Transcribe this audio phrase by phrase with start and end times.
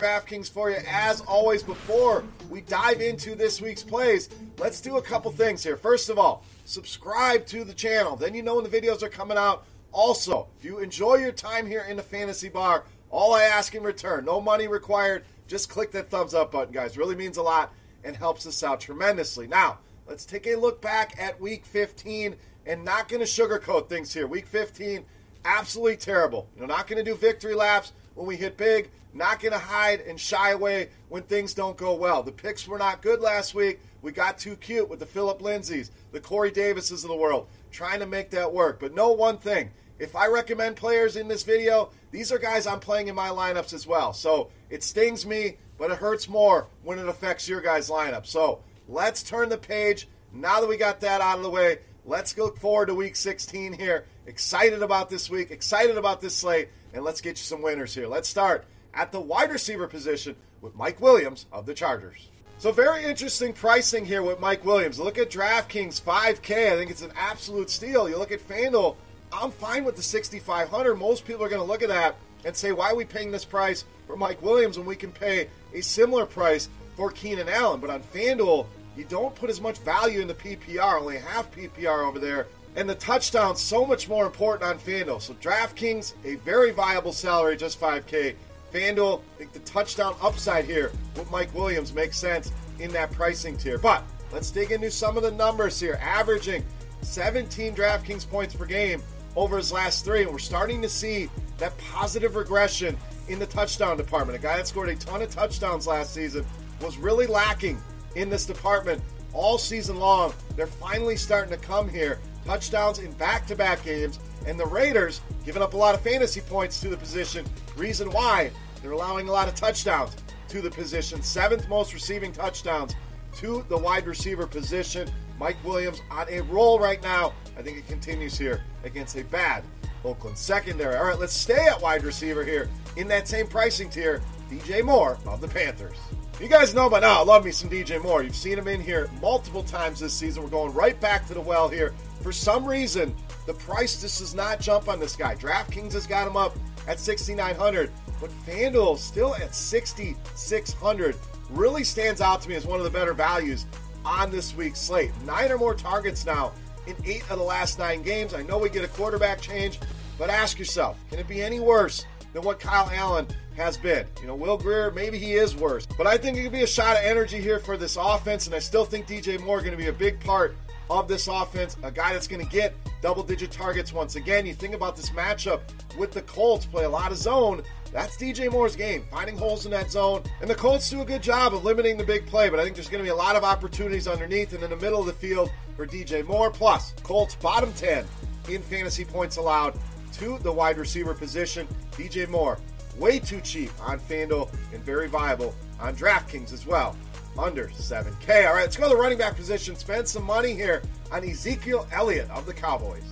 [0.00, 1.62] DraftKings for you as always.
[1.62, 5.76] Before we dive into this week's plays, let's do a couple things here.
[5.76, 8.16] First of all, subscribe to the channel.
[8.16, 9.66] Then you know when the videos are coming out.
[9.92, 13.82] Also, if you enjoy your time here in the fantasy bar, all I ask in
[13.82, 16.96] return, no money required, just click that thumbs up button, guys.
[16.96, 19.46] Really means a lot and helps us out tremendously.
[19.46, 24.14] Now, let's take a look back at week 15 and not going to sugarcoat things
[24.14, 24.26] here.
[24.26, 25.04] Week 15,
[25.44, 26.48] absolutely terrible.
[26.54, 29.58] You know, not going to do victory laps when we hit big, not going to
[29.58, 32.22] hide and shy away when things don't go well.
[32.22, 33.80] The picks were not good last week.
[34.02, 38.00] We got too cute with the Phillip Lindsays, the Corey Davises of the world, trying
[38.00, 38.80] to make that work.
[38.80, 39.70] But know one thing
[40.00, 43.74] if I recommend players in this video, these are guys I'm playing in my lineups
[43.74, 44.14] as well.
[44.14, 48.26] So it stings me, but it hurts more when it affects your guys' lineup.
[48.26, 50.08] So let's turn the page.
[50.32, 53.74] Now that we got that out of the way, let's look forward to week 16
[53.74, 54.06] here.
[54.26, 58.06] Excited about this week, excited about this slate, and let's get you some winners here.
[58.06, 62.28] Let's start at the wide receiver position with Mike Williams of the Chargers.
[62.58, 64.98] So very interesting pricing here with Mike Williams.
[64.98, 66.72] Look at DraftKings 5K.
[66.72, 68.08] I think it's an absolute steal.
[68.08, 68.96] You look at FanDuel
[69.32, 70.94] I'm fine with the 6,500.
[70.96, 73.44] Most people are going to look at that and say, why are we paying this
[73.44, 77.80] price for Mike Williams when we can pay a similar price for Keenan Allen?
[77.80, 82.06] But on FanDuel, you don't put as much value in the PPR, only half PPR
[82.06, 82.48] over there.
[82.76, 85.20] And the touchdown's so much more important on FanDuel.
[85.20, 88.34] So DraftKings, a very viable salary, just 5K.
[88.72, 93.56] FanDuel, I think the touchdown upside here with Mike Williams makes sense in that pricing
[93.56, 93.78] tier.
[93.78, 95.98] But let's dig into some of the numbers here.
[96.00, 96.64] Averaging
[97.02, 99.02] 17 DraftKings points per game
[99.36, 100.22] over his last three.
[100.22, 102.96] And we're starting to see that positive regression
[103.28, 104.38] in the touchdown department.
[104.38, 106.44] A guy that scored a ton of touchdowns last season
[106.80, 107.80] was really lacking
[108.16, 109.02] in this department
[109.32, 110.32] all season long.
[110.56, 112.18] They're finally starting to come here.
[112.44, 114.18] Touchdowns in back to back games.
[114.46, 117.44] And the Raiders giving up a lot of fantasy points to the position.
[117.76, 118.50] Reason why
[118.82, 120.16] they're allowing a lot of touchdowns
[120.48, 121.22] to the position.
[121.22, 122.94] Seventh most receiving touchdowns
[123.36, 125.10] to the wide receiver position.
[125.38, 127.32] Mike Williams on a roll right now.
[127.58, 129.64] I think it continues here against a bad
[130.04, 130.96] Oakland secondary.
[130.96, 134.22] All right, let's stay at wide receiver here in that same pricing tier.
[134.50, 135.96] DJ Moore of the Panthers.
[136.40, 138.22] You guys know by now, I love me some DJ Moore.
[138.22, 140.42] You've seen him in here multiple times this season.
[140.42, 141.94] We're going right back to the well here.
[142.20, 143.14] For some reason,
[143.46, 145.34] the price just does not jump on this guy.
[145.34, 151.16] DraftKings has got him up at 6,900, but FanDuel still at 6,600
[151.50, 153.66] really stands out to me as one of the better values
[154.04, 155.10] on this week's slate.
[155.24, 156.52] Nine or more targets now
[156.86, 158.34] in eight of the last nine games.
[158.34, 159.80] I know we get a quarterback change,
[160.18, 163.26] but ask yourself can it be any worse than what Kyle Allen
[163.56, 164.06] has been?
[164.20, 166.66] You know, Will Grier, maybe he is worse, but I think it could be a
[166.66, 169.76] shot of energy here for this offense, and I still think DJ Moore going to
[169.76, 170.56] be a big part
[170.90, 174.44] of this offense, a guy that's going to get double digit targets once again.
[174.44, 175.60] You think about this matchup
[175.96, 177.62] with the Colts, play a lot of zone.
[177.92, 180.22] That's DJ Moore's game, finding holes in that zone.
[180.40, 182.76] And the Colts do a good job of limiting the big play, but I think
[182.76, 185.12] there's going to be a lot of opportunities underneath and in the middle of the
[185.12, 186.50] field for DJ Moore.
[186.50, 188.04] Plus, Colts bottom 10
[188.48, 189.78] in fantasy points allowed
[190.14, 191.66] to the wide receiver position.
[191.92, 192.58] DJ Moore,
[192.98, 196.96] way too cheap on FanDuel and very viable on DraftKings as well.
[197.38, 198.46] Under 7K.
[198.46, 199.76] All right, let's go to the running back position.
[199.76, 200.82] Spend some money here
[201.12, 203.04] on Ezekiel Elliott of the Cowboys.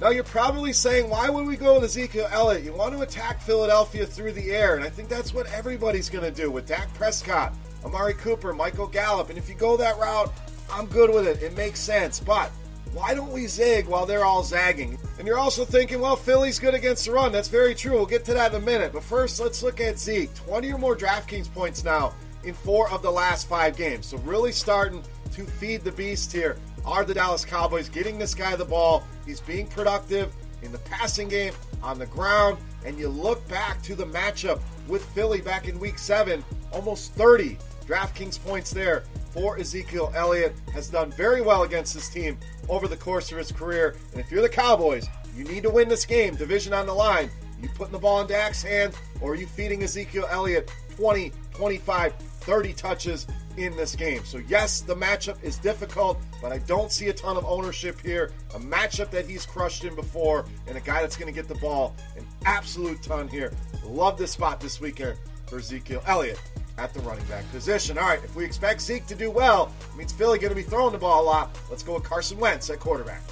[0.00, 2.64] Now, you're probably saying, why would we go with Ezekiel Elliott?
[2.64, 6.24] You want to attack Philadelphia through the air, and I think that's what everybody's going
[6.24, 9.30] to do with Dak Prescott, Amari Cooper, Michael Gallup.
[9.30, 10.30] And if you go that route,
[10.70, 11.42] I'm good with it.
[11.42, 12.20] It makes sense.
[12.20, 12.50] But
[12.92, 14.98] why don't we zig while they're all zagging?
[15.18, 17.32] And you're also thinking, well, Philly's good against the run.
[17.32, 17.92] That's very true.
[17.92, 18.92] We'll get to that in a minute.
[18.92, 20.34] But first, let's look at Zeke.
[20.34, 22.12] 20 or more DraftKings points now
[22.46, 24.06] in four of the last five games.
[24.06, 25.02] So, really starting
[25.32, 29.04] to feed the beast here are the Dallas Cowboys getting this guy the ball.
[29.26, 30.32] He's being productive
[30.62, 31.52] in the passing game,
[31.82, 35.98] on the ground, and you look back to the matchup with Philly back in week
[35.98, 40.54] seven, almost 30 DraftKings points there for Ezekiel Elliott.
[40.72, 42.38] Has done very well against this team
[42.68, 43.96] over the course of his career.
[44.12, 45.06] And if you're the Cowboys,
[45.36, 47.30] you need to win this game, division on the line.
[47.60, 52.14] You putting the ball in Dak's hands, or are you feeding Ezekiel Elliott 20, 25,
[52.46, 53.26] 30 touches
[53.56, 54.24] in this game.
[54.24, 58.32] So, yes, the matchup is difficult, but I don't see a ton of ownership here.
[58.54, 61.60] A matchup that he's crushed in before, and a guy that's going to get the
[61.60, 63.52] ball an absolute ton here.
[63.84, 66.40] Love this spot this weekend for Ezekiel Elliott
[66.78, 67.98] at the running back position.
[67.98, 70.62] All right, if we expect Zeke to do well, it means Philly going to be
[70.62, 71.58] throwing the ball a lot.
[71.68, 73.22] Let's go with Carson Wentz at quarterback.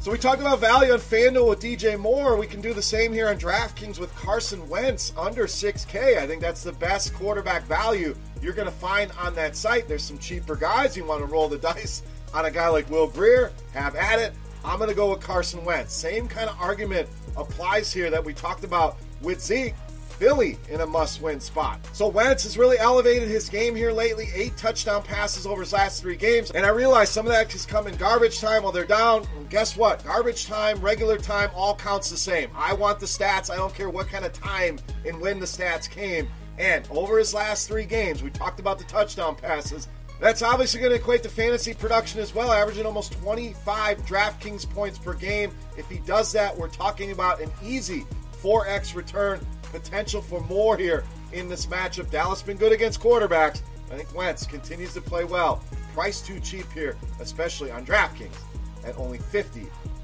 [0.00, 2.36] So we talked about value on FanDuel with DJ Moore.
[2.36, 6.18] We can do the same here on DraftKings with Carson Wentz under 6K.
[6.18, 9.88] I think that's the best quarterback value you're going to find on that site.
[9.88, 10.96] There's some cheaper guys.
[10.96, 12.02] You want to roll the dice
[12.34, 14.32] on a guy like Will Grier, have at it.
[14.64, 15.94] I'm going to go with Carson Wentz.
[15.94, 19.74] Same kind of argument applies here that we talked about with Zeke.
[20.18, 21.78] Philly in a must win spot.
[21.92, 24.28] So Wentz has really elevated his game here lately.
[24.34, 26.50] Eight touchdown passes over his last three games.
[26.50, 29.26] And I realize some of that has come in garbage time while they're down.
[29.36, 30.04] And guess what?
[30.04, 32.50] Garbage time, regular time, all counts the same.
[32.56, 33.48] I want the stats.
[33.48, 36.28] I don't care what kind of time and when the stats came.
[36.58, 39.88] And over his last three games, we talked about the touchdown passes.
[40.20, 44.98] That's obviously going to equate to fantasy production as well, averaging almost 25 DraftKings points
[44.98, 45.52] per game.
[45.76, 48.04] If he does that, we're talking about an easy
[48.42, 49.40] 4x return
[49.70, 52.10] potential for more here in this matchup.
[52.10, 53.62] Dallas been good against quarterbacks.
[53.92, 55.62] I think Wentz continues to play well.
[55.94, 58.36] Price too cheap here, especially on DraftKings
[58.84, 59.18] at only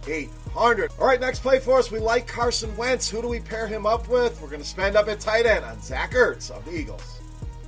[0.04, 0.92] 5,800.
[0.98, 1.90] All right, next play for us.
[1.90, 3.08] We like Carson Wentz.
[3.08, 4.40] Who do we pair him up with?
[4.40, 7.20] We're going to spend up at tight end on Zach Ertz of the Eagles.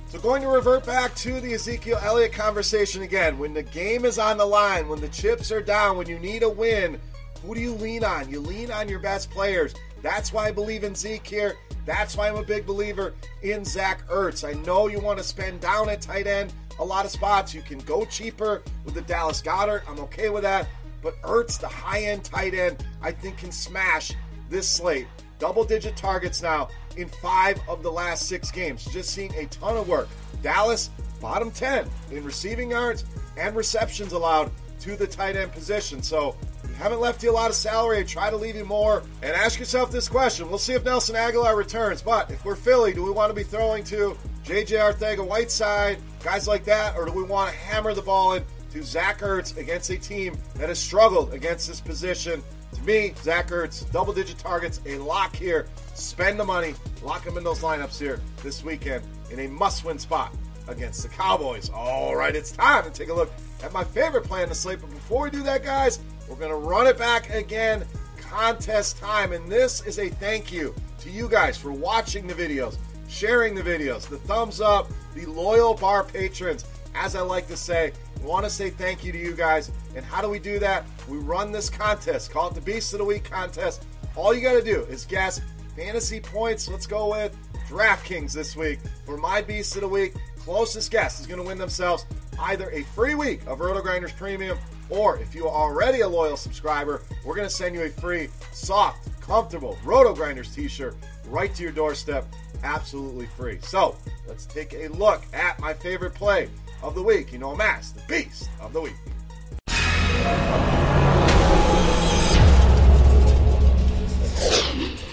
[0.09, 3.37] So, going to revert back to the Ezekiel Elliott conversation again.
[3.37, 6.43] When the game is on the line, when the chips are down, when you need
[6.43, 6.99] a win,
[7.45, 8.29] who do you lean on?
[8.29, 9.73] You lean on your best players.
[10.01, 11.55] That's why I believe in Zeke here.
[11.85, 14.47] That's why I'm a big believer in Zach Ertz.
[14.47, 17.53] I know you want to spend down at tight end a lot of spots.
[17.53, 19.83] You can go cheaper with the Dallas Goedert.
[19.89, 20.67] I'm okay with that.
[21.01, 24.13] But Ertz, the high end tight end, I think can smash
[24.49, 25.07] this slate.
[25.39, 28.85] Double digit targets now in five of the last six games.
[28.85, 30.09] Just seeing a ton of work.
[30.41, 30.89] Dallas,
[31.21, 33.05] bottom 10 in receiving yards
[33.37, 36.01] and receptions allowed to the tight end position.
[36.01, 36.35] So
[36.67, 38.03] we haven't left you a lot of salary.
[38.03, 39.03] Try to leave you more.
[39.21, 40.49] And ask yourself this question.
[40.49, 42.01] We'll see if Nelson Agholor returns.
[42.01, 44.75] But if we're Philly, do we want to be throwing to J.J.
[44.75, 48.43] Arcega-Whiteside, guys like that, or do we want to hammer the ball in
[48.77, 52.43] to Zach Ertz against a team that has struggled against this position?
[52.73, 55.67] To me, Zach Ertz, double digit targets, a lock here.
[55.95, 59.97] Spend the money, lock him in those lineups here this weekend in a must win
[59.97, 60.31] spot
[60.67, 61.69] against the Cowboys.
[61.69, 63.31] All right, it's time to take a look
[63.63, 64.79] at my favorite play in the slate.
[64.79, 67.85] But before we do that, guys, we're going to run it back again.
[68.17, 69.31] Contest time.
[69.31, 72.77] And this is a thank you to you guys for watching the videos,
[73.07, 76.65] sharing the videos, the thumbs up, the loyal bar patrons.
[76.93, 77.93] As I like to say,
[78.23, 79.71] want to say thank you to you guys.
[79.95, 80.85] And how do we do that?
[81.07, 83.85] We run this contest, call it the Beast of the Week contest.
[84.15, 85.41] All you got to do is guess
[85.75, 86.67] fantasy points.
[86.67, 90.13] Let's go with DraftKings this week for my Beast of the Week.
[90.39, 92.05] Closest guess is going to win themselves
[92.39, 94.57] either a free week of Roto Grinders Premium
[94.89, 98.29] or if you are already a loyal subscriber, we're going to send you a free,
[98.51, 100.95] soft, comfortable Roto Grinders t shirt
[101.27, 102.25] right to your doorstep,
[102.63, 103.59] absolutely free.
[103.61, 103.97] So
[104.27, 106.49] let's take a look at my favorite play
[106.83, 107.31] of the week.
[107.31, 108.93] You know Mass, the Beast of the Week.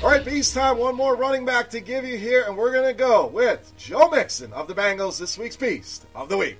[0.02, 0.76] All right, Beast time.
[0.76, 4.10] One more running back to give you here, and we're going to go with Joe
[4.10, 6.58] Mixon of the Bengals, this week's Beast of the Week.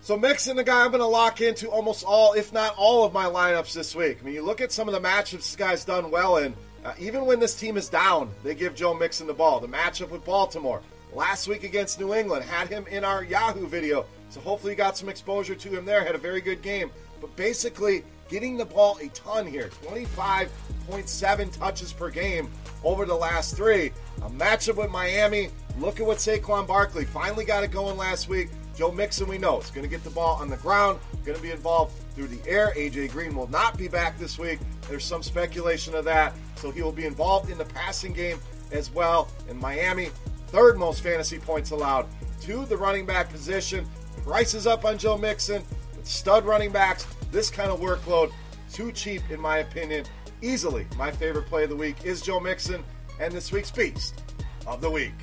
[0.00, 3.12] So Mixon, the guy I'm going to lock into almost all, if not all, of
[3.12, 4.18] my lineups this week.
[4.22, 6.54] I mean, you look at some of the matchups this guy's done well in.
[6.84, 9.58] Uh, even when this team is down, they give Joe Mixon the ball.
[9.58, 10.80] The matchup with Baltimore
[11.12, 14.96] last week against New England had him in our Yahoo video, so hopefully you got
[14.96, 16.04] some exposure to him there.
[16.04, 21.92] Had a very good game, but basically getting the ball a ton here 25.7 touches
[21.92, 22.50] per game
[22.84, 23.92] over the last three.
[24.22, 28.50] A matchup with Miami look at what Saquon Barkley finally got it going last week.
[28.76, 31.42] Joe Mixon, we know, is going to get the ball on the ground, going to
[31.42, 32.72] be involved through the air.
[32.76, 34.60] AJ Green will not be back this week.
[34.88, 36.32] There's some speculation of that.
[36.56, 38.38] So he will be involved in the passing game
[38.70, 39.28] as well.
[39.48, 40.10] In Miami,
[40.48, 42.06] third most fantasy points allowed
[42.42, 43.84] to the running back position.
[44.28, 45.62] Prices up on Joe Mixon
[45.96, 47.06] with stud running backs.
[47.32, 48.30] This kind of workload,
[48.70, 50.04] too cheap in my opinion.
[50.42, 52.84] Easily, my favorite play of the week is Joe Mixon
[53.18, 54.22] and this week's Beast
[54.66, 55.14] of the Week.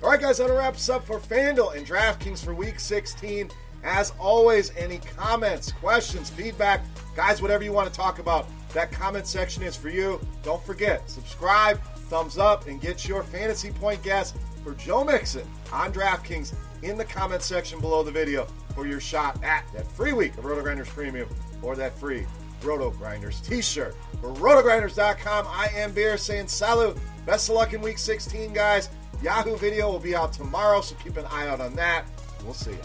[0.00, 3.50] All right, guys, that wraps up for FanDuel and DraftKings for Week 16.
[3.82, 6.84] As always, any comments, questions, feedback,
[7.16, 10.20] guys, whatever you want to talk about, that comment section is for you.
[10.44, 15.92] Don't forget, subscribe, thumbs up, and get your fantasy point guess for Joe Mixon on
[15.92, 20.36] DraftKings in the comment section below the video for your shot at that free week
[20.38, 21.28] of Roto Grinders Premium
[21.62, 22.26] or that free
[22.62, 23.94] Roto Grinders t-shirt.
[24.20, 26.96] For rotogrinders.com, I am Beer saying salut.
[27.26, 28.88] Best of luck in week 16, guys.
[29.22, 32.04] Yahoo video will be out tomorrow, so keep an eye out on that.
[32.44, 32.78] We'll see you.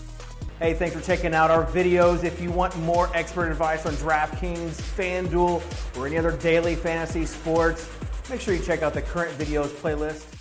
[0.60, 2.24] Hey, thanks for checking out our videos.
[2.24, 5.62] If you want more expert advice on DraftKings, FanDuel,
[5.98, 7.88] or any other daily fantasy sports,
[8.30, 10.37] make sure you check out the current videos playlist.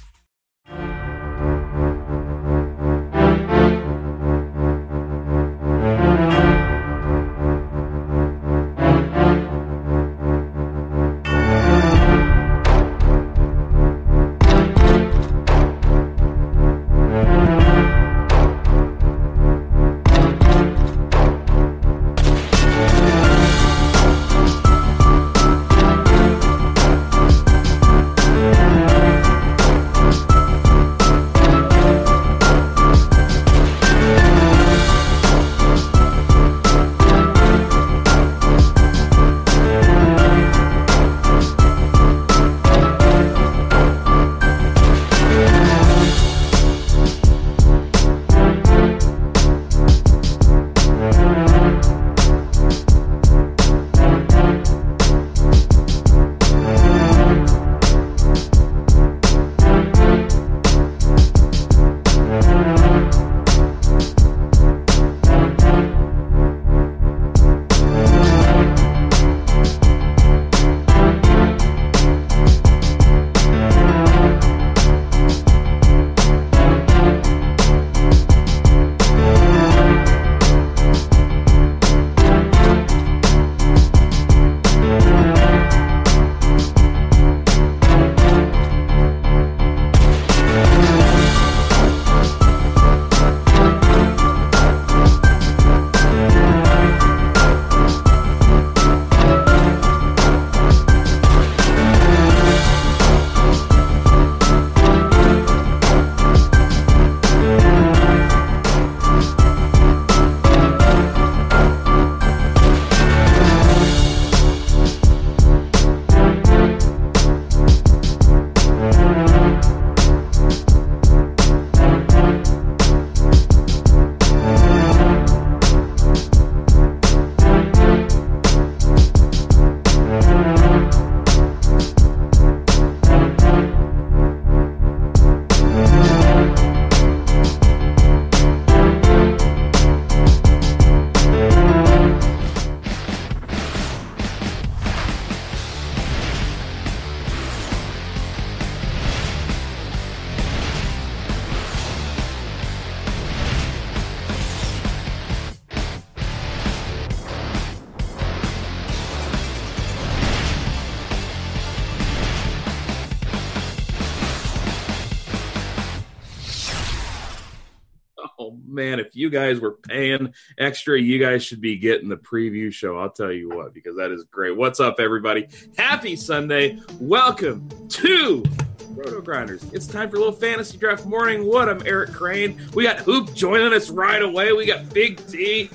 [168.97, 172.99] Man, if you guys were paying extra, you guys should be getting the preview show.
[172.99, 174.57] I'll tell you what, because that is great.
[174.57, 175.49] What's up, everybody?
[175.77, 176.79] Happy Sunday.
[176.99, 178.45] Welcome to
[178.91, 179.65] Roto Grinders.
[179.73, 181.47] It's time for a little fantasy draft morning.
[181.47, 181.69] What?
[181.69, 182.61] I'm Eric Crane.
[182.75, 184.53] We got Hoop joining us right away.
[184.53, 185.67] We got Big T.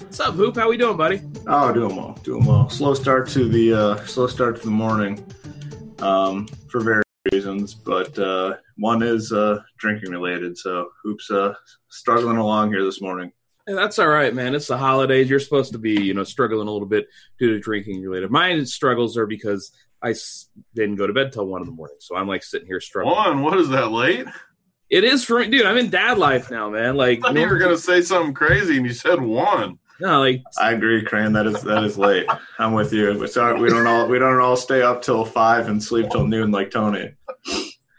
[0.00, 0.56] What's up, Hoop?
[0.56, 1.22] How we doing, buddy?
[1.46, 2.68] Oh, doing well, doing well.
[2.68, 5.24] Slow start to the uh, slow start to the morning,
[6.00, 10.56] um, for various reasons, but uh, one is uh, drinking related.
[10.58, 11.54] So, Hoop's uh,
[11.88, 13.32] struggling along here this morning.
[13.68, 14.54] Yeah, that's all right, man.
[14.56, 15.30] It's the holidays.
[15.30, 17.06] You're supposed to be, you know, struggling a little bit
[17.38, 18.30] due to drinking related.
[18.30, 19.70] My struggles are because
[20.02, 22.66] I s- didn't go to bed till one in the morning, so I'm like sitting
[22.66, 23.14] here struggling.
[23.14, 24.26] One, what is that late?
[24.90, 25.64] It is for me, dude.
[25.64, 26.96] I'm in dad life now, man.
[26.96, 29.78] Like, I thought you were gonna say something crazy, and you said one.
[30.02, 31.32] No, like I agree, Crane.
[31.32, 32.26] That is that is late.
[32.58, 33.06] I'm with you.
[33.12, 36.50] We we don't all we don't all stay up till five and sleep till noon
[36.50, 37.12] like Tony.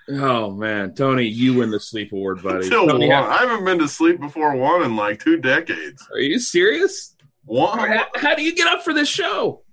[0.10, 2.68] Oh man, Tony, you win the sleep award, buddy.
[2.68, 3.24] Till Tony, one.
[3.24, 6.06] I haven't been to sleep before one in like two decades.
[6.12, 7.16] are you serious?
[7.46, 9.64] One, How, how do you get up for this show?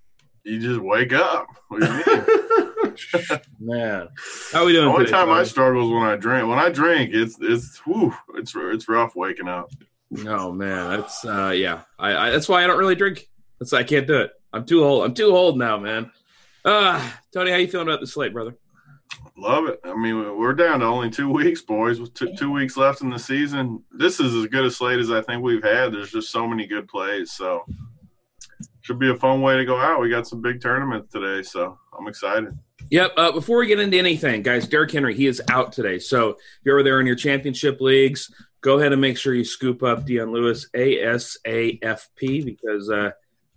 [0.44, 1.46] you just wake up.
[1.68, 1.92] What do you
[3.26, 3.40] mean?
[3.60, 4.08] Man,
[4.52, 4.88] how are we the doing?
[4.92, 6.48] only today, time I struggle is when I drink.
[6.48, 9.70] When I drink, it's it's whew, it's it's rough waking up.
[10.26, 11.82] Oh man, that's uh, yeah.
[11.98, 13.28] I, I that's why I don't really drink.
[13.58, 14.32] That's I can't do it.
[14.52, 15.04] I'm too old.
[15.04, 16.10] I'm too old now, man.
[16.64, 18.56] Uh Tony, how you feeling about the slate, brother?
[19.36, 19.80] Love it.
[19.84, 22.00] I mean, we're down to only two weeks, boys.
[22.00, 25.10] With two, two weeks left in the season, this is as good a slate as
[25.10, 25.92] I think we've had.
[25.92, 27.64] There's just so many good plays, so
[28.82, 30.00] should be a fun way to go out.
[30.00, 32.58] We got some big tournaments today, so I'm excited.
[32.90, 33.12] Yep.
[33.16, 35.98] Uh, before we get into anything, guys, Derrick Henry, he is out today.
[35.98, 39.44] So if you're over there in your championship leagues, go ahead and make sure you
[39.44, 43.10] scoop up Dion Lewis, ASAFP, because uh,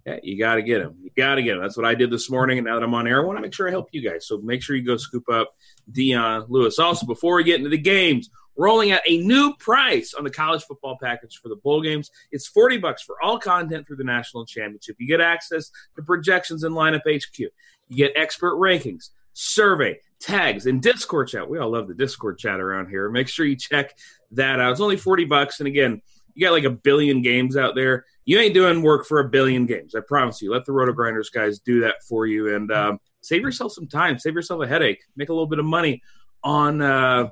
[0.05, 0.95] yeah, you got to get him.
[1.01, 1.61] You got to get him.
[1.61, 2.57] That's what I did this morning.
[2.57, 4.27] And now that I'm on air, I want to make sure I help you guys.
[4.27, 5.55] So make sure you go scoop up
[5.91, 6.79] Dion Lewis.
[6.79, 10.63] Also, before we get into the games, rolling out a new price on the college
[10.63, 12.11] football package for the bowl games.
[12.31, 14.97] It's 40 bucks for all content through the national championship.
[14.99, 17.39] You get access to projections and lineup HQ.
[17.39, 17.49] You
[17.89, 21.49] get expert rankings, survey, tags, and Discord chat.
[21.49, 23.09] We all love the Discord chat around here.
[23.09, 23.97] Make sure you check
[24.35, 24.71] that out.
[24.71, 25.59] It's only 40 bucks.
[25.59, 26.01] And again,
[26.33, 28.05] you got like a billion games out there.
[28.25, 29.95] You ain't doing work for a billion games.
[29.95, 30.51] I promise you.
[30.51, 34.17] Let the Roto Grinders guys do that for you and um, save yourself some time.
[34.17, 34.99] Save yourself a headache.
[35.15, 36.01] Make a little bit of money
[36.43, 37.29] on, uh,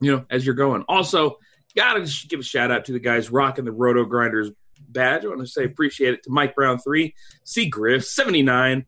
[0.00, 0.84] you know, as you're going.
[0.88, 1.38] Also,
[1.76, 4.50] gotta just give a shout out to the guys rocking the Roto Grinders
[4.88, 5.24] badge.
[5.24, 7.14] I want to say appreciate it to Mike Brown three,
[7.44, 8.86] C Griff seventy nine,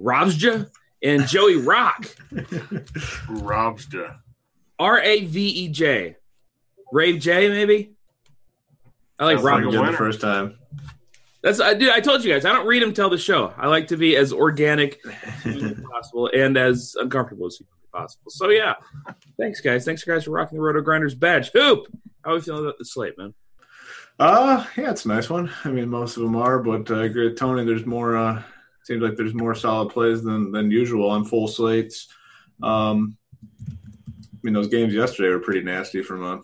[0.00, 0.68] Robsja,
[1.02, 4.16] and Joey Rock Robster.
[4.78, 6.16] R A V E J,
[6.94, 7.92] Rave J maybe.
[9.18, 9.64] I like Sounds Rob.
[9.64, 10.56] like a Did the first time.
[11.42, 11.90] That's I do.
[11.90, 12.44] I told you guys.
[12.44, 13.52] I don't read them till the show.
[13.58, 15.00] I like to be as organic
[15.44, 18.30] as possible and as uncomfortable as humanly possible.
[18.30, 18.74] So yeah,
[19.38, 19.84] thanks guys.
[19.84, 21.50] Thanks guys for rocking the Roto Grinders badge.
[21.50, 21.86] Hoop.
[22.24, 23.34] How are we feeling about the slate, man?
[24.20, 25.50] Uh, yeah, it's a nice one.
[25.64, 27.64] I mean, most of them are, but uh, I agree with Tony.
[27.64, 28.16] There's more.
[28.16, 28.40] Uh,
[28.84, 32.06] seems like there's more solid plays than than usual on full slates.
[32.62, 33.16] Um,
[33.68, 36.40] I mean, those games yesterday were pretty nasty from a.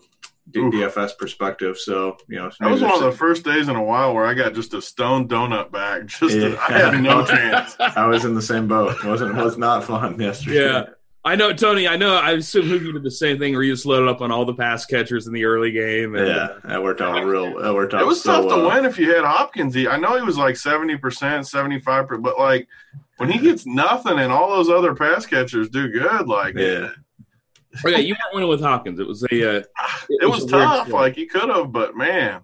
[0.53, 1.77] DFS perspective.
[1.77, 4.33] So you know, That was one of the first days in a while where I
[4.33, 6.07] got just a stone donut bag.
[6.19, 6.55] Just Yeah.
[6.67, 7.75] I had no chance.
[7.79, 8.97] I was in the same boat.
[8.97, 10.65] It wasn't was not fun yesterday.
[10.65, 10.85] Yeah.
[11.23, 11.87] I know, Tony.
[11.87, 12.15] I know.
[12.15, 14.43] I assume Hoop you did the same thing, where you just loaded up on all
[14.43, 16.15] the pass catchers in the early game.
[16.15, 17.61] And, yeah, that worked out real.
[17.61, 18.01] That worked out.
[18.01, 18.69] It was so tough to well.
[18.69, 19.77] win if you had Hopkins.
[19.77, 22.67] I know he was like seventy percent, seventy five percent, but like
[23.17, 26.89] when he gets nothing and all those other pass catchers do good, like Yeah.
[27.85, 28.99] Oh, yeah, you weren't winning with Hopkins.
[28.99, 29.57] It was a.
[29.59, 29.63] Uh,
[30.09, 30.87] it was a weird tough.
[30.87, 31.01] feeling.
[31.01, 32.41] Like you could have, but man,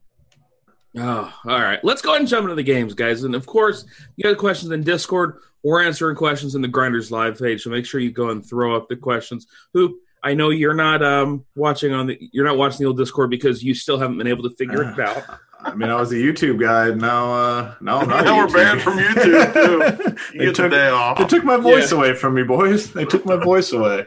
[0.99, 1.79] Oh, all right.
[1.83, 3.23] Let's go ahead and jump into the games, guys.
[3.23, 3.85] And of course,
[4.15, 5.39] you got questions in Discord.
[5.63, 8.75] We're answering questions in the Grinders live page, so make sure you go and throw
[8.75, 9.47] up the questions.
[9.73, 13.29] Who I know you're not um, watching on the you're not watching the old Discord
[13.29, 15.23] because you still haven't been able to figure it out.
[15.59, 16.91] I mean, I was a YouTube guy.
[16.95, 18.21] Now, uh, now I'm not.
[18.21, 20.15] a Now we're banned from YouTube, too.
[20.33, 21.17] you they get took the day off.
[21.17, 21.97] they took my voice Yeah.
[21.97, 22.91] away from me, boys.
[22.93, 24.05] They took my voice away.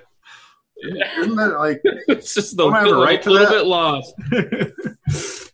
[0.83, 1.81] Isn't that like?
[1.85, 3.53] it's just the a little, right to little that?
[3.53, 4.15] bit lost.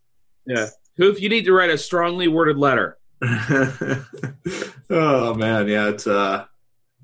[0.46, 0.68] Yeah.
[0.96, 2.98] Hoop, you need to write a strongly worded letter.
[3.22, 4.04] oh
[5.34, 6.44] man, yeah, it's uh,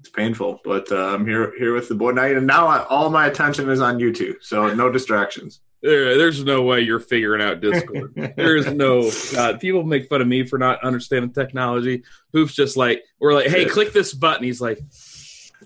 [0.00, 2.24] it's painful, but uh, I'm here here with the boy now.
[2.24, 5.60] And now I, all my attention is on YouTube, so no distractions.
[5.82, 8.14] There, there's no way you're figuring out Discord.
[8.36, 9.58] There's no God.
[9.58, 12.04] People make fun of me for not understanding technology.
[12.32, 14.44] Hoop's just like we're like, hey, click this button.
[14.44, 14.78] He's like,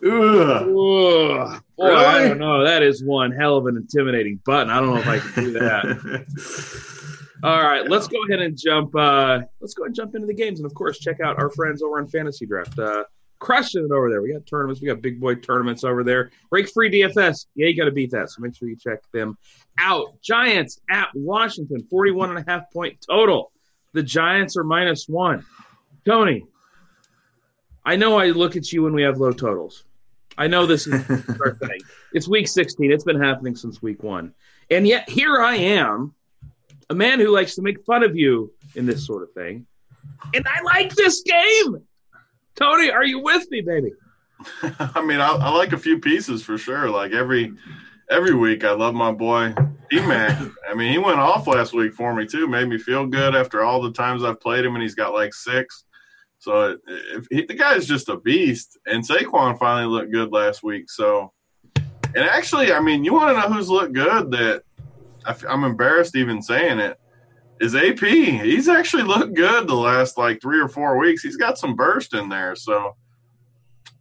[0.05, 0.09] Ugh.
[0.09, 2.65] Ugh, boy, I don't know.
[2.65, 4.71] That is one hell of an intimidating button.
[4.71, 7.07] I don't know if I can do that.
[7.43, 8.95] All right, let's go ahead and jump.
[8.97, 11.51] Uh, let's go ahead and jump into the games, and of course, check out our
[11.51, 12.79] friends over on Fantasy Draft.
[12.79, 13.05] Uh,
[13.39, 14.23] crushing it over there.
[14.23, 14.81] We got tournaments.
[14.81, 16.31] We got big boy tournaments over there.
[16.51, 17.47] Break free DFS.
[17.55, 18.31] Yeah, you got to beat that.
[18.31, 19.37] So make sure you check them
[19.79, 20.21] out.
[20.23, 23.53] Giants at Washington, 41 and a half point total.
[23.93, 25.45] The Giants are minus one.
[26.05, 26.45] Tony,
[27.85, 29.85] I know I look at you when we have low totals.
[30.39, 31.09] I know this is
[31.41, 31.59] our.
[32.13, 32.91] It's week 16.
[32.93, 34.35] It's been happening since week one.
[34.71, 36.15] And yet here I am,
[36.91, 39.67] a man who likes to make fun of you in this sort of thing.
[40.35, 41.83] And I like this game.
[42.55, 43.93] Tony, are you with me, baby?
[44.63, 46.91] I mean, I, I like a few pieces for sure.
[46.91, 47.53] Like every
[48.11, 49.55] every week, I love my boy
[49.91, 50.41] D Mac.
[50.69, 52.47] I mean, he went off last week for me too.
[52.47, 55.33] Made me feel good after all the times I've played him, and he's got like
[55.33, 55.85] six.
[56.39, 58.79] So if he, the guy's just a beast.
[58.87, 60.91] And Saquon finally looked good last week.
[60.91, 61.33] So,
[61.77, 64.31] and actually, I mean, you want to know who's looked good?
[64.31, 64.63] That
[65.49, 66.99] I'm embarrassed even saying it.
[67.61, 68.01] Is AP?
[68.01, 71.23] He's actually looked good the last like three or four weeks.
[71.23, 72.55] He's got some burst in there.
[72.55, 72.97] So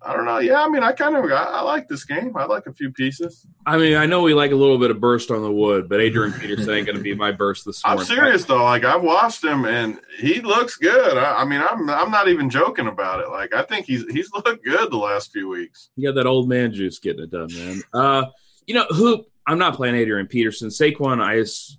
[0.05, 0.37] I don't know.
[0.37, 2.37] Yeah, I mean, I kind of I, I like this game.
[2.37, 3.47] I like a few pieces.
[3.65, 5.99] I mean, I know we like a little bit of burst on the wood, but
[5.99, 8.01] Adrian Peterson ain't going to be my burst this morning.
[8.01, 8.63] I'm serious though.
[8.63, 11.17] Like I've watched him and he looks good.
[11.17, 13.29] I, I mean, I'm I'm not even joking about it.
[13.29, 15.89] Like I think he's he's looked good the last few weeks.
[15.95, 17.81] You got that old man juice getting it done, man.
[17.91, 18.25] Uh,
[18.67, 19.27] you know, hoop.
[19.47, 20.69] I'm not playing Adrian Peterson.
[20.69, 21.35] Saquon, I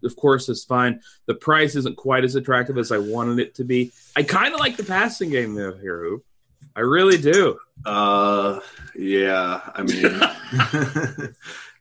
[0.06, 1.00] of course is fine.
[1.26, 3.92] The price isn't quite as attractive as I wanted it to be.
[4.14, 6.24] I kind of like the passing game though here, hoop.
[6.76, 7.58] I really do.
[7.86, 8.60] Uh,
[8.94, 9.60] yeah.
[9.74, 11.34] I mean, the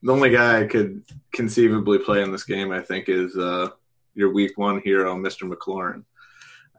[0.08, 1.03] only guy I could
[1.34, 3.69] conceivably play in this game, I think, is uh,
[4.13, 5.51] your week one hero, Mr.
[5.51, 6.03] McLaurin.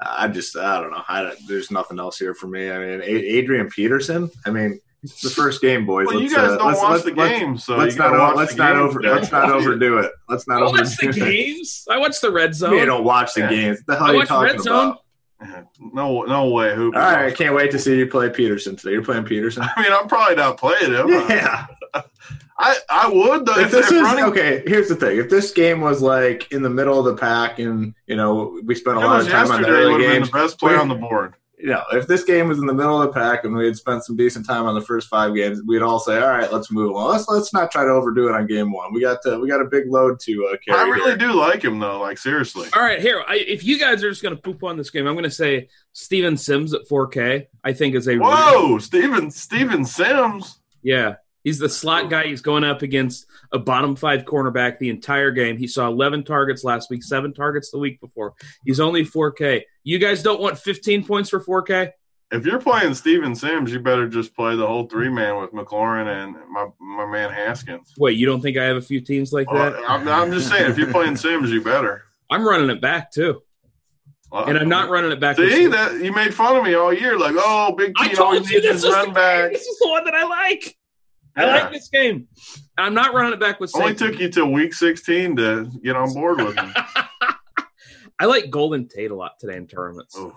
[0.00, 1.02] I just, I don't know.
[1.08, 2.70] I there's nothing else here for me.
[2.70, 4.30] I mean, a- Adrian Peterson.
[4.44, 6.06] I mean, it's the first game, boys.
[6.06, 8.00] Well, you Let's, guys uh, don't let's- watch let's- the let's- game, so let's you
[8.02, 9.14] not watch let's the not games, over Jack.
[9.20, 10.12] let's not overdo it.
[10.28, 11.14] Let's not I watch the it.
[11.14, 11.84] games.
[11.90, 12.74] I watch the red zone.
[12.74, 13.50] You don't watch the Yeah.
[13.50, 13.82] games.
[13.86, 14.96] The hell I are you talking red zone.
[15.92, 16.72] No, no way.
[16.72, 18.92] All right, I can't wait to see you play Peterson today.
[18.92, 19.62] You're playing Peterson.
[19.76, 21.08] I mean, I'm probably not playing him.
[21.08, 21.66] Yeah.
[22.58, 23.58] I I would though.
[23.58, 26.50] if If, this if is running, okay, here's the thing: if this game was like
[26.52, 29.50] in the middle of the pack, and you know we spent a lot of time
[29.50, 31.34] on the early would have been games, the best player on the board.
[31.58, 33.76] You know, if this game was in the middle of the pack and we had
[33.76, 36.70] spent some decent time on the first five games, we'd all say, "All right, let's
[36.70, 37.12] move on.
[37.12, 38.92] Let's let's not try to overdo it on game one.
[38.92, 41.16] We got to, we got a big load to uh, carry." I really here.
[41.16, 42.00] do like him though.
[42.00, 42.68] Like seriously.
[42.74, 43.24] All right, here.
[43.26, 45.30] I, if you guys are just going to poop on this game, I'm going to
[45.30, 47.46] say Steven Sims at 4K.
[47.64, 50.60] I think is a Whoa, Steven Steven Sims.
[50.82, 51.16] Yeah.
[51.42, 52.26] He's the slot guy.
[52.26, 55.56] He's going up against a bottom five cornerback the entire game.
[55.56, 58.34] He saw 11 targets last week, seven targets the week before.
[58.64, 59.62] He's only 4K.
[59.84, 61.90] You guys don't want 15 points for 4K?
[62.32, 66.08] If you're playing Steven Sims, you better just play the whole three man with McLaurin
[66.08, 67.94] and my my man Haskins.
[67.98, 69.80] Wait, you don't think I have a few teams like Well, that?
[69.88, 72.02] I'm, I'm just saying, if you're playing Sims, you better.
[72.28, 73.42] I'm running it back too.
[74.32, 75.36] And I'm not running it back.
[75.36, 78.34] See that you made fun of me all year, like, oh, Big I T told
[78.34, 79.52] always you needs this his run back.
[79.52, 80.76] This is the one that I like.
[81.36, 82.26] I like this game.
[82.78, 84.06] I'm not running it back with Only safety.
[84.12, 86.72] took you till week 16 to get on board with me.
[88.18, 90.14] I like Golden Tate a lot today in tournaments.
[90.18, 90.36] Oh,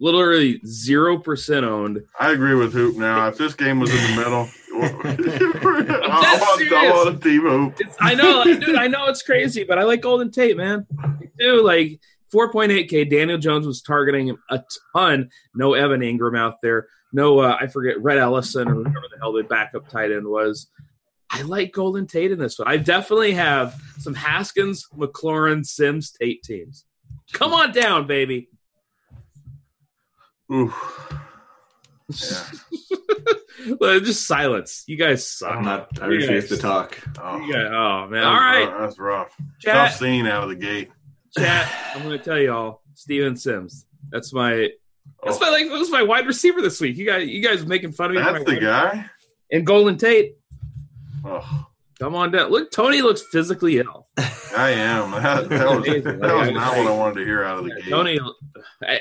[0.00, 2.00] Literally zero percent owned.
[2.20, 3.26] I agree with Hoop now.
[3.28, 4.48] If this game was in the middle,
[4.80, 6.94] I, dead want, I serious.
[6.94, 7.74] want a team Hoop.
[7.80, 8.76] It's, I know, dude.
[8.76, 10.86] I know it's crazy, but I like Golden Tate, man.
[11.02, 12.00] I do like
[12.32, 13.10] 4.8k.
[13.10, 14.62] Daniel Jones was targeting him a
[14.94, 15.30] ton.
[15.54, 16.86] No Evan Engram out there.
[17.12, 20.68] No, uh, I forget Rhett Ellison or whoever the hell the backup tight end was.
[21.30, 22.68] I like Golden Tate in this one.
[22.68, 26.84] I definitely have some Haskins, McLaurin, Sims, Tate teams.
[27.32, 28.48] Come on down, baby.
[30.52, 30.74] Oof.
[33.80, 33.98] Yeah.
[33.98, 34.84] Just silence.
[34.86, 35.54] You guys suck.
[35.56, 35.88] I'm not.
[36.00, 36.98] I You refuse guys- to talk.
[37.20, 38.12] Oh, You guys- oh man!
[38.12, 38.80] that All was right, rough.
[38.80, 39.36] That's rough.
[39.60, 39.74] chat.
[39.90, 40.90] Tough scene out of the gate.
[41.36, 41.70] chat.
[41.94, 43.84] I'm going to tell y'all, Steven Sims.
[44.10, 44.70] That's my
[45.22, 46.96] that's Oh, my like that's my wide receiver this week.
[46.96, 48.22] You guys, you guys making fun of me.
[48.22, 49.10] for that's the wide- guy.
[49.52, 50.37] And Golden Tate,
[51.40, 51.66] Oh,
[51.98, 52.50] come on down.
[52.50, 54.06] Look, Tony looks physically ill.
[54.56, 55.10] I am.
[55.10, 57.90] That, that was, that was not what I wanted to hear out of the game.
[57.90, 58.20] Tony,
[58.82, 59.00] I,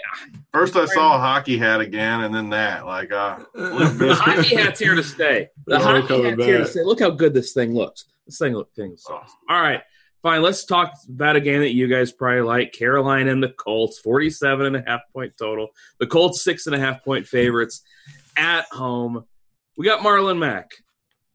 [0.54, 2.86] First, I saw a hockey hat again, and then that.
[2.86, 5.50] Like, uh, the hockey hat's here to stay.
[5.66, 6.84] The They're hockey coming hat's here to stay.
[6.84, 8.06] Look how good this thing looks.
[8.26, 9.24] This thing looks thing Oh.
[9.50, 9.82] All right,
[10.22, 10.42] fine.
[10.42, 12.74] Let's talk about a game that you guys probably like.
[12.74, 15.70] Carolina and the Colts, 47 and a half point total.
[16.00, 17.84] The Colts six and a half point favorites
[18.36, 19.26] at home.
[19.78, 20.72] We got Marlon Mack.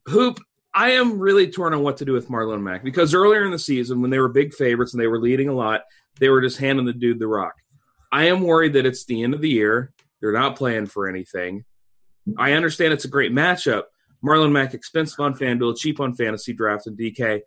[0.07, 0.39] Hoop.
[0.73, 3.59] I am really torn on what to do with Marlon Mack because earlier in the
[3.59, 5.81] season, when they were big favorites and they were leading a lot,
[6.19, 7.53] they were just handing the dude the rock.
[8.11, 9.91] I am worried that it's the end of the year.
[10.21, 11.65] They're not playing for anything.
[12.37, 13.83] I understand it's a great matchup.
[14.23, 17.41] Marlon Mack, expensive on FanDuel, cheap on fantasy draft and DK.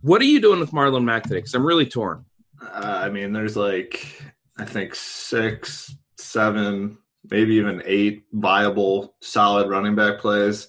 [0.00, 1.36] What are you doing with Marlon Mack today?
[1.36, 2.24] Because I'm really torn.
[2.60, 4.06] Uh, I mean, there's like
[4.58, 6.98] I think six, seven,
[7.30, 10.68] maybe even eight viable, solid running back plays.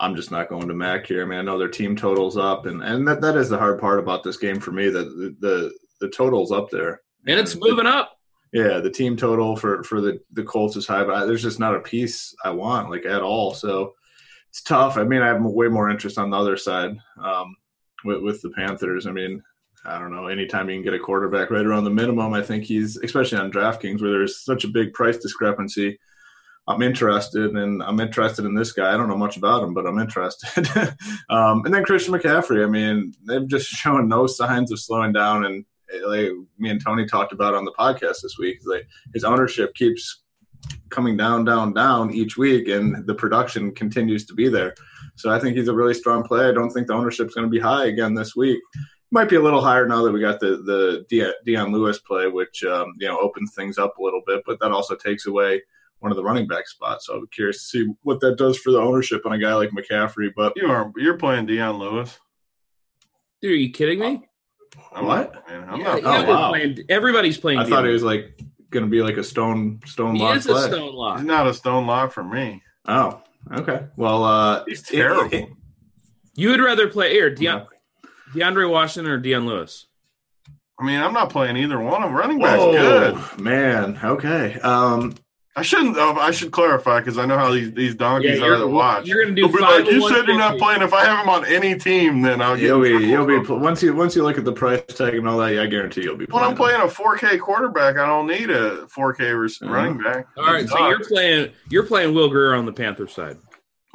[0.00, 1.22] I'm just not going to Mack here.
[1.22, 3.80] I mean, I know their team totals up, and and that, that is the hard
[3.80, 4.88] part about this game for me.
[4.88, 8.12] That the, the the totals up there, And it's moving up.
[8.52, 11.60] Yeah, the team total for for the the Colts is high, but I, there's just
[11.60, 13.54] not a piece I want like at all.
[13.54, 13.94] So
[14.50, 14.96] it's tough.
[14.96, 17.56] I mean, I have way more interest on the other side um,
[18.04, 19.06] with with the Panthers.
[19.06, 19.42] I mean,
[19.84, 20.26] I don't know.
[20.26, 23.52] Anytime you can get a quarterback right around the minimum, I think he's especially on
[23.52, 25.98] DraftKings where there's such a big price discrepancy.
[26.68, 28.92] I'm interested, and I'm interested in this guy.
[28.92, 30.68] I don't know much about him, but I'm interested.
[31.30, 32.64] um, and then Christian McCaffrey.
[32.64, 35.64] I mean, they've just shown no signs of slowing down, and
[36.06, 40.22] like me and Tony talked about on the podcast this week, like his ownership keeps
[40.88, 44.74] coming down, down, down each week, and the production continues to be there.
[45.14, 46.48] So I think he's a really strong play.
[46.48, 48.60] I don't think the ownership's going to be high again this week.
[49.12, 52.26] Might be a little higher now that we got the the De- Dion Lewis play,
[52.26, 55.62] which um, you know opens things up a little bit, but that also takes away
[56.00, 57.06] one of the running back spots.
[57.06, 59.70] So I'm curious to see what that does for the ownership on a guy like
[59.70, 60.30] McCaffrey.
[60.36, 62.18] But You are you're playing Dion Lewis.
[63.42, 64.22] Dude, are you kidding me?
[64.94, 65.32] I'm What?
[65.34, 66.02] Not, man, I'm Yeah, not.
[66.02, 66.48] yeah, Oh, wow.
[66.50, 67.58] playing- everybody's playing.
[67.58, 68.38] I thought he was like
[68.70, 70.66] going to be like a stone stone He lock is a play.
[70.68, 71.18] stone lock.
[71.18, 72.62] He's not a stone lock for me.
[72.86, 73.86] Oh, okay.
[73.96, 75.28] Well, uh, He's terrible.
[75.32, 75.48] it-
[76.38, 77.66] You would rather play here, Deon-
[78.34, 79.86] DeAndre Washington or Dion Lewis?
[80.78, 82.02] I mean, I'm not playing either one.
[82.02, 82.58] I'm running back.
[82.58, 83.40] Whoa, good.
[83.40, 83.98] man.
[84.04, 84.58] Okay.
[84.60, 85.14] Um,
[85.58, 85.96] I shouldn't.
[85.96, 89.06] Uh, I should clarify because I know how these these donkeys Yeah, are to watch.
[89.06, 90.82] you're gonna do five like, you and said you're not playing.
[90.82, 92.64] If I have him on any team, then I'll get.
[92.64, 93.60] you'll be you'll be trouble.
[93.60, 95.54] once you once you look at the price tag and all that.
[95.54, 96.50] Yeah, I guarantee you'll be When playing.
[96.50, 99.70] I'm playing a 4K quarterback, I don't need a 4K Mhm.
[99.70, 100.26] running back.
[100.36, 103.38] All right, so you're playing you're playing Will Grier on the Panther side.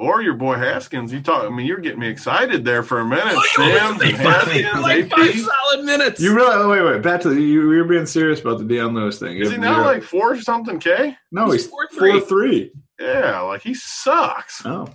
[0.02, 1.14] Or your boy Haskins.
[1.14, 1.44] You talk.
[1.44, 3.36] I mean, you're getting me excited there for a minute.
[3.38, 6.20] Oh, Sims and Haskins, like five solid minutes.
[6.20, 7.72] You really oh, wait wait back to the, you.
[7.72, 9.38] You're being serious about the Dion Lewis thing.
[9.38, 11.16] Is he You- now you're- like four something K?
[11.32, 11.52] no?
[11.52, 12.00] He's He's 4-3.
[12.00, 12.72] four three.
[13.00, 14.66] Yeah, like he sucks.
[14.66, 14.88] Oh,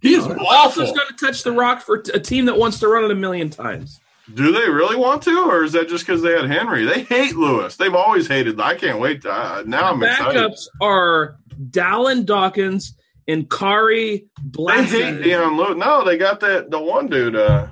[0.00, 0.38] He is All right.
[0.38, 2.88] Who else is going to touch the rock for t- a team that wants to
[2.88, 3.98] run it a million times?
[4.32, 6.84] Do they really want to, or is that just because they had Henry?
[6.84, 7.74] They hate Lewis.
[7.76, 8.60] They've always hated.
[8.60, 9.22] I can't wait.
[9.22, 10.40] To, uh, now I'm excited.
[10.40, 11.36] Backups are
[11.70, 12.94] Dalyn Dawkins
[13.30, 15.22] and Kari They hate Blassie.
[15.22, 15.76] Dion Lewis.
[15.76, 17.36] No, they got that the one dude.
[17.36, 17.68] Uh,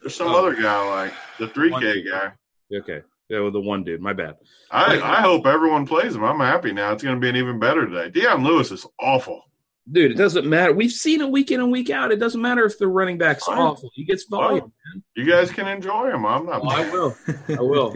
[0.00, 0.38] there's some Oh.
[0.38, 2.32] other guy like the three K guy.
[2.74, 4.00] Okay, yeah, well, the one dude.
[4.00, 4.36] My bad.
[4.70, 6.24] I I hope everyone plays him.
[6.24, 6.92] I'm happy now.
[6.92, 8.08] It's going to be an even better today.
[8.10, 9.42] Dion Lewis is awful.
[9.92, 10.72] Dude, it doesn't matter.
[10.72, 12.12] We've seen it week in and week out.
[12.12, 13.58] It doesn't matter if the running back's Fine.
[13.58, 13.90] awful.
[13.94, 14.72] He gets volume.
[15.16, 16.24] You guys can enjoy him.
[16.24, 16.60] I'm not.
[16.62, 17.16] Oh, I will.
[17.26, 17.90] I will.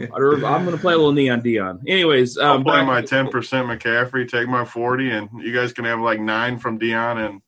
[0.45, 1.81] I'm going to play a little neon Dion.
[1.87, 5.85] Anyways, I'll um, play my ten percent McCaffrey, take my forty, and you guys can
[5.85, 7.41] have like nine from Dion, and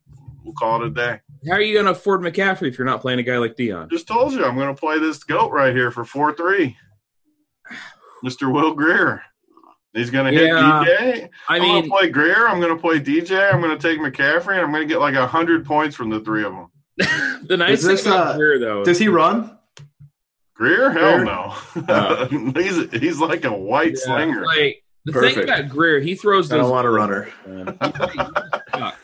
[0.44, 1.20] we'll call it a day.
[1.48, 3.90] How are you going to afford McCaffrey if you're not playing a guy like Dion?
[3.90, 6.78] Just told you I'm going to play this goat right here for four three.
[8.26, 8.52] Mr.
[8.52, 9.24] Will Grier.
[9.94, 10.84] He's going to hit Yeah.
[10.86, 11.30] DJ.
[11.50, 12.48] I I'm mean, going to play Grier.
[12.48, 13.52] I'm going to play DJ.
[13.54, 16.20] I'm going to take McCaffrey, and I'm going to get like hundred points from the
[16.20, 16.68] three of them.
[17.48, 19.58] the nice this, thing about uh, Grier, though, does he run?
[20.54, 20.90] Grier?
[20.92, 21.26] Hell Grier?
[21.26, 21.54] no.
[21.88, 22.52] Oh.
[22.56, 24.46] he's he's like a white Yeah, slinger.
[24.46, 25.36] Like the Perfect.
[25.36, 26.64] thing about Grier, he throws I those.
[26.66, 27.30] don't want a runner.
[27.46, 27.78] man.
[27.82, 28.18] He- he
[28.72, 28.98] chucked.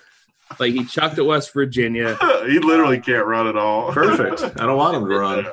[0.59, 2.17] like he chucked at West Virginia.
[2.45, 3.91] he literally can't run at all.
[3.91, 4.43] Perfect.
[4.59, 5.45] I don't want him to run.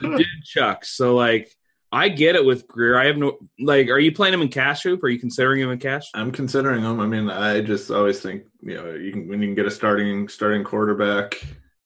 [0.00, 0.90] The dude chucks.
[0.90, 1.50] So like,
[1.92, 2.98] I get it with Grier.
[2.98, 3.88] I have no like.
[3.88, 5.02] Are you playing him in cash hoop?
[5.02, 6.08] Are you considering him in cash?
[6.14, 7.00] I'm considering him.
[7.00, 9.70] I mean, I just always think you know you can when you can get a
[9.70, 11.40] starting starting quarterback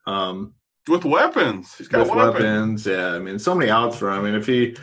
[0.07, 0.55] um,
[0.89, 1.75] With weapons.
[1.77, 2.35] He's got with weapons.
[2.35, 2.87] weapons.
[2.87, 4.21] Yeah, I mean, so many outs for him.
[4.21, 4.77] I mean, if he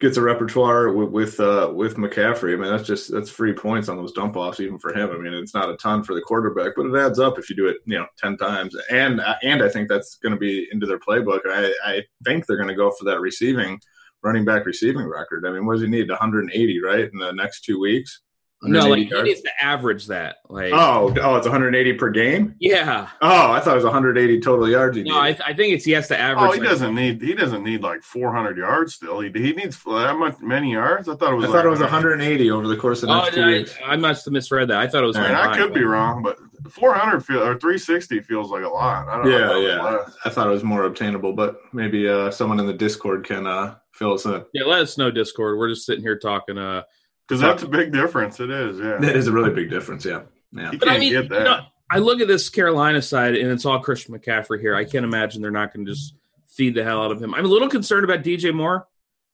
[0.00, 3.88] gets a repertoire with with, uh, with McCaffrey, I mean, that's just that's free points
[3.88, 5.10] on those dump offs even for him.
[5.10, 7.56] I mean, it's not a ton for the quarterback, but it adds up if you
[7.56, 8.76] do it, you know, ten times.
[8.90, 11.40] And and I think that's going to be into their playbook.
[11.46, 13.80] I I think they're going to go for that receiving
[14.28, 15.44] running back receiving record.
[15.46, 16.08] I mean, what does he need?
[16.10, 18.20] 180, right, in the next two weeks.
[18.60, 20.38] No, 180 like he needs to average that.
[20.48, 22.56] Like, Oh, oh, it's 180 per game.
[22.58, 23.08] yeah.
[23.22, 24.96] Oh, I thought it was 180 total yards.
[24.96, 25.42] He No, I, needed.
[25.46, 26.48] I think it's he has to average.
[26.48, 27.22] Oh, he like- doesn't need.
[27.22, 28.94] He doesn't need like 400 yards.
[28.94, 31.08] Still, he, he needs that much many yards.
[31.08, 31.44] I thought it was.
[31.44, 33.46] I like thought it was 180 over the course of the Oh, next two I,
[33.46, 33.74] weeks.
[33.86, 34.78] I must have misread that.
[34.80, 35.16] I thought it was.
[35.16, 36.36] I mean, I could nine, be wrong, but
[36.68, 39.06] 400 feel or 360 feels like a lot.
[39.06, 39.60] I don't Yeah, know.
[39.60, 40.04] yeah.
[40.24, 43.76] I thought it was more obtainable, but maybe uh, someone in the Discord can uh,
[43.98, 44.44] fill us in.
[44.52, 45.58] Yeah, let us know, Discord.
[45.58, 46.56] We're just sitting here talking.
[46.58, 46.82] Uh,
[47.26, 48.40] Because that's a big difference.
[48.40, 48.78] It is.
[48.78, 48.98] Yeah.
[48.98, 50.04] That is a really big difference.
[50.04, 50.72] Yeah, yeah.
[50.72, 53.50] You But I can't mean, get you know, I look at this Carolina side, and
[53.50, 54.74] it's all Christian McCaffrey here.
[54.74, 56.14] I can't imagine they're not going to just
[56.48, 57.34] feed the hell out of him.
[57.34, 58.86] I'm a little concerned about DJ Moore.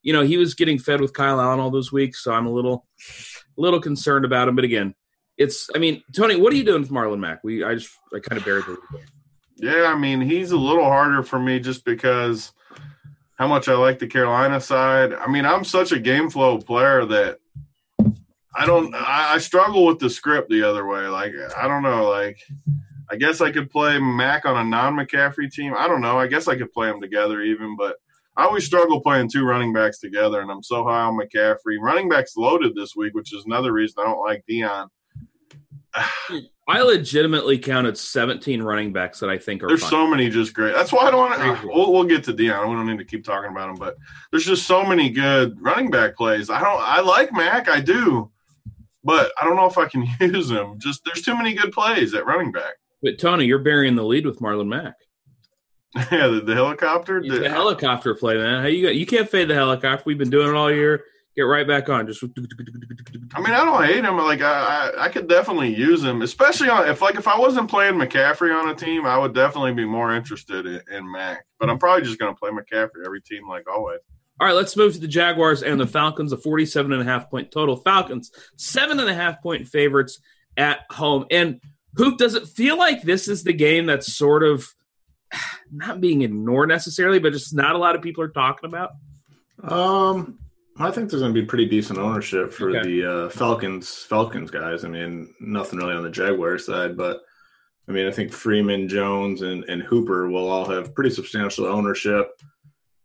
[0.02, 2.52] You know, he was getting fed with Kyle Allen all those weeks, so I'm a
[2.52, 2.86] little,
[3.56, 4.54] little concerned about him.
[4.56, 4.94] But again,
[5.38, 5.70] it's.
[5.74, 7.42] I mean, Tony, what are you doing with Marlon Mack?
[7.42, 8.76] We, I just, I kind of buried the.
[9.56, 12.52] Yeah, I mean, he's a little harder for me just because
[13.36, 15.12] how much I like the Carolina side.
[15.12, 17.38] I mean, I'm such a game flow player that
[18.54, 21.06] I don't I, I struggle with the script the other way.
[21.06, 22.38] Like I don't know, like
[23.10, 25.74] I guess I could play Mack on a non McCaffrey team.
[25.76, 26.18] I don't know.
[26.18, 27.96] I guess I could play them together even, but
[28.36, 31.78] I always struggle playing two running backs together, and I'm so high on McCaffrey.
[31.80, 34.88] Running backs loaded this week, which is another reason I don't like Dion.
[36.66, 39.68] I legitimately counted 17 running backs that I think are.
[39.68, 39.90] There's fine.
[39.90, 40.74] so many just great.
[40.74, 41.68] That's why I don't want to.
[41.68, 42.70] We'll, we'll get to Dion.
[42.70, 43.96] We don't need to keep talking about him, but
[44.30, 46.48] there's just so many good running back plays.
[46.48, 46.80] I don't.
[46.80, 47.68] I like Mack.
[47.68, 48.30] I do,
[49.04, 50.78] but I don't know if I can use him.
[50.78, 52.74] Just there's too many good plays at running back.
[53.02, 54.94] But Tony, you're burying the lead with Marlon Mack.
[56.10, 57.20] yeah, the, the helicopter.
[57.22, 58.62] The- the helicopter play, man.
[58.62, 58.94] How you got?
[58.94, 60.02] You can't fade the helicopter.
[60.06, 61.04] We've been doing it all year.
[61.36, 62.06] Get right back on.
[62.06, 62.22] Just.
[63.34, 64.16] I mean, I don't hate him.
[64.18, 67.68] Like I, I, I could definitely use him, especially on if like if I wasn't
[67.68, 71.44] playing McCaffrey on a team, I would definitely be more interested in, in Mack.
[71.58, 73.98] But I'm probably just going to play McCaffrey every team, like always.
[74.40, 76.32] All right, let's move to the Jaguars and the Falcons.
[76.32, 77.76] A 47 and a half point total.
[77.76, 80.20] Falcons seven and a half point favorites
[80.56, 81.26] at home.
[81.30, 81.60] And
[81.96, 84.68] Hoop, does it feel like this is the game that's sort of
[85.72, 88.90] not being ignored necessarily, but just not a lot of people are talking about?
[89.62, 90.38] Um,
[90.78, 92.82] I think there's going to be pretty decent ownership for Okay.
[92.82, 94.02] the uh, Falcons.
[94.08, 94.84] Falcons guys.
[94.84, 97.20] I mean, nothing really on the Jaguar side, but
[97.88, 102.28] I mean, I think Freeman, Jones, and and Hooper will all have pretty substantial ownership,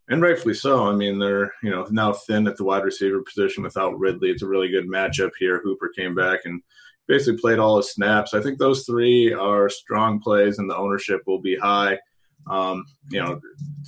[0.10, 0.86] and rightfully so.
[0.86, 4.30] I mean, they're you know now thin at the wide receiver position without Ridley.
[4.32, 5.62] It's a really good matchup here.
[5.64, 6.62] Hooper came back and
[7.08, 8.34] basically played all his snaps.
[8.34, 12.00] I think those three are strong plays, and the ownership will be high.
[12.50, 13.40] Um, you know,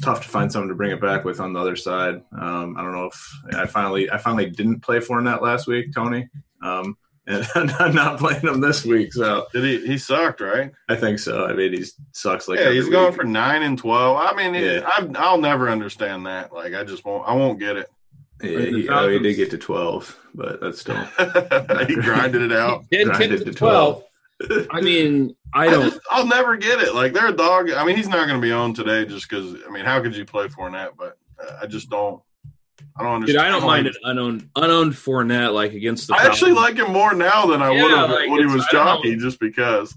[0.02, 2.22] tough to find someone to bring it back with on the other side.
[2.40, 5.94] Um, I don't know if I finally I finally didn't play for Fournette last week,
[5.94, 6.30] Tony,
[6.62, 6.98] um,
[7.28, 9.14] and I'm not playing him this week.
[9.14, 9.88] So Did he?
[9.88, 10.72] He sucked, right?
[10.90, 11.46] I think so.
[11.46, 14.18] I mean, he sucks like yeah, every he's going for nine and twelve.
[14.18, 14.82] I mean, Yeah.
[14.86, 16.52] I, I'll never understand that.
[16.54, 17.28] Like, I just won't.
[17.28, 17.90] I won't get it.
[18.44, 20.96] Yeah, he, oh, he did get to twelve, but that's still
[21.88, 22.86] he grinded it out.
[22.90, 24.04] he Did Grinded get to to 12.
[24.72, 25.90] I mean, I I don't.
[25.90, 26.96] just, I'll never get it.
[26.96, 27.72] Like they're a dog.
[27.72, 29.56] I mean, he's not going to be on today just because.
[29.68, 30.92] I mean, how could you play Fournette?
[30.98, 32.22] But uh, I just don't.
[32.98, 33.48] I don't Dude, understand.
[33.48, 36.16] I don't mind an unowned unowned Fournette like against the.
[36.16, 38.64] I actually like him more now than I Yeah, would have like, when he was
[38.70, 39.96] I jockey, just because.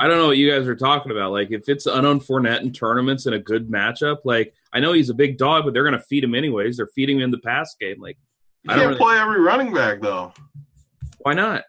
[0.00, 1.32] I don't know what you guys are talking about.
[1.32, 5.10] Like, if it's unowned Fournette in tournaments in a good matchup, like I know he's
[5.10, 6.76] a big dog, but they're going to feed him anyways.
[6.76, 8.00] They're feeding him in the pass game.
[8.00, 8.16] Like,
[8.62, 10.32] You I don't can't really- play every running back though.
[11.20, 11.64] why not?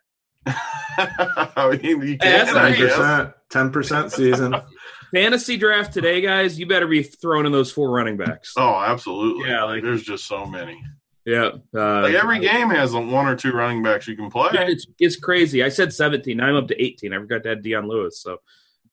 [0.98, 2.58] I mean, you can.
[2.58, 4.56] I Ten percent, ten percent season.
[5.14, 6.60] Fantasy draft today, guys.
[6.60, 8.54] You better be throwing in those four running backs.
[8.58, 9.50] Oh, absolutely.
[9.50, 10.82] Yeah, like, like- there's just so many.
[11.26, 14.50] Yeah, uh, Like every game has one or two running backs you can play.
[14.54, 15.64] It's it's crazy.
[15.64, 16.38] I said 17.
[16.38, 17.14] Now I'm up to 18.
[17.14, 18.20] I forgot to add Dion Lewis.
[18.22, 18.38] So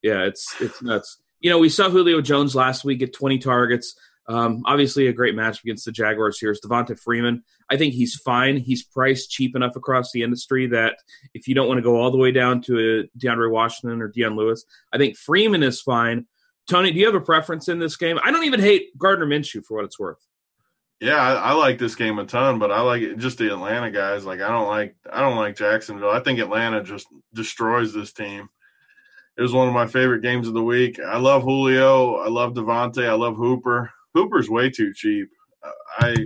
[0.03, 1.19] yeah, it's it's nuts.
[1.41, 3.95] You know, we saw Julio Jones last week at 20 targets.
[4.29, 7.45] Um, obviously, a great match against the Jaguars here is Devonta Freeman.
[7.71, 8.57] I think he's fine.
[8.57, 10.97] He's priced cheap enough across the industry that
[11.35, 14.09] if you don't want to go all the way down to a DeAndre Washington or
[14.09, 16.27] Dion Lewis, I think Freeman is fine.
[16.69, 18.19] Tony, do you have a preference in this game?
[18.23, 20.19] I don't even hate Gardner Minshew for what it's worth.
[21.01, 23.91] Yeah, I, I like this game a ton, but I like it, just the Atlanta
[23.91, 24.25] guys.
[24.25, 26.11] Like I don't like I don't like Jacksonville.
[26.11, 28.49] I think Atlanta just destroys this team.
[29.37, 30.99] It was one of my favorite games of the week.
[30.99, 32.17] I love Julio.
[32.17, 33.07] I love Devontae.
[33.07, 33.93] I love Hooper.
[34.17, 35.29] Hooper's way too cheap.
[35.63, 36.17] Uh, I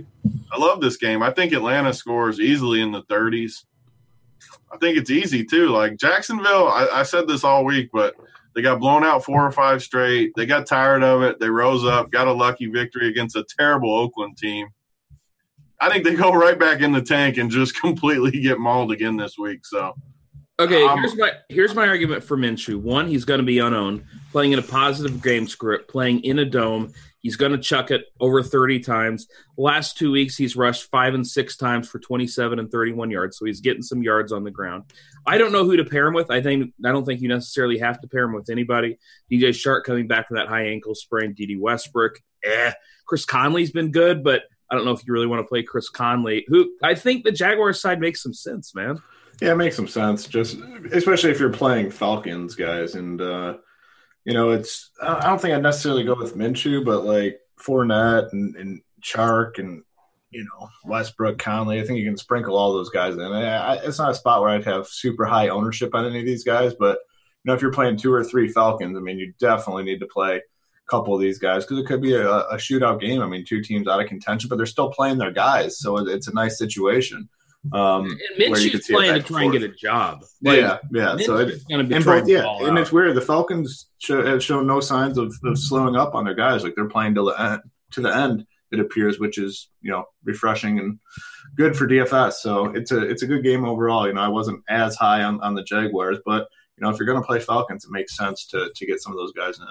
[0.51, 1.21] I love this game.
[1.21, 3.65] I think Atlanta scores easily in the 30s.
[4.71, 5.67] I think it's easy too.
[5.67, 8.15] Like Jacksonville, I, I said this all week, but
[8.55, 10.31] they got blown out four or five straight.
[10.35, 11.39] They got tired of it.
[11.39, 14.67] They rose up, got a lucky victory against a terrible Oakland team.
[15.81, 19.17] I think they go right back in the tank and just completely get mauled again
[19.17, 19.65] this week.
[19.65, 19.93] So
[20.61, 22.79] Okay, Um, here's my here's my argument for Minshew.
[22.79, 26.45] One, he's going to be unowned, playing in a positive game script, playing in a
[26.45, 26.93] dome.
[27.21, 29.27] He's going to chuck it over 30 times.
[29.57, 33.45] Last two weeks, he's rushed five and six times for 27 and 31 yards, so
[33.45, 34.85] he's getting some yards on the ground.
[35.25, 36.31] I don't know who to pair him with.
[36.31, 38.97] I think I don't think you necessarily have to pair him with anybody.
[39.31, 41.33] DJ Chark coming back from that high ankle sprain.
[41.33, 42.71] Dede Westbrook, eh.
[43.05, 45.89] Chris Conley's been good, but I don't know if you really want to play Chris
[45.89, 46.45] Conley.
[46.47, 49.01] Who I think the Jaguars side makes some sense, man.
[49.41, 50.27] Yeah, it makes some sense.
[50.27, 50.57] Just
[50.91, 53.57] especially if you're playing Falcons guys, and uh,
[54.25, 58.55] you know, it's I don't think I'd necessarily go with Minshew, but like Fournette and,
[58.55, 59.83] and Chark and
[60.29, 61.79] you know Westbrook, Conley.
[61.79, 63.21] I think you can sprinkle all those guys in.
[63.21, 66.25] I, I, it's not a spot where I'd have super high ownership on any of
[66.25, 66.99] these guys, but
[67.43, 70.07] you know, if you're playing two or three Falcons, I mean, you definitely need to
[70.07, 70.41] play a
[70.89, 73.21] couple of these guys because it could be a, a shootout game.
[73.21, 76.07] I mean, two teams out of contention, but they're still playing their guys, so it,
[76.07, 77.27] it's a nice situation.
[77.73, 78.05] Um,
[78.37, 79.79] And where you Minshew's playing to try and and get a forth.
[79.79, 80.23] job.
[80.41, 81.15] yeah, yeah.
[81.17, 82.81] So it's going to be and throwing but, the yeah, ball and out.
[82.81, 83.15] it's weird.
[83.15, 86.63] The Falcons show, have shown no signs of, of slowing up on their guys.
[86.63, 88.45] Like they're playing to the end, to the end.
[88.71, 90.97] It appears, which is you know refreshing and
[91.55, 92.33] good for DFS.
[92.35, 94.07] So it's a it's a good game overall.
[94.07, 96.47] You know, I wasn't as high on, on the Jaguars, but
[96.77, 99.11] you know if you're going to play Falcons, it makes sense to to get some
[99.11, 99.65] of those guys in.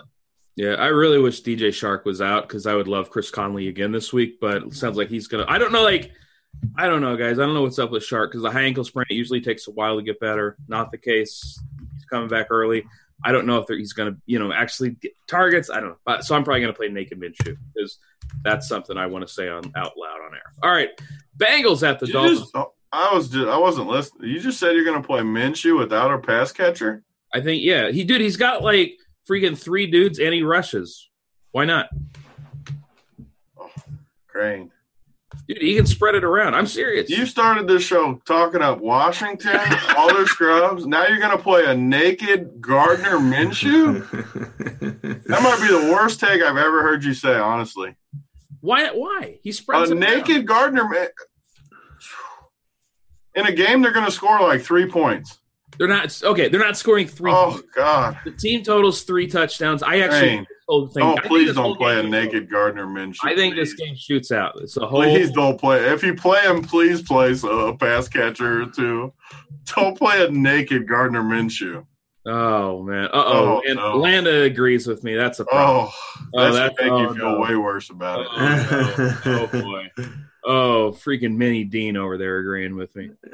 [0.57, 3.90] Yeah, I really wish DJ Chark was out because I would love Chris Conley again
[3.92, 4.38] this week.
[4.40, 5.46] But it sounds like he's gonna.
[5.48, 5.83] I don't know.
[5.83, 6.12] Like,
[6.76, 7.38] I don't know, guys.
[7.38, 9.66] I don't know what's up with Chark because the high ankle sprain it usually takes
[9.68, 10.56] a while to get better.
[10.68, 11.58] Not the case.
[11.94, 12.84] He's coming back early.
[13.24, 15.68] I don't know if he's going to, you know, actually get targets.
[15.70, 16.20] I don't know.
[16.20, 17.98] So I'm probably going to play Naked Minshew because
[18.42, 20.42] that's something I want to say on out loud on air.
[20.62, 20.88] All right,
[21.36, 22.40] Bengals at the You Dolphins.
[22.40, 24.30] just- oh, I was just, I wasn't listening.
[24.30, 27.02] You just said you're going to play Minshew without a pass catcher.
[27.32, 28.20] I think yeah, he dude.
[28.20, 28.96] He's got like
[29.30, 31.08] freaking three dudes and he rushes.
[31.52, 31.88] Why not?
[33.58, 33.70] Oh,
[34.27, 34.70] Crane,
[35.51, 36.55] Dude, he can spread it around.
[36.55, 37.11] I'm serious.
[37.11, 39.59] you started this show talking up Washington,
[39.96, 40.87] all their scrubs.
[40.87, 44.07] Now you're going to play a naked Gardner Minshew.
[45.27, 47.37] That might be the worst take I've ever heard you say.
[47.37, 47.96] Honestly,
[48.61, 48.90] Why?
[48.90, 50.01] Why he a spreads it around.
[50.01, 50.88] naked Gardner
[53.35, 55.38] in a game they're going to score like three points.
[55.79, 56.48] They're not okay.
[56.48, 57.33] They're not scoring three.
[57.33, 57.67] Oh points.
[57.75, 58.19] God!
[58.25, 59.83] The team totals three touchdowns.
[59.83, 60.46] I actually Dang.
[60.71, 61.02] Whole thing.
[61.02, 63.16] Oh, please don't play a game- naked Gardner Minshew.
[63.25, 64.54] I think this game shoots out.
[64.60, 65.02] It's a whole.
[65.02, 65.85] Please don't play.
[65.92, 69.12] If you play him, please play a pass catcher or two.
[69.77, 71.85] Don't play a naked Gardner Minshew.
[72.27, 73.06] Oh man.
[73.06, 73.23] Uh oh.
[73.25, 73.96] Oh, And no.
[73.96, 75.14] Landa agrees with me.
[75.16, 75.88] That's a problem.
[75.88, 75.92] Oh,
[76.35, 77.40] Oh, that that's- make oh, you feel no.
[77.40, 78.27] way worse about it.
[78.31, 79.48] Oh, no.
[79.52, 79.90] oh boy.
[80.44, 83.10] Oh, freaking Mini Dean over there agreeing with me.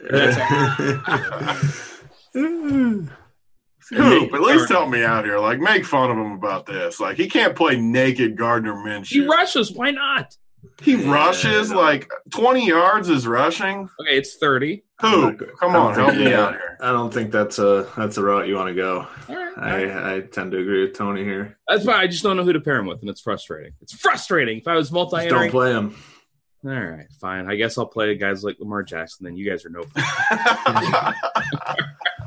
[3.95, 5.39] Coop, at least help me out here.
[5.39, 6.99] Like, make fun of him about this.
[7.01, 9.07] Like, he can't play naked Gardner Minshew.
[9.07, 9.73] He rushes.
[9.73, 10.35] Why not?
[10.83, 13.89] He Yeah, rushes like 20 yards is rushing.
[14.01, 14.83] Okay, it's 30.
[15.01, 16.79] Coop, come on, think- help me yeah, out here.
[16.81, 19.07] I don't think that's a that's a route you want to go.
[19.29, 19.57] All right.
[19.57, 19.89] all right.
[19.91, 21.57] I, I tend to agree with Tony here.
[21.69, 23.73] That's why I just don't know who to pair him with, and it's frustrating.
[23.83, 24.59] It's frustrating.
[24.59, 25.95] If I was multi Just don't play him.
[26.65, 27.49] all right, fine.
[27.49, 29.25] I guess I'll play guys like Lamar Jackson.
[29.25, 31.15] Then you guys are no fun.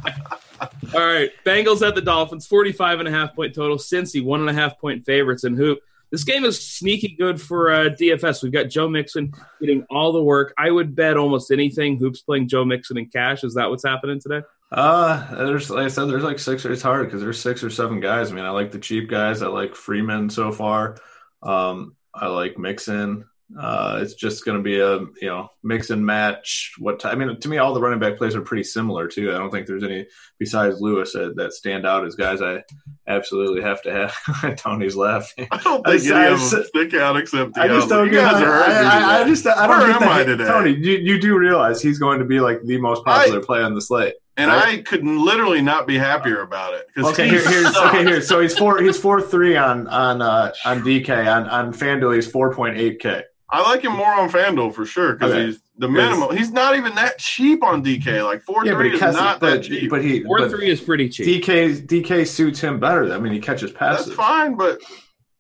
[0.62, 3.78] All right, Bengals at the Dolphins, 45 and a half point total.
[3.78, 5.80] Cincy, one and a half point favorites in hoop.
[6.12, 8.41] This game is sneaky good for uh, DFS.
[8.41, 9.32] We've got Joe Mixon
[9.62, 10.53] getting all the work.
[10.57, 11.97] I would bet almost anything.
[11.97, 13.43] Hoops playing Joe Mixon in cash.
[13.43, 14.41] Is that what's happening today?
[14.72, 16.66] Uh, there's like I said, there's like six.
[16.66, 18.32] It's hard because there's six or seven guys.
[18.32, 19.41] I mean, I like the cheap guys.
[19.41, 20.97] I like Freeman so far.
[21.43, 23.28] Um, I like Mixon.
[23.58, 26.74] Uh, it's just going to be a you know mix and match.
[26.78, 29.32] What ti- I mean, to me, all the running back plays are pretty similar too.
[29.34, 30.06] I don't think there's any
[30.38, 32.64] besides Lewis that, that stand out as guys I
[33.08, 34.56] absolutely have to have.
[34.58, 35.47] Tony's laughing.
[35.52, 37.89] I don't I think any I of just- them stick out except the I just
[37.89, 38.24] don't get.
[38.24, 39.47] I, are hurting me I, I just.
[39.47, 40.45] I don't Where am I today?
[40.45, 43.74] Tony, you, you do realize he's going to be like the most popular play on
[43.74, 44.14] the slate.
[44.38, 46.86] And I could literally not be happier about it.
[46.97, 48.06] Okay, here, here's okay.
[48.06, 48.80] Here, so he's four.
[48.82, 52.16] He's four three on on uh, on DK on on FanDuel.
[52.16, 53.24] He's four point eight k.
[53.52, 55.45] I like him more on FanDuel for sure because Okay.
[55.47, 56.36] he's the minimum.
[56.38, 58.24] He's not even that cheap on DK.
[58.24, 59.89] Like four Yeah, but three he is not But, that cheap.
[59.89, 60.24] but he.
[60.24, 61.43] Four But three is pretty cheap.
[61.43, 63.12] DK DK suits him better.
[63.12, 64.06] I mean, he catches passes.
[64.08, 64.80] That's fine, but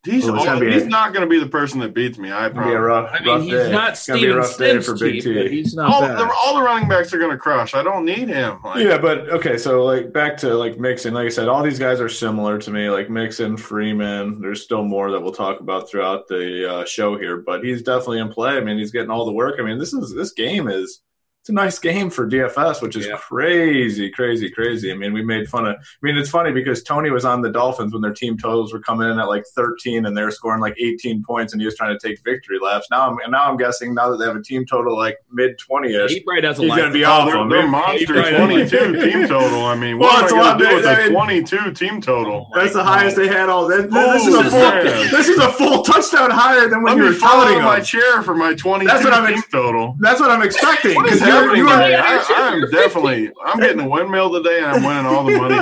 [0.05, 2.17] he's Well, it's gonna all- he's a- not going to be the person that beats
[2.17, 2.31] me.
[2.31, 2.87] I It's gonna be a promise.
[2.87, 3.71] rough, I mean, rough he's day.
[3.71, 5.33] not It's gonna be a Steven rough day Sims for Big cheap, T.
[5.35, 7.73] but he's not All the, all the running backs are going to crush.
[7.73, 8.59] I don't need him.
[8.63, 11.13] Like, Yeah, but okay, so like back to like Mixon.
[11.13, 12.89] Like I said, all these guys are similar to me.
[12.89, 14.39] Like Mixon, Freeman.
[14.41, 18.19] There's still more that we'll talk about throughout the uh, show here, but he's definitely
[18.19, 18.51] in play.
[18.57, 19.55] I mean, he's getting all the work.
[19.59, 21.01] I mean, this is this game is
[21.49, 23.17] it's a nice game for DFS, which is Yeah.
[23.17, 24.89] crazy, crazy, crazy.
[24.89, 24.95] Mm-hmm.
[24.95, 25.75] I mean, we made fun of.
[25.75, 28.79] I mean, it's funny because Tony was on the Dolphins when their team totals were
[28.79, 31.75] coming in at like 13 and they were scoring like 18 points, and he was
[31.75, 32.87] trying to take victory laps.
[32.91, 35.57] Now I'm and now I'm guessing now that they have a team total like mid
[35.57, 36.11] 20 ish.
[36.11, 39.63] he probably doesn't He's like gonna be Oh, off they're, they're monster 22 team total.
[39.65, 41.03] I mean, Well, what it's am a I lot- going to do with I a
[41.05, 42.51] mean- 22 team total?
[42.53, 43.67] That's the highest they had all.
[43.67, 44.59] This, this is a full.
[44.59, 44.83] man.
[45.09, 47.79] This is a full touchdown higher than when Let you me were fall touting my
[47.79, 49.95] chair for my 22 That's what I'm team ex- total.
[49.99, 50.95] That's what I'm expecting.
[50.95, 53.31] What is 'cause you're- you are- I, I'm definitely.
[53.43, 55.55] I'm getting a windmill today, and I'm winning all the money.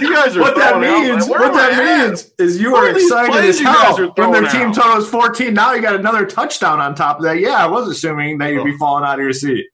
[0.00, 2.08] You guys are what that throwing out- means, where what that at?
[2.08, 4.74] means, is you What are are excited as hell when their team out?
[4.74, 5.54] total is 14.
[5.54, 7.38] Now you got another touchdown on top of that.
[7.40, 8.78] Yeah, I was assuming that you'd be oh.
[8.78, 9.64] falling out of your seat.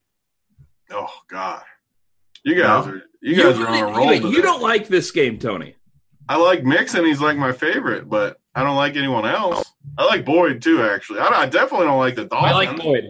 [0.91, 1.63] Oh God,
[2.45, 2.93] you guys No.
[2.93, 3.03] are.
[3.21, 4.07] You guys are on a roll.
[4.07, 4.29] Wait, today.
[4.35, 5.75] you don't like this game, Tony.
[6.29, 7.05] I like Mixon.
[7.05, 9.65] He's like my favorite, but I don't like anyone else.
[9.99, 10.83] I like Boyd too.
[10.83, 12.53] Actually, I, I definitely don't like the Dolphins.
[12.53, 13.05] I like Boyd.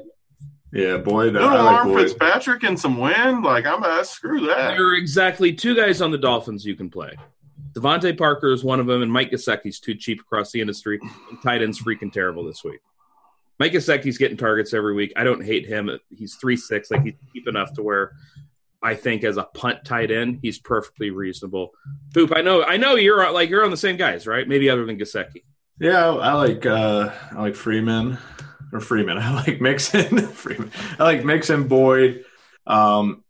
[0.73, 1.33] Yeah, Boyd.
[1.33, 2.03] Little I like arm Boyd.
[2.03, 3.43] Fitzpatrick and some wind.
[3.43, 3.83] Like I'm.
[3.83, 4.77] Uh, screw that.
[4.77, 7.17] There are exactly two guys on the Dolphins you can play.
[7.73, 10.99] DeVante Parker is one of them, and Mike Gesicki's too cheap across the industry.
[11.31, 12.81] And tight end's freaking terrible this week.
[13.59, 15.13] Mike Gesicki's getting targets every week.
[15.17, 15.91] I don't hate him.
[16.17, 18.13] He's three six, like he's cheap enough to where
[18.83, 21.73] I think as a punt tight end, he's perfectly reasonable.
[22.15, 24.47] Poop, I know, I know you're like you're on the same guys, right?
[24.47, 25.43] Maybe other than Gesicki.
[25.81, 28.19] Yeah, I like uh I like Freeman
[28.73, 29.19] or Freeman.
[29.23, 30.19] I like Mixon.
[30.29, 30.71] Freeman.
[30.99, 32.25] I like Mixon Boyd.
[32.67, 33.25] Um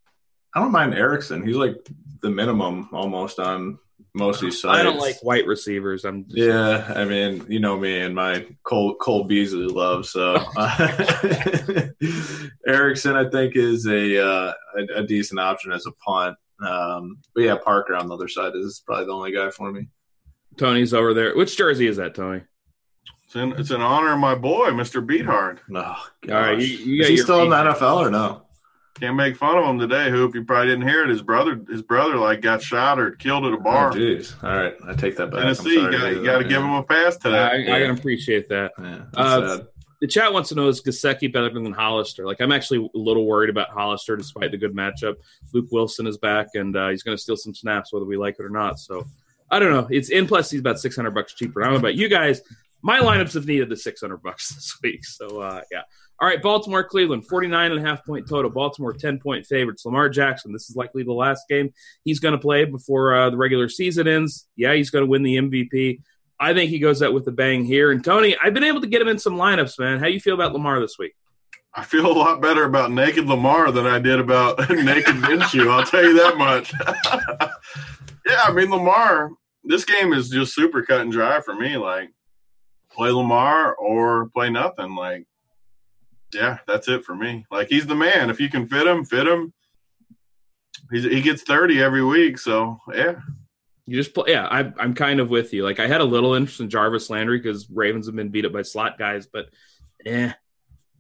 [0.55, 1.47] I don't mind Erickson.
[1.47, 1.77] He's like
[2.21, 3.79] the minimum almost on
[4.15, 4.79] most of these sites.
[4.79, 6.05] I don't like white receivers.
[6.05, 10.07] I'm just, Yeah, I mean, you know me and my Cole Cole Beasley love.
[10.07, 10.35] So
[12.67, 16.37] Erickson, I think, is a, uh, a a decent option as a punt.
[16.65, 19.89] Um, but yeah, Parker on the other side is probably the only guy for me.
[20.57, 21.37] Tony's over there.
[21.37, 22.43] Which jersey is that, Tony?
[23.29, 25.05] It's in, it's in honor of my boy, Mr.
[25.07, 25.59] Beathard.
[25.69, 28.41] No, All right, you, you is he still in the NFL or no?
[28.99, 30.09] Can't make fun of him today.
[30.09, 31.11] Hoop, you probably didn't hear it.
[31.11, 33.93] His brother, his brother, like got shot or killed at a Oh, bar.
[33.93, 34.33] jeez.
[34.43, 35.41] All right, I take that back.
[35.41, 37.19] I'm Tennessee, you sorry got hear you got to that, give him a pass I,
[37.29, 37.73] today.
[37.75, 38.73] I can appreciate that.
[38.83, 39.59] Yeah, Uh,
[40.01, 42.25] the chat wants to know is Gesicki better than Hollister?
[42.25, 45.17] Like, I'm actually a little worried about Hollister despite the good matchup.
[45.53, 48.37] Luke Wilson is back, and uh, he's going to steal some snaps whether we like
[48.39, 48.79] it or not.
[48.79, 49.05] So,
[49.51, 49.87] I don't know.
[49.91, 51.63] It's in plus he's about 600 bucks cheaper.
[51.63, 52.41] I don't know about you guys.
[52.83, 55.05] My lineups have needed the 600 bucks this week.
[55.05, 55.83] So, uh, yeah.
[56.21, 58.51] All right, Baltimore, Cleveland, 49 and a half point total.
[58.51, 59.85] Baltimore, 10 point favorites.
[59.85, 61.73] Lamar Jackson, this is likely the last game
[62.05, 64.49] he's going to play before uh, the regular season ends.
[64.57, 66.01] Yeah, he's going to win the MVP.
[66.41, 67.93] I think he goes out with a bang here.
[67.93, 69.99] And Tony, I've been able to get him in some lineups, man.
[69.99, 71.15] How you feel about Lamar this week?
[71.75, 75.71] I feel a lot better about naked Lamar than I did about naked Minshew.
[75.71, 76.73] I'll tell you that much.
[78.27, 79.31] yeah, I mean Lamar.
[79.65, 81.77] This game is just super cut and dry for me.
[81.77, 82.11] Like
[82.91, 84.95] play Lamar or play nothing.
[84.95, 85.27] Like
[86.35, 87.47] yeah, that's it for me.
[87.51, 88.31] Like he's the man.
[88.31, 89.53] If you can fit him, fit him.
[90.91, 92.39] He's, he gets thirty every week.
[92.39, 93.17] So yeah,
[93.87, 94.33] you just play.
[94.33, 95.65] Yeah, I, I'm kind of with you.
[95.65, 98.53] Like I had a little interest in Jarvis Landry because Ravens have been beat up
[98.53, 99.49] by slot guys, but
[100.05, 100.33] eh,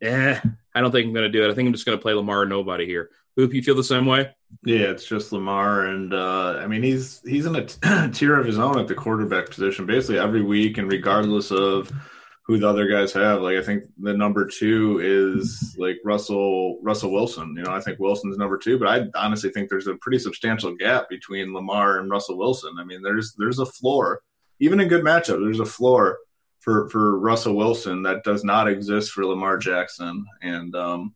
[0.03, 0.40] eh,
[0.74, 1.51] I don't think I'm going to do it.
[1.51, 3.11] I think I'm just going to play Lamar or nobody here.
[3.36, 4.30] Hoop, you feel the same way?
[4.64, 7.78] Yeah, it's just Lamar, and uh, I mean he's he's in a t-
[8.12, 11.92] tier of his own at the quarterback position, basically every week, and regardless of
[12.49, 13.42] who the other guys have.
[13.42, 17.55] Like I think the number two is like Russell Russell Wilson.
[17.57, 20.74] You know, I think Wilson's number two, but I honestly think there's a pretty substantial
[20.74, 22.76] gap between Lamar and Russell Wilson.
[22.80, 24.22] I mean, there's there's a floor,
[24.61, 26.18] even in good matchup, there's a floor
[26.68, 30.26] for for Russell Wilson that does not exist for Lamar Jackson.
[30.42, 31.14] And um,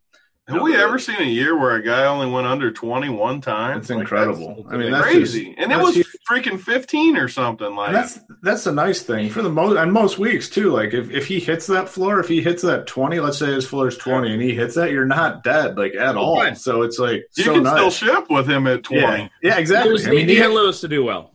[0.49, 3.81] have we ever seen a year where a guy only went under 21 times?
[3.83, 4.67] It's like incredible.
[4.71, 5.45] I mean, that's crazy.
[5.49, 6.07] Just, and it was huge.
[6.31, 7.77] freaking 15 or something.
[7.77, 10.71] Like that's that's a nice thing for the most on most weeks too.
[10.71, 13.67] Like if, if he hits that floor, if he hits that 20, let's say his
[13.67, 16.41] floor is 20 and he hits that, you're not dead like at all.
[16.41, 16.57] Right.
[16.57, 17.75] So it's like you so can nice.
[17.75, 19.03] still ship with him at 20.
[19.03, 20.03] Yeah, yeah exactly.
[20.07, 21.31] I mean, he had Lewis to do well.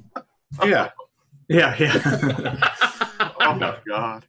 [0.65, 0.89] Yeah.
[1.47, 2.73] Yeah, yeah.
[3.47, 4.25] oh my god.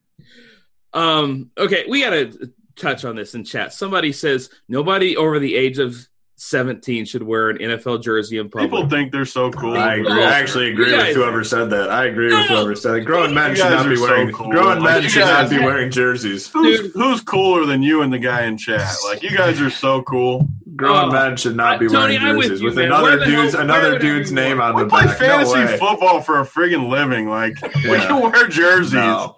[0.93, 3.73] Um, okay, we got to touch on this in chat.
[3.73, 8.71] Somebody says nobody over the age of 17 should wear an NFL jersey in public.
[8.71, 9.77] People think they're so cool.
[9.77, 10.23] I agree.
[10.23, 11.91] I actually agree with whoever said that.
[11.91, 13.01] I agree with whoever said that.
[13.01, 14.51] Grown men should not be wearing so cool.
[14.51, 16.49] grown men should not be wearing jerseys.
[16.49, 18.89] Who's, who's, cooler than you and the guy in chat?
[19.05, 20.49] Like you guys are so cool.
[20.79, 23.62] Grown uh, men should not be Tony, wearing jerseys with, you, with another dude's hell,
[23.62, 25.18] another dude's name on we the play back.
[25.18, 27.29] fantasy no football for a friggin' living.
[27.29, 27.91] Like yeah.
[27.91, 28.93] we can wear jerseys.
[28.93, 29.37] No.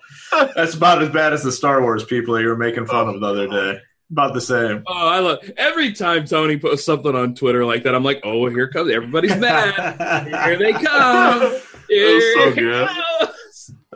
[0.54, 3.20] That's about as bad as the Star Wars people that you were making fun of
[3.20, 3.80] the other day.
[4.10, 4.82] About the same.
[4.86, 7.94] Oh, I love every time Tony posts something on Twitter like that.
[7.94, 9.74] I'm like, oh, here comes everybody's mad.
[10.44, 11.58] here they come.
[11.88, 12.88] Here so good.
[12.88, 13.30] Comes.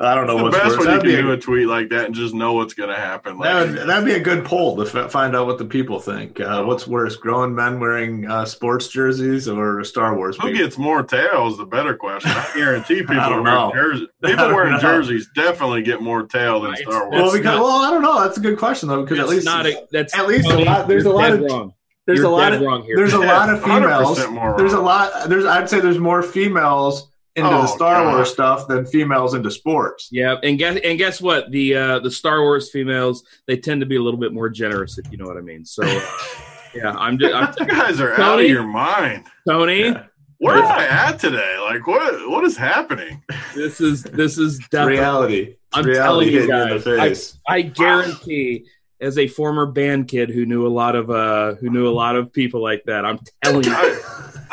[0.01, 0.86] I don't know what's the best worse.
[0.86, 3.38] when you can do a tweet like that and just know what's going to happen.
[3.38, 6.01] Like, that would that'd be a good poll to f- find out what the people
[6.01, 6.40] think.
[6.40, 10.36] Uh, what's worse, grown men wearing uh, sports jerseys or Star Wars?
[10.36, 10.64] Who people?
[10.64, 11.59] gets more tails?
[11.59, 12.32] The better question.
[12.32, 14.09] I guarantee people wearing jerseys.
[14.24, 17.22] People wearing jerseys definitely get more tail than Star Wars.
[17.22, 18.20] Well, because not, well, I don't know.
[18.20, 20.88] That's a good question though, because at least not a, that's at least a lot.
[20.88, 21.72] There's a lot of wrong.
[22.07, 22.97] There's you're a lot of wrong here.
[22.97, 24.18] There's a lot of females.
[24.57, 25.28] There's a lot.
[25.28, 28.14] There's I'd say there's more females into oh, the Star God.
[28.14, 30.09] Wars stuff than females into sports.
[30.11, 31.51] Yeah, and guess and guess what?
[31.51, 34.99] The uh, the Star Wars females they tend to be a little bit more generous,
[34.99, 35.64] if you know what I mean.
[35.64, 35.85] So,
[36.74, 39.82] yeah, I'm just I'm, you guys are Tony, out of your mind, Tony.
[39.82, 40.05] Yeah.
[40.39, 41.57] Where am I at today?
[41.61, 43.22] Like what what is happening?
[43.55, 45.57] This is this is reality.
[45.72, 48.66] I'm reality telling you guys, I, I guarantee
[49.01, 52.16] as a former band kid who knew a lot of uh who knew a lot
[52.16, 53.05] of people like that.
[53.05, 54.01] I'm telling you,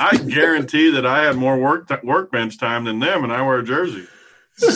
[0.01, 3.41] I, I guarantee that I had more work t- workbench time than them, and I
[3.41, 4.05] wear a jersey.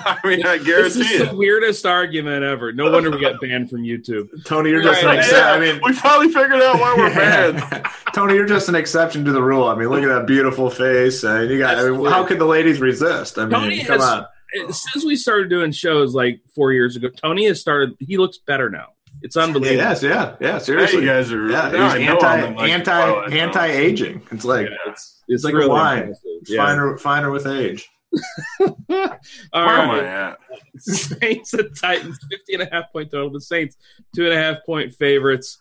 [0.00, 1.30] I mean, I guarantee this is it.
[1.30, 2.72] the weirdest argument ever.
[2.72, 4.28] No wonder we got banned from YouTube.
[4.44, 5.46] Tony, you're just right, an exception.
[5.46, 7.86] I mean, we finally figured out why we're banned.
[8.14, 9.68] Tony, you're just an exception to the rule.
[9.68, 11.22] I mean, look at that beautiful face.
[11.22, 11.78] Uh, you got.
[11.78, 13.38] I mean, how could the ladies resist?
[13.38, 14.26] I mean, Tony come has, on
[14.70, 17.94] since we started doing shows like four years ago, Tony has started.
[17.98, 18.88] He looks better now.
[19.22, 19.82] It's unbelievable.
[19.82, 20.58] Yes, yeah, yeah.
[20.58, 21.70] Seriously, you guys are yeah.
[21.70, 24.22] He's anti like anti oh, anti aging.
[24.30, 26.14] It's like yeah, it's, it's, like really a wine.
[26.24, 26.64] It's yeah.
[26.64, 27.88] finer finer with age.
[28.60, 29.06] All Where
[29.52, 29.52] right.
[29.52, 30.38] am I at?
[30.78, 33.30] Saints and Titans, 50 and a half point total.
[33.30, 33.76] The Saints,
[34.14, 35.58] two and a half point favorites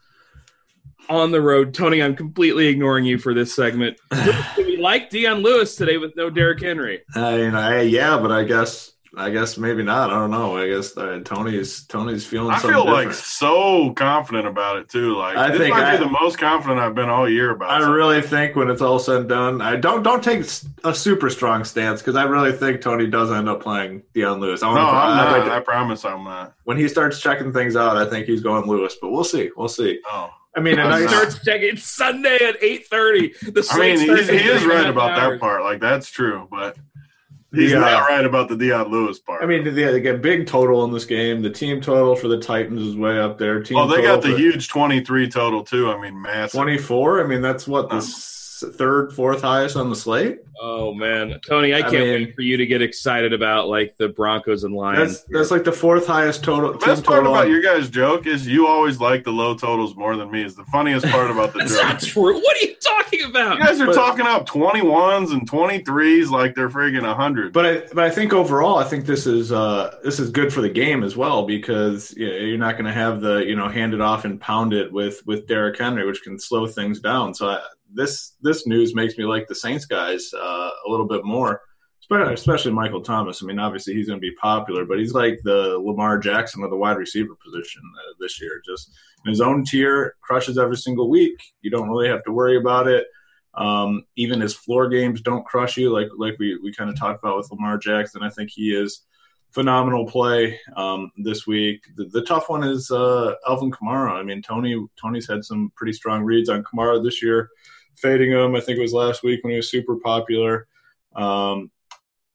[1.09, 1.73] on the road.
[1.73, 3.99] Tony, I'm completely ignoring you for this segment.
[4.57, 7.01] we like Dion Lewis today with no Derrick Henry?
[7.15, 10.11] I mean, I, yeah, but I guess I guess maybe not.
[10.11, 10.57] I don't know.
[10.57, 12.51] I guess uh, Tony's Tony's feeling.
[12.51, 13.07] I feel different.
[13.07, 15.15] like so confident about it too.
[15.15, 17.69] Like I this think might I, be the most confident I've been all year about.
[17.69, 17.93] I something.
[17.95, 20.45] really think when it's all said and done, I don't don't take
[20.83, 24.61] a super strong stance because I really think Tony does end up playing Dion Lewis.
[24.61, 25.49] I no, I'm not.
[25.49, 26.53] I, I promise I'm not.
[26.65, 29.49] When he starts checking things out, I think he's going Lewis, but we'll see.
[29.55, 29.99] We'll see.
[30.05, 30.29] Oh.
[30.55, 33.33] I mean, and I starts checking it's Sunday at eight thirty.
[33.43, 35.61] The I mean, he, he is right about that part.
[35.61, 36.77] Like that's true, but
[37.53, 39.43] he's uh, not right about the Dion Lewis part.
[39.43, 41.41] I mean, they, they get big total in this game.
[41.41, 43.61] The team total for the Titans is way up there.
[43.61, 45.89] Team oh, they got the huge twenty three total too.
[45.89, 47.23] I mean, massive twenty four.
[47.23, 48.01] I mean, that's what the
[48.61, 50.39] third, fourth highest on the slate.
[50.59, 53.95] Oh man, Tony, I I can't mean- wait for you to get excited about like
[53.97, 55.21] the Broncos and Lions.
[55.21, 56.71] That's that's like the fourth highest total.
[56.73, 59.55] The best part total about on- your guys' joke is you always like the low
[59.55, 60.43] totals more than me.
[60.43, 61.83] Is the funniest part about the That's joke.
[61.83, 62.33] not true.
[62.35, 63.57] What are you talking about?
[63.59, 67.53] You guys are But- talking up 21s and 23s like they're friggin' 100.
[67.53, 70.61] But I, but I think overall, I think this is uh, this is good for
[70.61, 73.69] the game as well because you know, you're not going to have the you know
[73.69, 77.33] hand it off and pound it with with Derrick Henry, which can slow things down.
[77.35, 77.61] So I,
[77.93, 81.61] this this news makes me like the Saints guys uh, a little bit more,
[82.09, 83.41] especially, Michael Thomas.
[83.41, 86.69] I mean, obviously he's going to be popular, but he's like the Lamar Jackson of
[86.69, 88.61] the wide receiver position uh, this year.
[88.65, 88.91] Just
[89.25, 91.37] in his own tier, crushes every single week.
[91.61, 93.07] You don't really have to worry about it.
[93.55, 97.23] Um, even his floor games don't crush you, like like we, we kind of talked
[97.23, 98.21] about with Lamar Jackson.
[98.21, 99.01] I think he is
[99.51, 101.81] phenomenal play um, this week.
[101.95, 104.11] The, the tough one is uh, Alvin Kamara.
[104.11, 107.49] I mean, Tony Tony's had some pretty strong reads on Kamara this year,
[107.97, 108.55] fading him.
[108.55, 110.67] I think it was last week when he was super popular.
[111.15, 111.71] Um,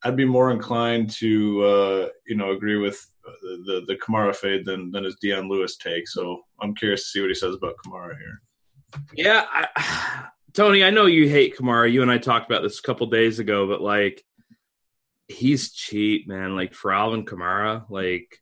[0.04, 4.64] I'd be more inclined to uh, you know agree with the, the the Kamara fade
[4.64, 6.08] than than his Dion Lewis take.
[6.08, 8.42] So I'm curious to see what he says about Kamara here.
[9.14, 11.90] Yeah, I, Tony, I know you hate Kamara.
[11.90, 14.22] You and I talked about this a couple days ago, but like,
[15.28, 16.56] he's cheap, man.
[16.56, 18.38] Like for Alvin Kamara, like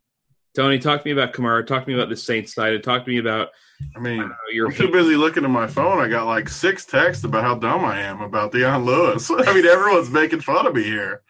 [0.54, 1.66] Tony, talk to me about Kamara.
[1.66, 2.82] Talk to me about the Saints side.
[2.82, 3.50] Talk to me about
[3.96, 6.00] I mean, uh, your I'm too busy looking at my phone.
[6.00, 9.30] I got like six texts about how dumb I am about Dion Lewis.
[9.36, 11.22] I mean, everyone's making fun of me here.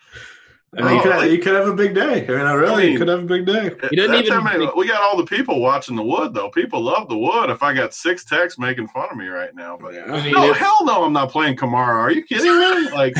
[0.79, 2.25] I mean, you, Oh, could, like- you could have a big day.
[2.25, 3.71] I mean, I really I mean- you could have a big day.
[3.83, 6.33] Eh, he doesn't even how many- think- we got all the people watching the wood
[6.33, 6.49] though.
[6.51, 7.51] People love the wood.
[7.51, 10.45] If I got six texts making fun of me right now, but I mean, no,
[10.45, 11.99] it's- hell no, I'm not playing Kamara.
[11.99, 12.89] Are you kidding me?
[12.93, 13.15] Like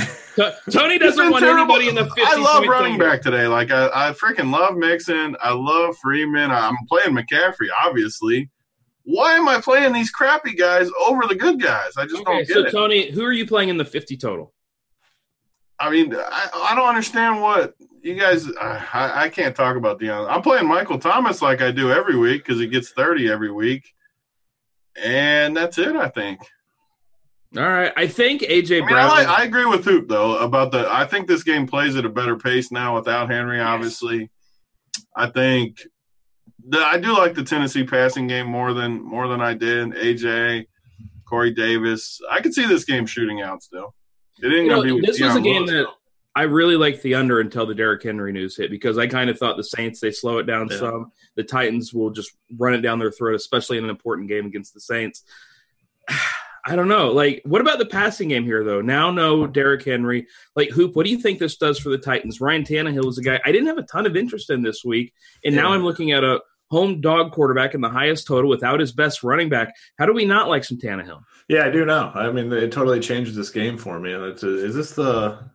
[0.71, 1.75] Tony doesn't want terrible.
[1.75, 3.01] anybody in the 50 I love running thing.
[3.01, 3.49] back today.
[3.49, 5.37] Like I, I freaking love Mixon.
[5.43, 6.53] I love Freeman.
[6.53, 8.49] I'm playing McCaffrey, obviously.
[9.03, 11.93] Why am I playing these crappy guys over the good guys?
[11.97, 12.71] I just Okay, don't get so it.
[12.71, 14.53] Tony, who are you playing in the 50 total?
[15.81, 18.47] I mean, I, I don't understand what you guys.
[18.61, 20.29] I, I can't talk about Dion.
[20.29, 23.85] I'm playing Michael Thomas like I do every week because he gets 30 every week,
[25.03, 25.97] and that's it.
[25.97, 26.41] I think.
[27.57, 29.09] All right, I think AJ I mean, I, Brown.
[29.09, 30.87] like, I agree with Hoop though about the.
[30.89, 33.59] I think this game plays at a better pace now without Henry.
[33.59, 34.31] Obviously,
[35.17, 35.81] I think
[36.69, 39.93] the, I do like the Tennessee passing game more than more than I did.
[39.93, 40.67] AJ,
[41.25, 42.21] Corey Davis.
[42.31, 43.95] I could see this game shooting out still.
[44.43, 45.01] It ain't You know, gonna be.
[45.03, 45.93] this was a game Lewis, that though.
[46.37, 49.39] I really liked the under until the Derrick Henry news hit because I kind of
[49.39, 50.79] thought the Saints they slow it down Yeah.
[50.79, 51.13] some.
[51.35, 54.73] The Titans will just run it down their throat, especially in an important game against
[54.75, 55.25] the Saints.
[56.67, 57.11] I don't know.
[57.11, 58.83] Like, what about the passing game here, though?
[58.83, 60.27] Now, no Derrick Henry.
[60.55, 62.39] Like, Hoop, what do you think this does for the Titans?
[62.39, 65.15] Ryan Tannehill is a guy I didn't have a ton of interest in this week,
[65.43, 66.41] and now I'm looking at a
[66.71, 69.75] home dog quarterback in the highest total without his best running back.
[69.99, 71.23] How do we not like some Tannehill?
[71.49, 72.13] Yeah, I do know.
[72.15, 74.13] I mean, it totally changes this game for me.
[74.13, 75.51] And it's is this the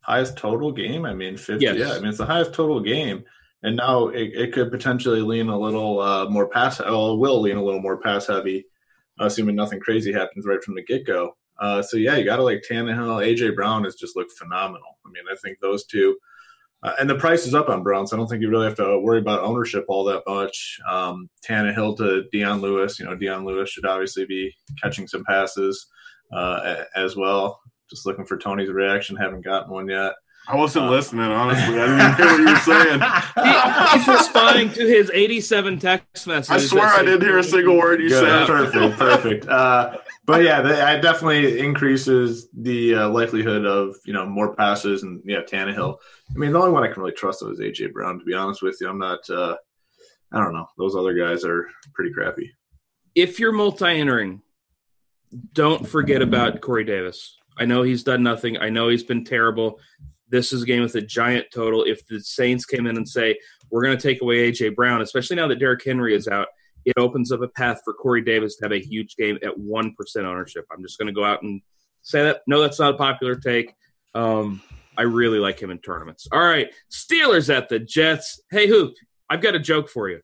[0.00, 1.04] highest total game?
[1.04, 1.64] I mean, fifty.
[1.64, 1.76] Yes.
[1.78, 3.24] Yeah, I mean it's the highest total game,
[3.62, 6.80] and now it, it could potentially lean a little uh, more pass.
[6.80, 8.64] Well, it will lean a little more pass heavy,
[9.20, 11.36] assuming nothing crazy happens right from the get go.
[11.58, 13.24] Uh, so yeah, you got to like Tannehill.
[13.24, 14.98] AJ Brown has just looked phenomenal.
[15.06, 16.16] I mean, I think those two.
[16.84, 18.76] Uh, and the price is up on Brown, so I don't think you really have
[18.76, 20.78] to worry about ownership all that much.
[20.88, 25.86] Um, Tannehill to Dion Lewis, you know, Dion Lewis should obviously be catching some passes
[26.32, 27.60] uh, as well.
[27.88, 29.16] Just looking for Tony's reaction.
[29.16, 30.12] Haven't gotten one yet.
[30.46, 31.80] I wasn't Uh, listening, honestly.
[31.80, 33.00] I didn't even hear what you were saying.
[33.94, 36.54] He- he's responding to his 87 text message.
[36.54, 38.46] I swear I didn't hear a single word you Good, said.
[38.46, 39.48] perfect, perfect.
[39.48, 39.96] Uh,
[40.26, 45.22] but yeah, that it definitely increases the uh, likelihood of you know more passes and
[45.24, 45.98] yeah, Tannehill.
[46.34, 48.18] I mean, the only one I can really trust though is AJ Brown.
[48.18, 49.28] To be honest with you, I'm not.
[49.28, 49.56] Uh,
[50.32, 50.66] I don't know.
[50.78, 52.50] Those other guys are pretty crappy.
[53.14, 54.42] If you're multi-entering,
[55.52, 57.36] don't forget about Corey Davis.
[57.56, 58.58] I know he's done nothing.
[58.58, 59.78] I know he's been terrible.
[60.28, 61.84] This is a game with a giant total.
[61.84, 63.38] If the Saints came in and say
[63.70, 66.48] we're going to take away AJ Brown, especially now that Derrick Henry is out,
[66.84, 69.94] it opens up a path for Corey Davis to have a huge game at one
[69.94, 70.66] percent ownership.
[70.72, 71.60] I'm just going to go out and
[72.02, 72.42] say that.
[72.46, 73.74] No, that's not a popular take.
[74.14, 74.62] Um,
[74.96, 76.28] I really like him in tournaments.
[76.32, 78.40] All right, Steelers at the Jets.
[78.50, 78.94] Hey, Hoop,
[79.28, 80.20] I've got a joke for you.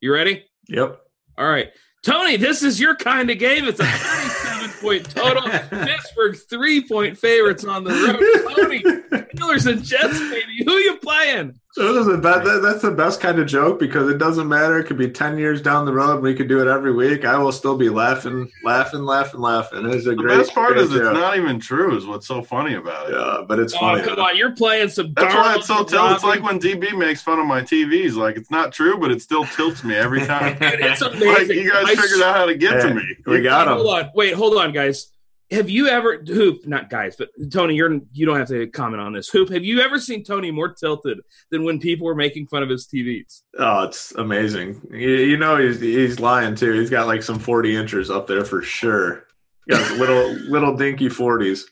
[0.00, 0.44] You ready?
[0.68, 1.00] Yep.
[1.36, 1.68] All right.
[2.02, 3.66] Tony, this is your kind of game.
[3.66, 5.42] It's a 37 point total.
[5.86, 8.49] Pittsburgh three point favorites on the road.
[8.54, 10.64] Tony, Steelers and Jets, baby.
[10.64, 11.58] Who you playing?
[11.72, 14.48] So this is the best, that, that's the best kind of joke because it doesn't
[14.48, 14.80] matter.
[14.80, 16.20] It could be ten years down the road.
[16.20, 17.24] We could do it every week.
[17.24, 19.86] I will still be laughing, laughing, laughing, laughing.
[19.86, 20.38] It's a The great.
[20.38, 21.96] best part great is it's not even true.
[21.96, 23.14] Is what's so funny about it.
[23.14, 24.02] Yeah, but it's Oh, funny.
[24.02, 24.22] come though.
[24.24, 24.36] on.
[24.36, 26.12] You're playing some That's why it's so and tilted.
[26.16, 28.16] It's like when DB makes fun of my TVs.
[28.16, 30.58] Like it's not true, but it still tilts me every time.
[30.58, 31.28] Dude, it's amazing.
[31.32, 32.88] like you guys I figured out how to get Yeah.
[32.88, 33.02] to me.
[33.26, 33.74] We got him.
[33.74, 34.10] Hold on.
[34.16, 35.12] Wait, hold on, guys.
[35.50, 39.12] Have you ever hoop not guys but tony you're you don't have to comment on
[39.12, 41.18] this hoop have you ever seen tony more tilted
[41.50, 44.80] than when people were making fun of his tvs Oh, it's amazing.
[44.90, 46.72] You, you know he's he's lying too.
[46.72, 49.26] He's got like some forty inches up there for sure.
[49.66, 51.68] He got little little dinky forties,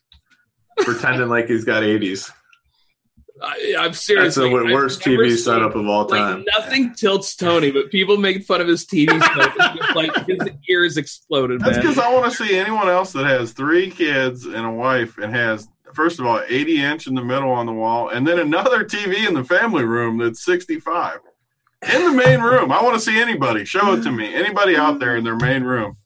[0.78, 2.30] pretending like he's got eighties.
[3.42, 6.38] I, i'm That's seriously the worst TV seen- setup of all time.
[6.38, 9.54] like nothing tilts tony but people make fun of his tv setup
[9.96, 13.90] like his ears exploded That's because I want to see anyone else that has three
[13.90, 17.66] kids and a wife and has, first of all, 80 inch in the middle on
[17.66, 21.18] the wall, and then another TV in the family room that's 65
[21.94, 22.72] in the main room.
[22.72, 23.64] I want to see anybody.
[23.64, 24.34] Show it to me.
[24.34, 25.96] Anybody out there in their main room.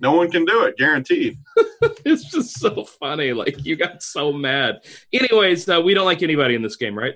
[0.00, 1.36] No one can do it, guaranteed.
[2.04, 3.32] it's just so funny.
[3.32, 4.80] Like you got so mad.
[5.12, 7.14] Anyways, uh, we don't like anybody in this game, right?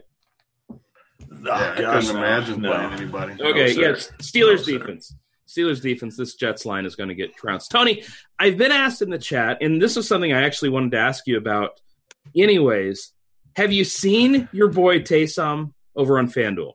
[0.71, 0.79] Oh,
[1.43, 2.73] yeah, I gosh, couldn't no, imagine no.
[2.73, 3.43] playing anybody.
[3.43, 3.81] Okay, sir.
[3.81, 4.13] yes.
[4.19, 5.15] Steelers No, defense.
[5.49, 6.17] Steelers defense.
[6.17, 7.71] This Jets line is going to get trounced.
[7.71, 8.03] Tony,
[8.39, 11.27] I've been asked in the chat, and this is something I actually wanted to ask
[11.27, 11.81] you about.
[12.37, 13.13] Anyways,
[13.57, 16.75] have you seen your boy Taysom over on FanDuel?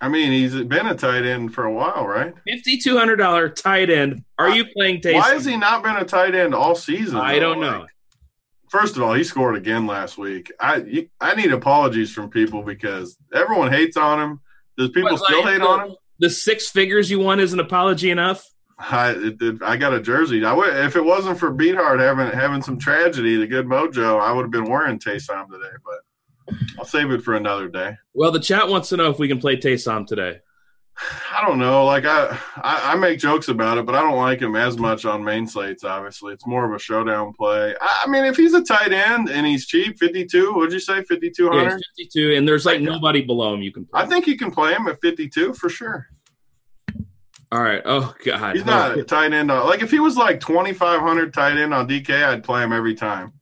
[0.00, 2.32] I mean, he's been a tight end for a while, right?
[2.46, 4.24] Fifty-two hundred dollar tight end.
[4.38, 5.14] Are you playing Taysom?
[5.14, 7.16] Why has he not been a tight end all season?
[7.16, 7.40] I though?
[7.40, 7.78] don't know.
[7.80, 7.90] Like,
[8.70, 10.52] First of all, he scored again last week.
[10.60, 14.40] I I need apologies from people because everyone hates on him.
[14.76, 15.96] Does people What, still like, hate the- on him?
[16.20, 18.44] The six figures you won is an apology enough.
[18.78, 20.44] I it, it- I got a jersey.
[20.44, 24.30] I would if it wasn't for Beathard having having some tragedy, the good mojo, I
[24.32, 25.74] would have been wearing Taysom today.
[25.84, 26.00] But
[26.78, 27.96] I'll save it for another day.
[28.14, 30.40] Well, the chat wants to know if we can play Taysom today.
[31.32, 31.84] I don't know.
[31.84, 35.04] Like I, I I make jokes about it, but I don't like him as much
[35.04, 35.84] on main slates.
[35.84, 37.74] Obviously, it's more of a showdown play.
[37.80, 40.52] I, I mean, if he's a tight end and he's cheap, fifty two.
[40.54, 41.82] What'd you say, fifty two Yeah, hundred?
[41.96, 44.02] he's 52, and there's like nobody below him you can play.
[44.02, 46.08] I think you can play him at fifty two for sure.
[47.50, 47.82] All right.
[47.84, 48.56] Oh God.
[48.56, 49.00] He's not oh.
[49.00, 49.50] a tight end.
[49.50, 52.62] On, like if he was like twenty five hundred tight end on DK, I'd play
[52.62, 53.32] him every time.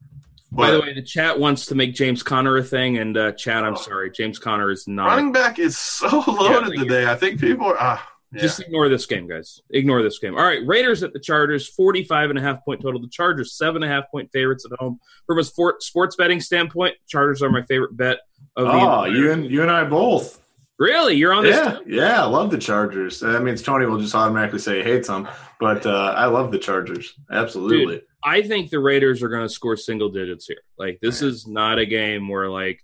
[0.56, 3.64] By the way, the chat wants to make James Conner a thing, and uh, chat,
[3.64, 5.06] I'm sorry, James Conner is not.
[5.08, 7.06] running back is so loaded Yeah, today.
[7.10, 7.76] I think people are.
[7.78, 8.42] Ah, yeah.
[8.42, 9.60] Just ignore this game, guys.
[9.70, 10.34] Ignore this game.
[10.36, 13.00] All right, Raiders at the Chargers, 45 and a half point total.
[13.00, 14.98] The Chargers, seven and a half point favorites at home.
[15.26, 18.18] From a sport, sports betting standpoint, Chargers are my favorite bet
[18.56, 20.42] of the Oh, entire- you and you and I both.
[20.78, 21.14] Really?
[21.14, 21.56] You're on this?
[21.56, 23.20] Yeah, yeah, I love the Chargers.
[23.20, 25.26] That means Tony will just automatically say he hates them,
[25.58, 27.14] but uh, I love the Chargers.
[27.30, 28.02] Absolutely.
[28.24, 30.62] I think the Raiders are going to score single digits here.
[30.78, 32.80] Like this is not a game where like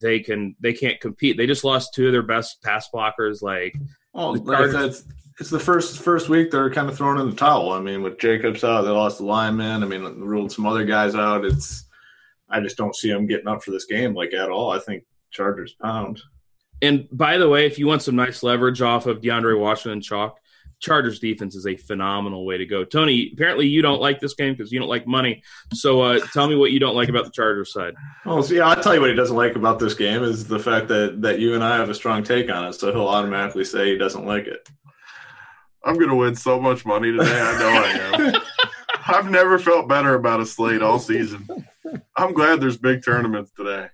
[0.00, 1.36] they can they can't compete.
[1.36, 3.42] They just lost two of their best pass blockers.
[3.42, 3.74] Like
[4.14, 7.72] Oh, like I it's, the first first week they're kind of throwing in the towel.
[7.72, 9.82] I mean, with Jacobs out, they lost the lineman.
[9.82, 11.44] I mean, ruled some other guys out.
[11.44, 11.86] It's
[12.48, 14.70] I just don't see them getting up for this game like at all.
[14.70, 16.22] I think Chargers pound.
[16.82, 20.38] And by the way, if you want some nice leverage off of DeAndre Washington chalk,
[20.84, 22.84] Chargers defense is a phenomenal way to go.
[22.84, 25.42] Tony, apparently you don't like this game because you don't like money.
[25.72, 27.94] So uh, tell me what you don't like about the Chargers side.
[28.26, 30.88] Oh, see, I'll tell you what he doesn't like about this game is the fact
[30.88, 32.74] that that you and I have a strong take on it.
[32.74, 34.68] So he'll automatically say he doesn't like it.
[35.82, 37.40] I'm gonna win so much money today.
[37.40, 38.42] I know I am.
[39.06, 41.46] I've never felt better about a slate all season.
[42.16, 43.88] I'm glad there's big tournaments today.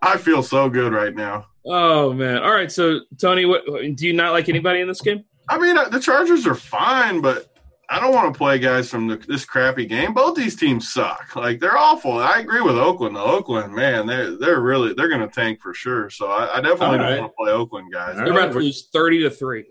[0.00, 1.46] I feel so good right now.
[1.70, 2.38] Oh man!
[2.38, 5.24] All right, so Tony, what do you not like anybody in this game?
[5.48, 7.54] I mean, uh, the Chargers are fine, but
[7.90, 10.12] I don't want to play guys from the, this crappy game.
[10.12, 11.34] Both these teams suck.
[11.34, 12.18] Like they're awful.
[12.18, 13.16] I agree with Oakland.
[13.16, 16.10] The Oakland, man, they're they're really they're going to tank for sure.
[16.10, 18.16] So I, I definitely All don't want to play Oakland guys.
[18.16, 19.66] They're about to lose thirty to three.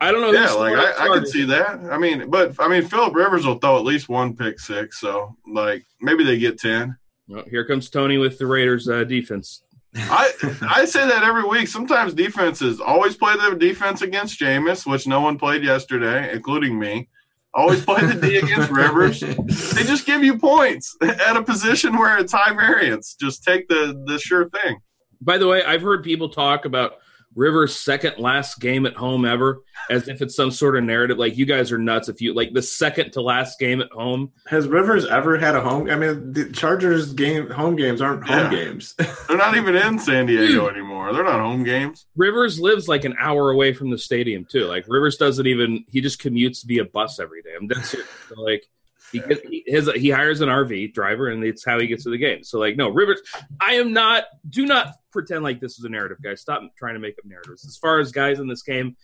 [0.00, 0.32] I don't know.
[0.32, 1.80] Yeah, like I, I could see that.
[1.90, 5.00] I mean, but I mean, Philip Rivers will throw at least one pick six.
[5.00, 6.96] So like maybe they get ten.
[7.28, 9.62] Well, here comes Tony with the Raiders uh, defense.
[9.94, 10.32] I
[10.62, 11.68] I say that every week.
[11.68, 17.08] Sometimes defenses always play the defense against Jameis, which no one played yesterday, including me.
[17.54, 19.20] Always play the D against Rivers.
[19.20, 23.14] They just give you points at a position where it's high variance.
[23.20, 24.78] Just take the the sure thing.
[25.20, 26.94] By the way, I've heard people talk about
[27.34, 31.18] Rivers' second last game at home ever as if it's some sort of narrative.
[31.18, 34.32] Like you guys are nuts if you like the second to last game at home.
[34.46, 35.90] Has Rivers ever had a home?
[35.90, 38.64] I mean, the Chargers game home games aren't home Yeah.
[38.64, 38.94] games.
[39.28, 40.74] They're not even in San Diego hmm.
[40.74, 41.12] anymore.
[41.12, 42.06] They're not home games.
[42.16, 44.66] Rivers lives like an hour away from the stadium too.
[44.66, 47.50] Like Rivers doesn't even he just commutes via bus every day.
[47.58, 48.08] I'm dead serious.
[48.28, 48.64] So, like
[49.12, 52.10] he gets, he, his, he hires an RV driver and it's how he gets to
[52.10, 52.42] the game.
[52.42, 53.20] So like no Rivers,
[53.60, 54.24] I am not.
[54.48, 56.40] Do not pretend like this is a narrative, guys.
[56.40, 57.66] Stop trying to make up narratives.
[57.66, 58.96] As far as guys in this game,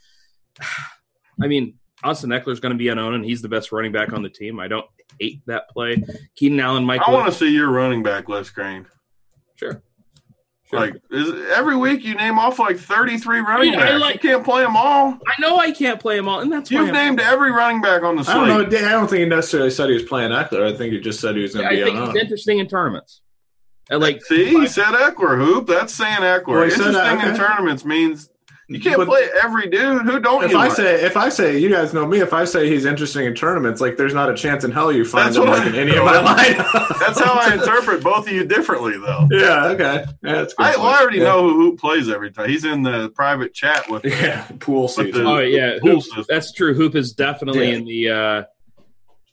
[1.40, 4.22] I mean Austin Ekeler's going to be unowned and he's the best running back on
[4.22, 4.60] the team.
[4.60, 4.86] I don't
[5.20, 6.02] hate that play.
[6.36, 7.02] Keenan Allen, Mike.
[7.06, 8.86] I want to see your running back, Les Crane.
[9.56, 9.82] Sure.
[10.70, 10.80] Sure.
[10.80, 14.00] Like is, every week, you name off like thirty-three running I mean, I backs.
[14.00, 15.14] like- you can't play them all.
[15.26, 17.80] I know I can't play them all, and that's why You've I'm- named every running
[17.80, 18.68] back on the I don't know.
[18.68, 18.84] slate.
[18.84, 20.70] I don't think he necessarily said he was playing Ekeler.
[20.70, 22.10] I think he just said he was going to I be think on.
[22.12, 23.22] he's interesting in tournaments.
[23.90, 25.66] I like See, he said Ekeler hoop.
[25.66, 26.46] That's saying Ekeler.
[26.48, 28.28] Well, Interesting that, in tournaments means
[28.70, 30.02] you can't But- play every dude.
[30.02, 30.76] Who don't If you I like?
[30.76, 32.20] say, if I say, you guys know me.
[32.20, 35.04] If I say he's interesting in tournaments, like there's not a chance in hell you
[35.06, 36.98] find That's him like I- in any of my lineups.
[37.00, 39.26] That's how I interpret both of you differently, though.
[39.30, 39.66] Yeah.
[39.68, 40.04] Okay.
[40.22, 40.86] Yeah, that's a good I, well.
[40.86, 41.24] I already yeah.
[41.24, 42.48] know who Hoop plays every time.
[42.50, 44.04] He's in the private chat with.
[44.18, 44.46] Yeah.
[44.60, 45.24] Pool season.
[45.24, 46.24] the- Oh yeah, Pool Hoop, system.
[46.28, 46.74] that's true.
[46.74, 47.74] Hoop is definitely Yeah.
[47.76, 48.10] in the.
[48.10, 48.42] uh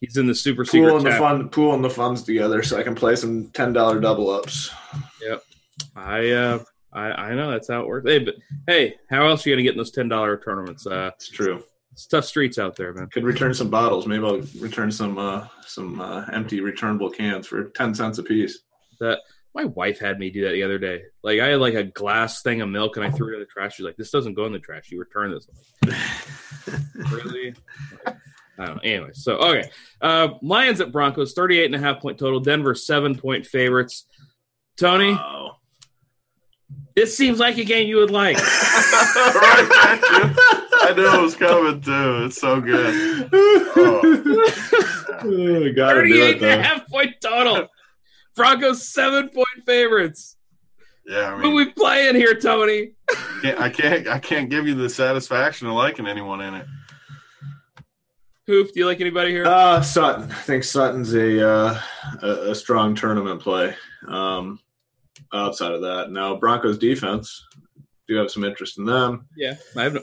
[0.01, 2.77] He's in the super secret pool and the fun, pool and the funds together, so
[2.77, 4.69] I can play some ten dollar double ups.
[5.25, 5.41] Yep,
[5.95, 6.59] I uh
[6.95, 8.09] I I know that's how it works.
[8.09, 8.35] Hey, but
[8.67, 10.87] hey, how else are you gonna get in those ten dollar tournaments?
[10.87, 11.63] Uh, It's true.
[11.91, 13.07] it's tough streets out there, man.
[13.09, 14.07] Could return some bottles.
[14.07, 18.59] Maybe I'll return some uh, some uh, empty returnable cans for ten cents a piece.
[18.99, 19.19] That
[19.53, 21.01] my wife had me do that the other day.
[21.23, 23.45] Like I had like a glass thing of milk and I threw it in the
[23.45, 23.75] trash.
[23.75, 24.89] She's like, "This doesn't go in the trash.
[24.91, 25.47] You return this."
[25.85, 26.79] Like,
[27.11, 27.53] really?
[28.57, 28.81] I don't know.
[28.83, 29.69] Anyway, so okay.
[30.01, 32.39] Uh, Lions at Broncos, 38 and a half point total.
[32.39, 34.05] Denver, seven point favorites.
[34.77, 35.54] Tony, Wow.
[36.95, 38.37] This seems like a game you would like.
[38.37, 40.55] right back to-
[40.87, 42.25] I knew it was coming too.
[42.25, 43.29] It's so good.
[43.77, 44.01] Oh.
[45.23, 46.61] we gotta do 38 it and a though.
[46.61, 47.67] half point total.
[48.35, 50.35] Broncos, seven point favorites.
[51.05, 52.91] Yeah, I Who mean, we playing here, Tony?
[53.41, 56.65] can't, I can't, I can't give you the satisfaction of liking anyone in it.
[58.47, 59.45] Hoop, do you like anybody here?
[59.45, 60.31] Uh, Sutton.
[60.31, 61.79] I think Sutton's a uh,
[62.21, 63.75] a, a strong tournament play.
[64.07, 64.59] Um,
[65.33, 67.43] outside of that, now Broncos defense
[68.07, 69.27] do have some interest in them.
[69.35, 70.01] yeah, I have no.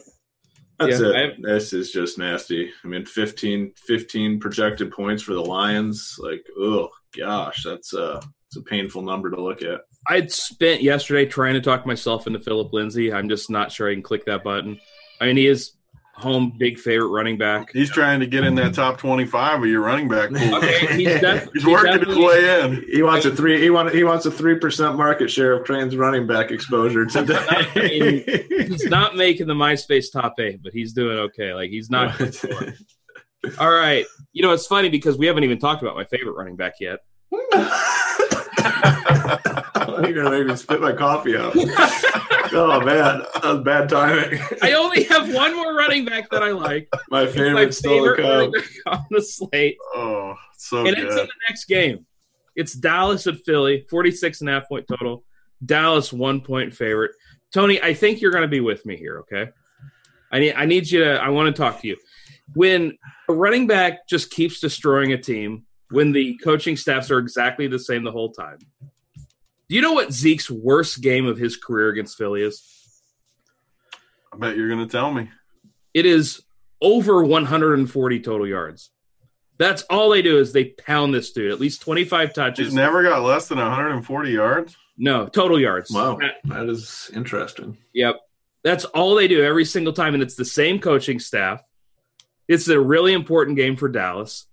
[0.79, 1.15] That's Yeah, it.
[1.15, 2.71] Have- this is just nasty.
[2.85, 6.17] I mean, 15, 15 projected points for the Lions.
[6.19, 9.83] Like, oh gosh, that's a it's a painful number to look at.
[10.09, 13.13] I'd spent yesterday trying to talk myself into Phillip Lindsay.
[13.13, 14.81] I'm just not sure I can click that button.
[15.21, 15.73] I mean, he is
[16.15, 17.71] home big favorite running back.
[17.73, 20.57] He's trying to get in that top twenty-five of your running back pool.
[20.57, 22.85] Okay, he's, def- He's he's working his way in.
[22.91, 23.61] He wants a three.
[23.61, 23.95] He want.
[23.95, 28.47] He wants a three percent market share of Crane's running back exposure I today.
[28.67, 31.55] He's not making the MySpace top eight, but he's doing okay.
[31.55, 32.21] Like he's not.
[33.59, 36.57] All right, you know it's funny because we haven't even talked about my favorite running
[36.57, 37.01] back yet.
[39.89, 41.55] You're gonna make me spit my coffee out.
[41.57, 44.41] oh man, that was bad timing.
[44.63, 46.89] I only have one more running back that I like.
[47.11, 49.77] my It's my favorite favorite running back on the slate.
[49.95, 52.07] Oh, so and it's in the next game.
[52.55, 55.25] It's Dallas at Philly, 46 and a half point total.
[55.65, 57.13] Dallas one point favorite.
[57.53, 59.51] Tony, I think you're going to be with me here, okay?
[60.31, 61.97] I need I need you to I want to talk to you.
[62.55, 62.97] When
[63.29, 67.79] a running back just keeps destroying a team, when the coaching staffs are exactly the
[67.79, 68.59] same the whole time.
[69.73, 72.63] Do you know what Zeke's worst game of his career against Philly is?
[74.31, 75.31] I bet you're going to tell me.
[75.95, 76.43] It is
[76.83, 78.91] over 140 total yards.
[79.57, 81.51] That's all they do is they pound this dude.
[81.51, 82.67] At least 25 touches.
[82.67, 84.77] He's never got less than 140 yards.
[84.99, 85.91] No, total yards.
[85.91, 87.79] Wow, that is interesting.
[87.95, 88.21] Yep.
[88.63, 90.13] That's all they do every single time.
[90.13, 91.63] And it's the same coaching staff.
[92.47, 94.45] It's a really important game for Dallas.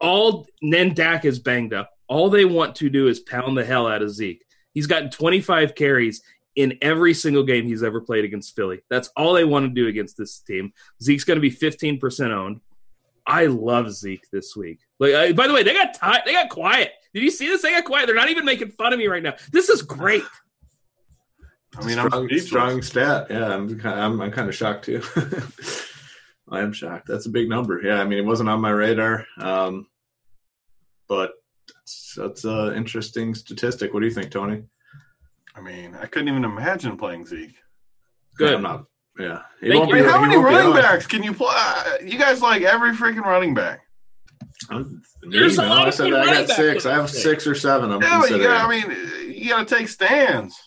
[0.00, 1.90] All then Dak is banged up.
[2.08, 4.42] All they want to do is pound the hell out of Zeke.
[4.74, 6.22] He's gotten 25 carries
[6.54, 8.80] in every single game he's ever played against Philly.
[8.90, 10.72] That's all they want to do against this team.
[11.02, 12.60] Zeke's going to be 15% owned.
[13.26, 14.80] I love Zeke this week.
[14.98, 16.90] Like, uh, by the way, they got ti- they got quiet.
[17.14, 17.62] Did you see this?
[17.62, 18.06] They got quiet.
[18.06, 19.34] They're not even making fun of me right now.
[19.52, 20.24] This is great.
[21.76, 23.28] I mean, I'm strong, strong stat.
[23.30, 25.02] Yeah, I'm kind I'm, I'm kind of shocked too.
[26.50, 27.06] I am shocked.
[27.06, 27.80] That's a big number.
[27.82, 29.86] Yeah, I mean, it wasn't on my radar, um,
[31.08, 31.32] but
[31.68, 33.92] that's, that's an interesting statistic.
[33.94, 34.62] What do you think, Tony?
[35.54, 37.54] I mean, I couldn't even imagine playing Zeke.
[38.36, 38.54] Good.
[38.54, 38.84] I'm not.
[39.18, 39.96] Yeah, he Thank won't you.
[39.96, 40.02] be.
[40.10, 40.76] How he many won't running on.
[40.76, 41.52] backs can you play?
[41.54, 43.80] Uh, You guys like every freaking running back.
[44.70, 46.86] I'm- There's a lot I of said I running got six.
[46.86, 47.90] I have six or seven.
[47.92, 50.58] I'm Yeah, but you got, I mean, you got to take stands.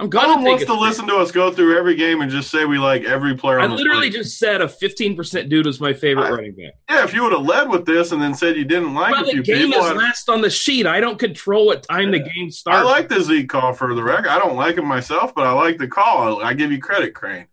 [0.00, 0.80] I'm gonna one take wants to stand.
[0.80, 3.64] listen to us go through every game and just say we like every player I
[3.64, 4.22] on the literally slate.
[4.24, 6.72] just said a 15% dude was my favorite I- running back.
[6.90, 9.22] Yeah, if you would have led with this and then said you didn't like Well,
[9.22, 10.86] a the few game people, is I'd- last on the sheet.
[10.86, 12.80] I don't control what time the game starts.
[12.80, 14.28] I like the Zeke call for the record.
[14.30, 16.42] I don't like him myself, but I like the call.
[16.42, 17.46] I give you credit, Crane.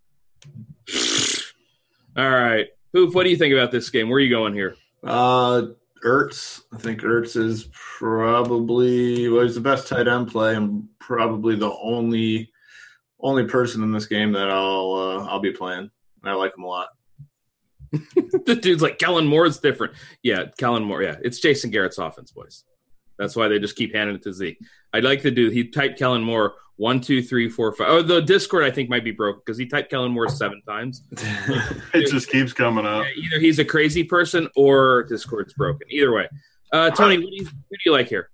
[2.16, 2.66] All right.
[2.92, 4.08] Hoop, what do you think about this game?
[4.08, 4.74] Where are you going here?
[5.04, 5.62] Uh,
[6.04, 6.62] Ertz.
[6.74, 11.72] I think Ertz is probably well, he's the best tight end play and probably the
[11.82, 12.50] only
[13.20, 15.90] only person in this game that I'll uh, I'll be playing.
[16.22, 16.88] And I like him a lot.
[17.92, 19.92] the dude's like, Kellen Moore's different.
[20.22, 21.02] Yeah, Kellen Moore.
[21.02, 22.64] Yeah, it's Jason Garrett's offense, boys.
[23.18, 24.58] That's why they just keep handing it to Zeke.
[24.94, 25.50] I'd like to do.
[25.50, 27.88] He typed Kellen Moore one, two, three, four, five.
[27.90, 31.02] Oh, the Discord I think might be broken because he typed Kellen Moore seven times.
[31.94, 33.04] It just keeps coming up.
[33.14, 35.86] Either he's a crazy person or Discord's broken.
[35.90, 36.26] Either way,
[36.72, 38.30] uh, Tony, what do you who do you like here?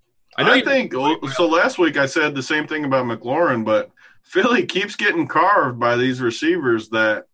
[0.47, 0.93] I, you- think
[1.32, 1.47] so.
[1.47, 3.91] Last week I said the same thing about McLaurin, but
[4.22, 7.24] Philly keeps getting carved by these receivers that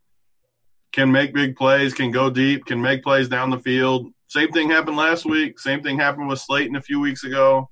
[0.93, 4.13] can make big plays, can go deep, can make plays down the field.
[4.29, 5.59] Same thing happened last week.
[5.59, 7.69] Same thing happened with Slayton a few weeks ago.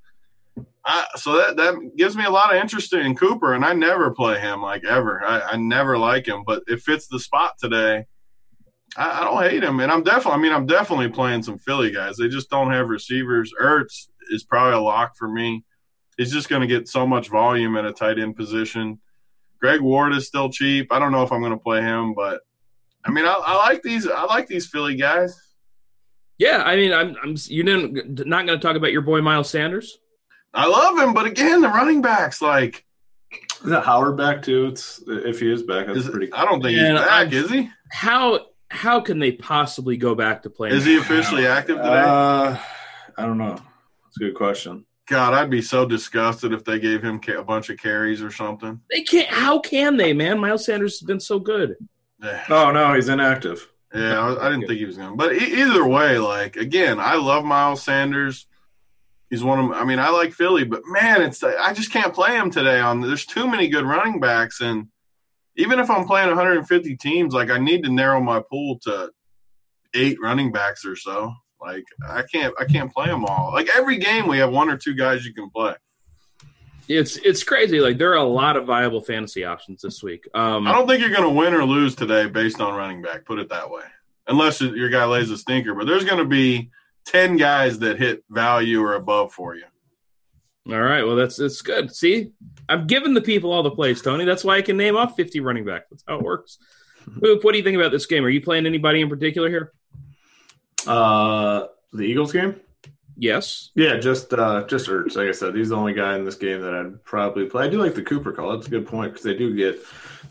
[0.84, 4.10] I, so that that gives me a lot of interest in Cooper, and I never
[4.10, 5.24] play him like ever.
[5.24, 8.04] I, I never like him, but it fits the spot today.
[8.96, 10.40] I, I don't hate him, and I'm definitely.
[10.40, 12.16] I mean, I'm definitely playing some Philly guys.
[12.16, 13.52] They just don't have receivers.
[13.60, 15.64] Ertz is probably a lock for me.
[16.16, 19.00] He's just going to get so much volume at a tight end position.
[19.60, 20.92] Greg Ward is still cheap.
[20.92, 22.40] I don't know if I'm going to play him, but
[23.04, 24.06] I mean, I, I like these.
[24.06, 25.40] I like these Philly guys.
[26.38, 29.48] Yeah, I mean, I'm, I'm you didn't not going to talk about your boy Miles
[29.48, 29.98] Sanders.
[30.54, 32.84] I love him, but again, the running backs like
[33.64, 34.66] the Howard back too?
[34.66, 36.32] It's if he is back, that's is, pretty.
[36.32, 37.10] I don't think Man, he's back.
[37.10, 37.70] I'm- Is he?
[37.90, 40.74] How how can they possibly go back to playing?
[40.74, 41.88] Is he officially active today?
[41.88, 42.56] Uh,
[43.16, 43.58] I don't know.
[44.12, 44.84] That's a good question.
[45.08, 48.80] God, I'd be so disgusted if they gave him a bunch of carries or something.
[48.90, 49.28] They can't.
[49.28, 50.38] How can they, man?
[50.38, 51.76] Miles Sanders has been so good.
[52.22, 53.68] Yeah, Oh no, he's inactive.
[53.94, 55.16] yeah I, I didn't think he was going to.
[55.16, 58.46] But e- either way, like again, I love Miles Sanders.
[59.30, 59.72] He's one of.
[59.72, 62.80] I mean, I like Philly, but man, it's I just can't play him today.
[62.80, 64.88] On there's too many good running backs, and
[65.56, 69.10] even if I'm playing 150 teams, like I need to narrow my pool to
[69.94, 71.32] eight running backs or so.
[71.64, 73.52] Like I can't, I can't play them all.
[73.52, 75.74] Like every game, we have one or two guys you can play.
[76.88, 77.80] It's it's crazy.
[77.80, 80.26] Like there are a lot of viable fantasy options this week.
[80.34, 83.24] Um, I don't think you're going to win or lose today based on running back.
[83.24, 83.84] Put it that way,
[84.26, 85.74] unless your guy lays a stinker.
[85.74, 86.70] But there's going to be
[87.04, 89.64] ten guys that hit value or above for you.
[90.68, 91.02] All right.
[91.04, 91.94] Well, that's that's good.
[91.94, 92.32] See,
[92.68, 94.24] I'm giving the people all the plays, Tony.
[94.24, 95.86] That's why I can name off 50 running backs.
[95.90, 96.58] That's how it works.
[97.24, 98.24] Oop, what do you think about this game?
[98.24, 99.72] Are you playing anybody in particular here?
[100.86, 102.60] Uh, the Eagles game.
[103.16, 103.70] Yes.
[103.74, 105.16] Yeah, just uh, just Ertz.
[105.16, 107.64] Like I said, he's the only guy in this game that I'd probably play.
[107.64, 108.52] I do like the Cooper call.
[108.52, 109.80] That's a good point because they do get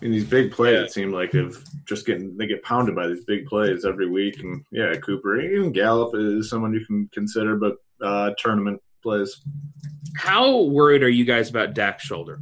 [0.02, 0.74] in these big plays.
[0.74, 0.84] Yeah.
[0.84, 4.40] It seemed like of just getting they get pounded by these big plays every week.
[4.40, 9.42] And yeah, Cooper, even Gallup is someone you can consider, but uh, tournament plays.
[10.18, 12.40] How worried are you guys about Dak's shoulder?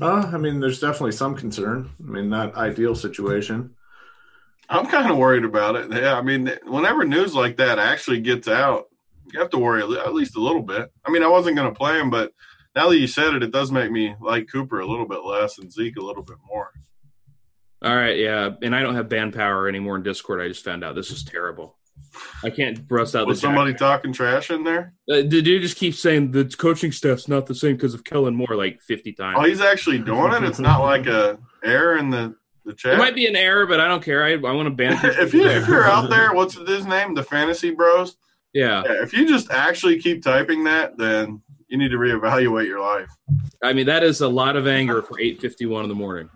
[0.00, 1.90] Uh, I mean, there's definitely some concern.
[2.00, 3.73] I mean, not ideal situation.
[4.68, 5.92] I'm kind of worried about it.
[5.92, 8.86] Yeah, I mean, whenever news like that actually gets out,
[9.32, 10.90] you have to worry at least a little bit.
[11.04, 12.32] I mean, I wasn't going to play him, but
[12.74, 15.58] now that you said it, it does make me like Cooper a little bit less
[15.58, 16.70] and Zeke a little bit more.
[17.82, 20.40] All right, yeah, and I don't have band power anymore in Discord.
[20.40, 21.76] I just found out this is terrible.
[22.42, 24.94] I can't bust out Was somebody Dak- talking trash in there?
[25.10, 28.34] Uh, the dude just keeps saying the coaching staff's not the same because of Kellen
[28.34, 29.36] Moore like 50 times.
[29.38, 30.44] Oh, he's actually doing it.
[30.44, 32.34] It's not like a error in the
[32.64, 34.24] the it might be an error, but I don't care.
[34.24, 34.98] I, I want to ban.
[35.04, 37.14] if you if you're out there, what's his name?
[37.14, 38.16] The Fantasy Bros.
[38.52, 42.80] yeah, Yeah, if you just actually keep typing that, then you need to reevaluate your
[42.80, 43.10] life.
[43.62, 46.30] I mean that is a lot of anger for 8:51 in the morning.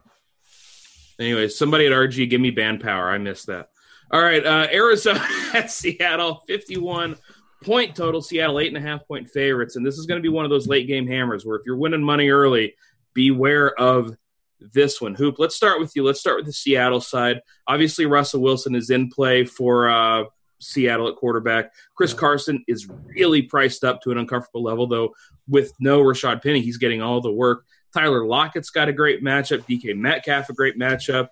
[1.19, 3.11] Anyway, somebody at RG give me band power.
[3.11, 3.71] I missed that.
[4.11, 7.17] All right, uh, Arizona at Seattle, 51
[7.65, 8.23] point total.
[8.23, 10.51] Seattle eight and a half point favorites, and this is going to be one of
[10.51, 12.75] those late game hammers where if you're winning money early,
[13.15, 14.17] beware of
[14.61, 15.15] this one.
[15.15, 16.05] Hoop, let's start with you.
[16.05, 17.43] Let's start with the Seattle side.
[17.67, 20.25] Obviously, Russell Wilson is in play for uh,
[20.61, 21.73] Seattle at quarterback.
[21.95, 25.15] Chris Carson is really priced up to an uncomfortable level, though.
[25.49, 27.65] With no Rashaad Penny, he's getting all the work.
[27.95, 29.61] Tyler Lockett's got a great matchup.
[29.67, 31.29] DK Metcalf, a great matchup.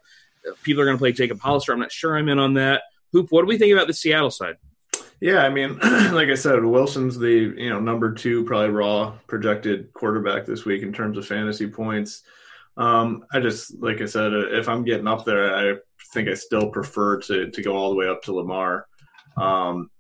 [0.63, 1.73] People are going to play Jacob Hollister.
[1.73, 2.83] I'm not sure I'm in on that.
[3.13, 4.57] Hoop, what do we think about the Seattle side?
[5.21, 9.93] Yeah, I mean, like I said, Wilson's the you know number two probably raw projected
[9.93, 12.23] quarterback this week in terms of fantasy points.
[12.77, 15.77] Um, I just like I said, uh, if I'm getting up there, I
[16.13, 18.87] think I still prefer to to go all the way up to Lamar.
[19.37, 19.91] Um,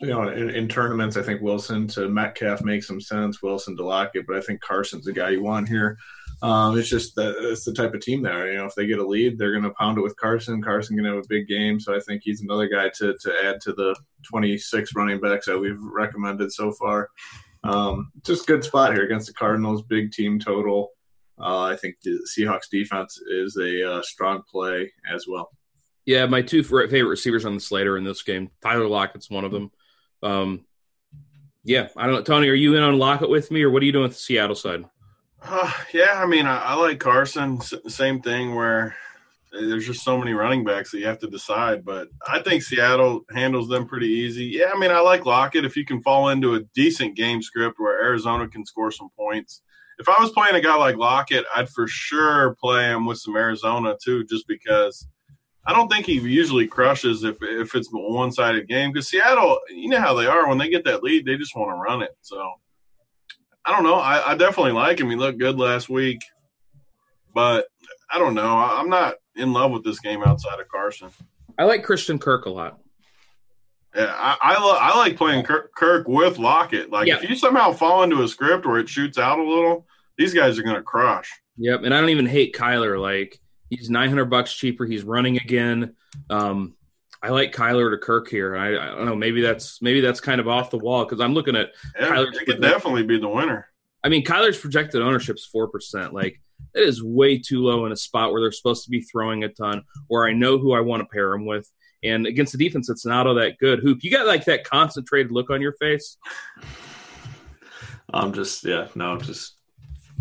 [0.00, 3.42] you know, in, in tournaments, I think Wilson to Metcalf makes some sense.
[3.42, 5.96] Wilson to Lockett, but I think Carson's the guy you want here.
[6.42, 8.52] Um, it's just that it's the type of team there.
[8.52, 10.62] You know, if they get a lead, they're going to pound it with Carson.
[10.62, 13.34] Carson going to have a big game, so I think he's another guy to to
[13.44, 17.08] add to the 26 running backs that we've recommended so far.
[17.64, 20.90] Um, just good spot here against the Cardinals, big team total.
[21.38, 25.50] Uh, I think the Seahawks defense is a uh, strong play as well.
[26.06, 28.50] Yeah, my two favorite receivers on the slate are in this game.
[28.62, 29.70] Tyler Lockett's one of them.
[30.22, 30.64] Um,
[31.64, 32.22] yeah, I don't know.
[32.22, 34.18] Tony, are you in on Lockett with me, or what are you doing with the
[34.18, 34.84] Seattle side?
[35.42, 37.58] Uh, yeah, I mean, I, I like Carson.
[37.58, 38.94] S- same thing where
[39.52, 41.84] there's just so many running backs that you have to decide.
[41.84, 44.44] But I think Seattle handles them pretty easy.
[44.44, 47.78] Yeah, I mean, I like Lockett if you can fall into a decent game script
[47.78, 49.62] where Arizona can score some points.
[49.98, 53.36] If I was playing a guy like Lockett, I'd for sure play him with some
[53.36, 55.06] Arizona too, just because
[55.66, 58.92] I don't think he usually crushes if if it's a one sided game.
[58.92, 61.70] Because Seattle, you know how they are when they get that lead, they just want
[61.70, 62.16] to run it.
[62.20, 62.54] So
[63.64, 63.96] I don't know.
[63.96, 65.10] I, I definitely like him.
[65.10, 66.20] He looked good last week,
[67.34, 67.66] but
[68.10, 68.56] I don't know.
[68.56, 71.10] I, I'm not in love with this game outside of Carson.
[71.58, 72.78] I like Christian Kirk a lot.
[73.96, 76.90] Yeah, I I, lo- I like playing Kirk, Kirk with Lockett.
[76.90, 77.16] Like Yeah.
[77.22, 79.86] if you somehow fall into a script where it shoots out a little,
[80.18, 81.30] these guys are going to crush.
[81.58, 83.00] Yep, and I don't even hate Kyler.
[83.00, 83.40] Like
[83.70, 84.84] he's nine hundred bucks cheaper.
[84.84, 85.94] He's running again.
[86.28, 86.74] Um,
[87.22, 88.56] I like Kyler to Kirk here.
[88.56, 89.16] I, I don't know.
[89.16, 91.70] Maybe that's maybe that's kind of off the wall because I'm looking at.
[91.98, 93.68] Yeah, Kyler's it could definitely be the winner.
[94.04, 96.12] I mean, Kyler's projected ownership is four percent.
[96.12, 96.40] Like
[96.74, 99.48] it is way too low in a spot where they're supposed to be throwing a
[99.48, 99.82] ton.
[100.08, 101.70] Where I know who I want to pair him with,
[102.06, 103.80] and against the defense, it's not all that good.
[103.80, 106.16] Hoop, you got like that concentrated look on your face.
[108.12, 109.56] I'm just yeah, no, just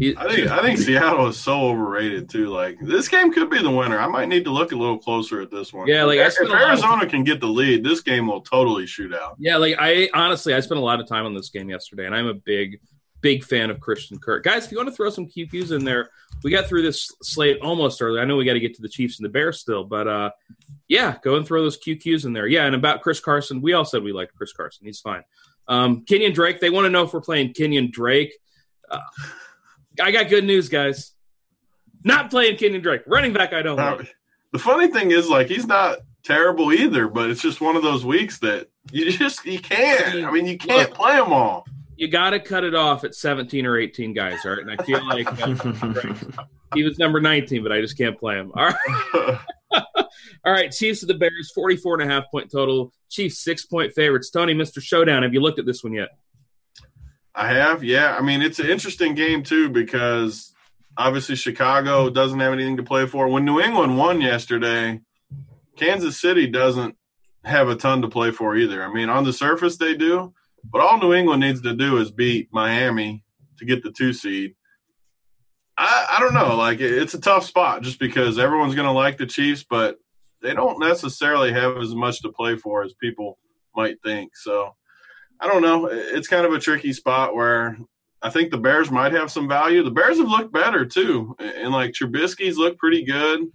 [0.01, 2.49] I think I think Seattle is so overrated too.
[2.49, 3.97] Like this game could be the winner.
[3.97, 5.87] I might need to look a little closer at this one.
[5.87, 8.01] Yeah, like, I if, spent if a lot of Arizona can get the lead, this
[8.01, 9.37] game will totally shoot out.
[9.39, 12.13] Yeah, like I honestly, I spent a lot of time on this game yesterday, and
[12.13, 12.81] I'm a big,
[13.25, 14.43] big fan of Christian Kirk.
[14.43, 16.11] Guys, if you want to throw some QQs in there,
[16.43, 18.19] we got through this slate almost early.
[18.19, 20.29] I know we got to get to the Chiefs and the Bears still, but uh,
[20.87, 22.45] yeah, go and throw those QQs in there.
[22.45, 24.85] Yeah, and about Chris Carson, we all said we liked Chris Carson.
[24.85, 25.23] He's fine.
[25.67, 28.31] Um, Kenyan Drake, they want to know if we're playing Kenyan Drake.
[28.91, 28.99] Uh,
[29.99, 31.13] I got good news, guys.
[32.03, 33.01] Not playing Kenyan Drake.
[33.07, 34.15] Running back, I don't like.
[34.53, 38.05] the funny thing is, like, he's not terrible either, but it's just one of those
[38.05, 40.23] weeks that you just you can't.
[40.23, 40.99] I mean, you can't Look.
[40.99, 41.65] play them all.
[41.97, 44.59] You got to cut it off at 17 or 18 guys, all right?
[44.59, 46.43] And I feel like uh,
[46.73, 48.51] he was number 19, but I just can't play him.
[48.55, 49.39] All right.
[50.45, 50.71] All right.
[50.71, 52.93] Chiefs of the Bears, 44 and a half point total.
[53.09, 54.29] Chiefs, six point favorites.
[54.29, 54.81] Tony, Mr.
[54.81, 56.09] Showdown, have you looked at this one yet?
[57.33, 58.15] I have, yeah.
[58.15, 60.53] I mean, it's an interesting game too because
[60.97, 63.27] obviously Chicago doesn't have anything to play for.
[63.27, 65.01] When New England won yesterday,
[65.75, 66.95] Kansas City doesn't
[67.43, 68.83] have a ton to play for either.
[68.83, 70.33] I mean, on the surface they do,
[70.71, 73.23] but all New England needs to do is beat Miami
[73.57, 74.55] to get the two seed.
[75.77, 76.55] I, I don't know.
[76.55, 79.97] Like it- it's a tough spot just because everyone's going to like the Chiefs, but
[80.41, 83.37] they don't necessarily have as much to play for as people
[83.75, 84.35] might think.
[84.35, 84.75] So
[85.39, 85.87] I don't know.
[85.87, 87.77] It's kind of a tricky spot where
[88.21, 89.83] I think the Bears might have some value.
[89.83, 93.47] The Bears have looked better too, and like Trubisky's looked pretty good.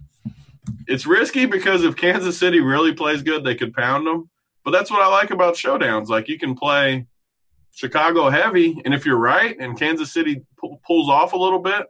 [0.87, 4.29] It's risky because if Kansas City really plays good, they could pound them.
[4.63, 6.07] But that's what I like about showdowns.
[6.07, 7.07] Like you can play
[7.71, 11.87] Chicago heavy, and if you're right, and Kansas City pu- pulls off a little bit,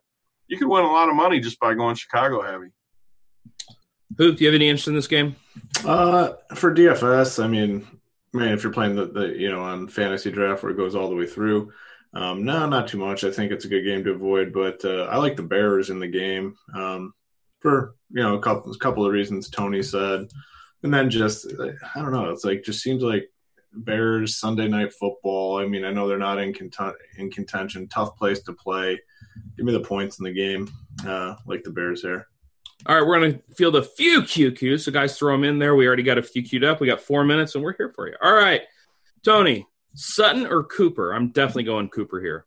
[0.47, 2.67] you could win a lot of money just by going Chicago heavy.
[4.17, 5.35] Hoop, do you have any interest in this game?
[5.85, 7.87] Uh, for DFS, I mean,
[8.33, 11.09] man, if you're playing the, the you know on fantasy draft where it goes all
[11.09, 11.71] the way through,
[12.13, 13.23] um, no, not too much.
[13.23, 15.99] I think it's a good game to avoid, but uh, I like the Bears in
[15.99, 17.13] the game um,
[17.59, 20.27] for you know a couple a couple of reasons Tony said,
[20.83, 21.47] and then just
[21.95, 22.29] I don't know.
[22.29, 23.29] It's like just seems like
[23.73, 25.59] Bears Sunday night football.
[25.59, 27.87] I mean, I know they're not in conten- in contention.
[27.87, 28.99] Tough place to play.
[29.55, 30.69] Give me the points in the game.
[31.05, 32.27] Uh, like the Bears here.
[32.87, 34.81] All right, we're going to field a few QQs.
[34.81, 35.75] So, guys, throw them in there.
[35.75, 36.81] We already got a few queued up.
[36.81, 38.15] We got four minutes, and we're here for you.
[38.23, 38.61] All right,
[39.23, 41.13] Tony, Sutton or Cooper?
[41.13, 42.45] I'm definitely going Cooper here.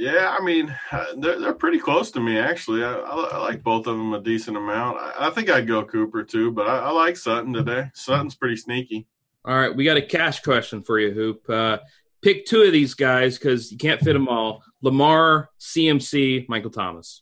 [0.00, 2.82] Yeah, I mean, uh, they're, they're pretty close to me, actually.
[2.82, 4.96] I, I, I like both of them a decent amount.
[4.96, 7.90] I, I think I'd go Cooper, too, but I, I like Sutton today.
[7.92, 9.06] Sutton's pretty sneaky.
[9.44, 11.50] All right, we got a cash question for you, Hoop.
[11.50, 11.78] Uh,
[12.22, 14.62] pick two of these guys because you can't fit them all.
[14.80, 17.20] Lamar, CMC, Michael Thomas.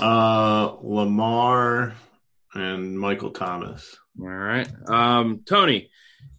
[0.00, 1.92] Uh, Lamar
[2.54, 3.94] and Michael Thomas.
[4.18, 5.90] All right, um, Tony,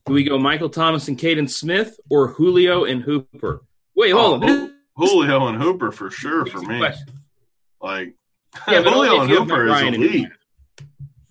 [0.07, 3.61] do we go Michael Thomas and Kaden Smith or Julio and Hooper?
[3.93, 4.74] Wait, hold on.
[4.95, 6.77] Julio and Hooper for sure for me.
[6.79, 7.07] question.
[7.81, 8.15] Like,
[8.67, 10.27] Yeah, but only Julio if and you have Hooper is Ryan in your elite.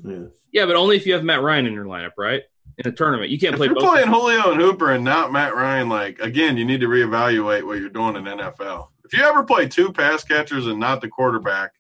[0.05, 0.19] Yeah.
[0.53, 2.43] Yeah, but only if you have Matt Ryan in your lineup, right?
[2.79, 3.85] In a tournament, you can't If play you're both.
[3.85, 7.79] playing Julio and Hooper and not Matt Ryan, like again, you need to reevaluate what
[7.79, 8.89] you're doing in NFL.
[9.05, 11.73] If you ever play two pass catchers and not the quarterback,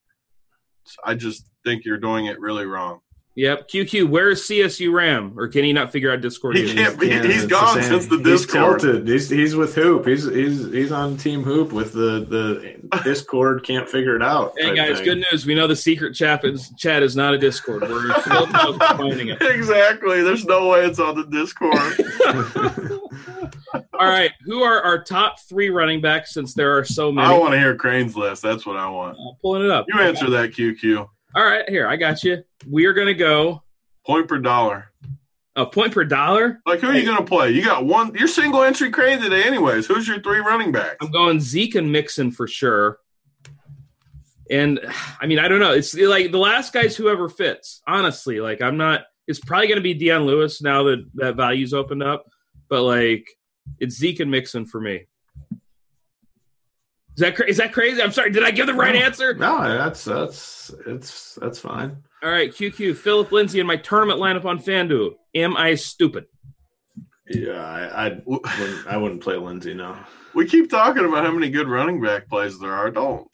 [1.04, 3.00] I just think you're doing it really wrong.
[3.36, 3.68] Yep.
[3.68, 5.36] QQ, where is CSU Ram?
[5.36, 6.56] Or can he not figure out Discord?
[6.56, 6.76] He yet?
[6.76, 7.08] can't be.
[7.08, 8.80] Yeah, he's it's gone the since the He's Discord.
[8.80, 9.08] tilted.
[9.08, 10.06] He's he's with Hoop.
[10.06, 13.64] He's he's he's on Team Hoop with the the Discord.
[13.64, 14.54] Can't figure it out.
[14.56, 15.04] Hey guys, thing.
[15.04, 15.46] good news.
[15.46, 17.82] We know the secret chat is chat is not a Discord.
[17.82, 19.38] We're still finding it.
[19.42, 20.22] exactly.
[20.22, 23.00] There's no way it's on the Discord.
[23.98, 26.32] All right, who are our top three running backs?
[26.32, 28.42] Since there are so many, I want to hear Crane's list.
[28.42, 29.16] That's what I want.
[29.18, 29.86] I'm pulling it up.
[29.88, 31.08] You answer that, QQ.
[31.34, 32.44] All right, here I got you.
[32.68, 33.62] We are going to go
[34.06, 34.90] Point per dollar.
[35.56, 36.60] a point per dollar.
[36.66, 37.50] Like who are you going to play?
[37.52, 38.14] You got one.
[38.14, 39.86] You're single entry crane today, anyways.
[39.86, 40.96] Who's your three running backs?
[41.00, 42.98] I'm going Zeke and Mixon for sure.
[44.50, 44.78] And
[45.20, 45.72] I mean, I don't know.
[45.72, 47.80] It's like the last guy's whoever fits.
[47.88, 49.02] Honestly, like I'm not.
[49.26, 52.26] It's probably going to be Dion Lewis now that that value's opened up.
[52.68, 53.26] But like,
[53.80, 55.06] it's Zeke and Mixon for me.
[57.16, 58.02] Is that cra- is that crazy?
[58.02, 58.30] I'm sorry.
[58.30, 59.34] Did I give the right answer?
[59.34, 62.02] No, that's that's it's that's fine.
[62.22, 62.96] All right, QQ.
[62.96, 65.12] Phillip Lindsay in my tournament lineup on FanDuel.
[65.34, 66.24] Am I stupid?
[67.28, 70.04] Yeah, I, I wouldn't I wouldn't play Lindsay now.
[70.34, 72.90] We keep talking about how many good running back plays there are.
[72.90, 73.28] Don't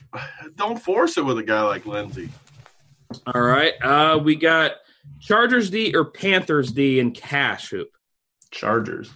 [0.57, 2.28] don't force it with a guy like Lindsay.
[3.27, 3.73] All right.
[3.82, 4.73] Uh, we got
[5.20, 7.89] Chargers D or Panthers D in cash hoop.
[8.51, 9.11] Chargers.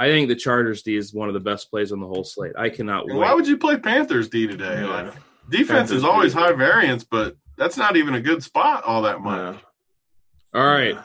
[0.00, 2.52] I think the Chargers D is one of the best plays on the whole slate.
[2.56, 3.18] I cannot And wait.
[3.26, 4.80] why would you play Panthers D today?
[4.80, 4.86] Yeah.
[4.86, 5.14] Like
[5.50, 6.38] defense Panthers is always D.
[6.40, 9.56] high variance, but that's not even a good spot all that much.
[10.54, 10.60] Yeah.
[10.60, 10.96] All right.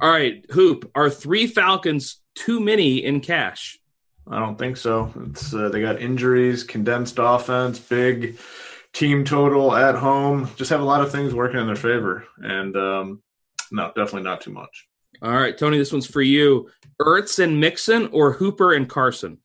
[0.00, 0.44] All right.
[0.52, 0.90] Hoop.
[0.94, 3.78] Are three Falcons too many in cash?
[4.26, 5.12] I don't think so.
[5.28, 8.38] It's uh, they got injuries, condensed offense, big
[8.94, 10.48] team total at home.
[10.56, 13.22] Just have a lot of things working in their favor, and um,
[13.70, 14.86] no, definitely not too much.
[15.24, 16.70] All right, Tony, this one's for you.
[17.00, 19.38] Ertz and Mixon or Hooper and Carson?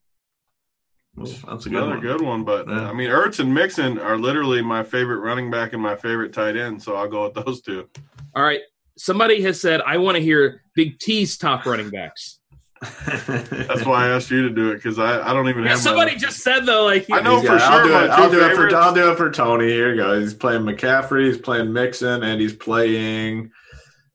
[1.16, 2.00] Well, that's a good Another one.
[2.02, 2.90] good one, but uh, Yeah.
[2.90, 6.56] I mean, Ertz and Mixon are literally my favorite running back and my favorite tight
[6.58, 7.88] end, so I'll go with those two.
[8.36, 8.62] All right.
[8.98, 12.40] Somebody has said, I want to hear Big T's top running backs.
[13.06, 15.80] That's why I asked you to do it because I, I don't even Yeah, have
[15.80, 18.10] somebody my, just said, though, like, I know He's for got- I'll sure do it.
[18.12, 18.76] I'll do it for favorites.
[18.76, 19.68] I'll do it for Tony.
[19.70, 20.20] Here you go.
[20.20, 21.28] He's playing McCaffrey.
[21.28, 23.52] He's playing Mixon, and he's playing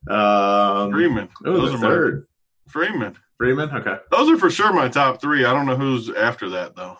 [0.08, 1.28] um, Freeman.
[1.44, 2.26] Oh, those the are third
[2.66, 3.16] my Freeman.
[3.38, 3.70] Freeman.
[3.70, 3.96] Okay.
[4.10, 5.44] Those are for sure my top three.
[5.44, 6.98] I don't know who's after that though.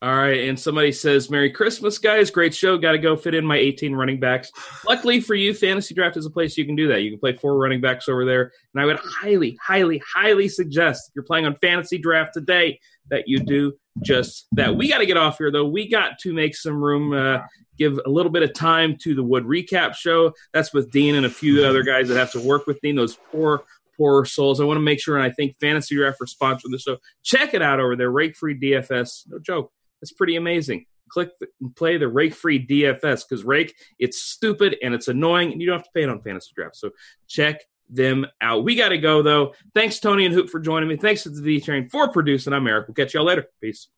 [0.00, 2.30] All right, and somebody says, "Merry Christmas, guys!
[2.30, 2.78] Great show.
[2.78, 4.52] Got to go fit in my 18 running backs."
[4.86, 7.02] Luckily for you, fantasy draft is a place you can do that.
[7.02, 11.08] You can play four running backs over there, and I would highly, highly, highly suggest
[11.08, 12.78] if you're playing on fantasy draft today
[13.10, 14.76] that you do just that.
[14.76, 15.66] We got to get off here though.
[15.66, 17.12] We got to make some room.
[17.12, 17.42] Uh,
[17.78, 20.32] give a little bit of time to the Wood recap show.
[20.52, 22.96] That's with Dean and a few other guys that have to work with Dean.
[22.96, 23.62] Those poor
[23.96, 24.60] poor souls.
[24.60, 26.98] I want to make sure, and I think Fantasy Draft for sponsoring the show.
[27.22, 29.28] Check it out over there, Rake Free DFS.
[29.28, 29.72] No joke.
[30.02, 30.86] It's pretty amazing.
[31.10, 31.30] Click
[31.60, 35.66] and play the Rake Free DFS because Rake, it's stupid and it's annoying, and you
[35.66, 36.76] don't have to pay it on Fantasy Draft.
[36.76, 36.90] So
[37.26, 38.64] check them out.
[38.64, 39.54] We got to go though.
[39.74, 40.96] Thanks Tony and Hoop for joining me.
[40.96, 42.52] Thanks to the D Train for producing.
[42.52, 42.88] I'm Eric.
[42.88, 43.48] We'll catch y'all later.
[43.60, 43.88] Peace.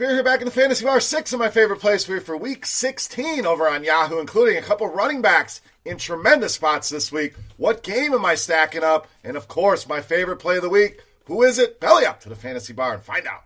[0.00, 0.98] Beer here back in the Fantasy Bar.
[0.98, 4.88] Six of my favorite plays for for week 16 over on Yahoo, including a couple
[4.88, 7.34] running backs in tremendous spots this week.
[7.58, 9.08] What game am I stacking up?
[9.22, 11.02] And of course, my favorite play of the week.
[11.26, 11.80] Who is it?
[11.80, 13.44] Belly up to the Fantasy Bar and find out.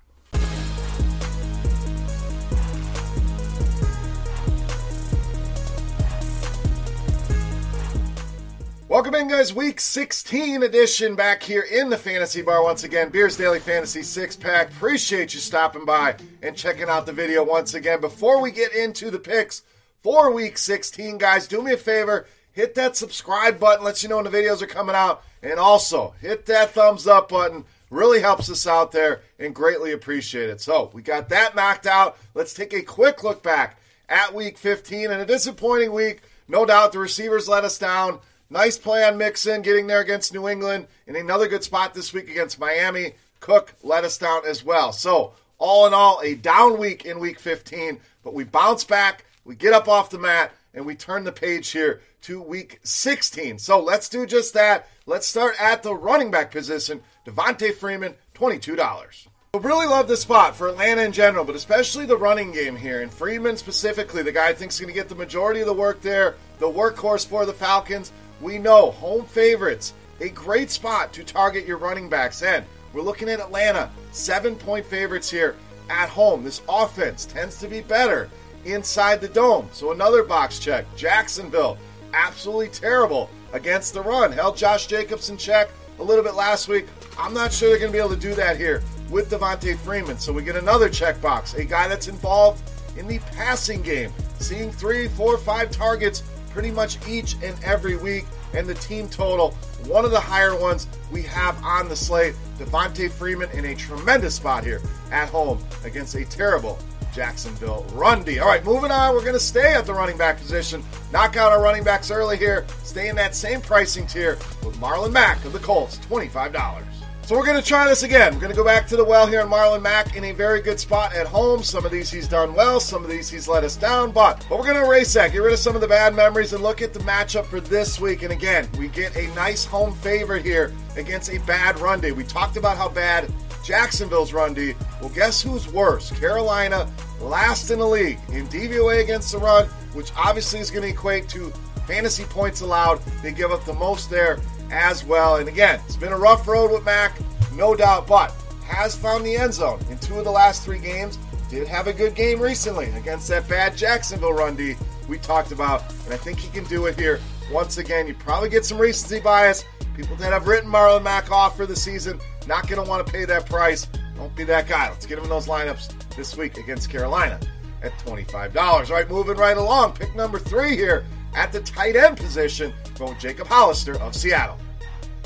[8.95, 9.53] Welcome in, guys.
[9.53, 13.09] Week 16 edition back here in the Fantasy Bar once again.
[13.09, 14.71] Beers Daily Fantasy six pack.
[14.71, 18.01] Appreciate you stopping by and checking out the video once again.
[18.01, 19.65] Before we get into the picks
[19.99, 22.29] for Week 16, guys, do me a favor.
[22.53, 25.25] Hit that subscribe button, lets you know when the videos are coming out.
[25.43, 27.65] And also, hit that thumbs up button.
[27.91, 30.61] Really helps us out there and greatly appreciate it.
[30.61, 32.16] So, we got that knocked out.
[32.35, 36.21] Let's take a quick look back at Week 15 and a disappointing week.
[36.47, 38.21] No doubt the receivers let us down.
[38.55, 42.31] Nice play on Mixon getting there against New England, and another good spot this week
[42.31, 43.15] against Miami.
[43.41, 44.93] Cook let us down as well.
[44.93, 49.57] So, all in all, a down week in week 15, but we bounce back, we
[49.57, 53.59] get up off the mat, and we turn the page here to week 16.
[53.59, 54.87] So, let's do just that.
[55.05, 57.03] Let's start at the running back position.
[57.27, 59.27] Devonta Freeman, $22.
[59.55, 63.03] I really love this spot for Atlanta in general, but especially the running game here.
[63.03, 65.73] And Freeman specifically, the guy I think is going to get the majority of the
[65.73, 68.13] work there, the workhorse for the Falcons.
[68.40, 72.43] We know home favorites, a great spot to target your running backs.
[72.43, 75.56] And we're looking at Atlanta, seven point favorites here
[75.90, 76.44] at home.
[76.44, 78.31] This offense tends to be better
[78.65, 79.69] inside the dome.
[79.73, 80.86] So another box check.
[80.97, 81.78] Jacksonville,
[82.12, 84.32] absolutely terrible against the run.
[84.32, 86.86] Held Josh Jacobs in check a little bit last week.
[87.19, 90.19] I'm not sure they're going to be able to do that here with Devonta Freeman.
[90.19, 92.62] So we get another checkbox, a guy that's involved
[92.97, 96.23] in the passing game, seeing three, four, five targets
[96.55, 98.25] pretty much each and every week.
[98.55, 99.51] And the team total,
[99.87, 102.35] one of the higher ones we have on the slate.
[102.57, 106.79] Devonta Freeman in a tremendous spot here at home against a terrible
[107.13, 108.39] Jacksonville Rundy.
[108.39, 109.15] All right, moving on.
[109.15, 110.85] We're going to stay at the running back position.
[111.13, 112.65] Knock out our running backs early here.
[112.85, 116.94] Stay in that same pricing tier with Marlon Mack of the Colts, $25.
[117.27, 118.35] So we're going to try this again.
[118.35, 120.61] We're going to go back to the well here in Marlon Mack in a very
[120.61, 121.63] good spot at home.
[121.63, 124.59] Some of these he's done well, some of these he's let us down, but, but
[124.59, 126.83] we're going to erase that, get rid of some of the bad memories, and look
[126.83, 128.25] at the matchup for this week.
[128.25, 132.13] And again, we get a nice home favorite here against a bad run day.
[132.13, 133.33] We talked about how bad
[133.65, 134.75] Jacksonville's run D.
[135.01, 136.11] Well, guess who's worse?
[136.21, 136.93] Carolina,
[137.23, 139.65] last in the league in DVOA against the run,
[139.95, 141.51] which obviously is going to equate to
[141.87, 143.01] fantasy points allowed.
[143.23, 145.36] They give up the most there as well.
[145.36, 147.19] And again, it's been a rough road with Mack,
[147.55, 148.35] no doubt, but
[148.66, 151.19] has found the end zone in two of the last three games.
[151.51, 154.74] Did have a good game recently against that bad Jacksonville run D
[155.09, 157.20] we talked about, and I think he can do it here
[157.53, 158.07] once again.
[158.07, 159.65] You probably get some recency bias.
[159.95, 162.19] People that have written Marlon Mack off for the season
[162.49, 163.86] not going to want to pay that price.
[164.16, 164.89] Don't be that guy.
[164.89, 167.39] Let's get him in those lineups this week against Carolina
[167.82, 168.57] at $25.
[168.57, 169.93] All right, moving right along.
[169.93, 171.05] Pick number three here
[171.35, 174.59] at the tight end position, going Jacob Hollister of Seattle.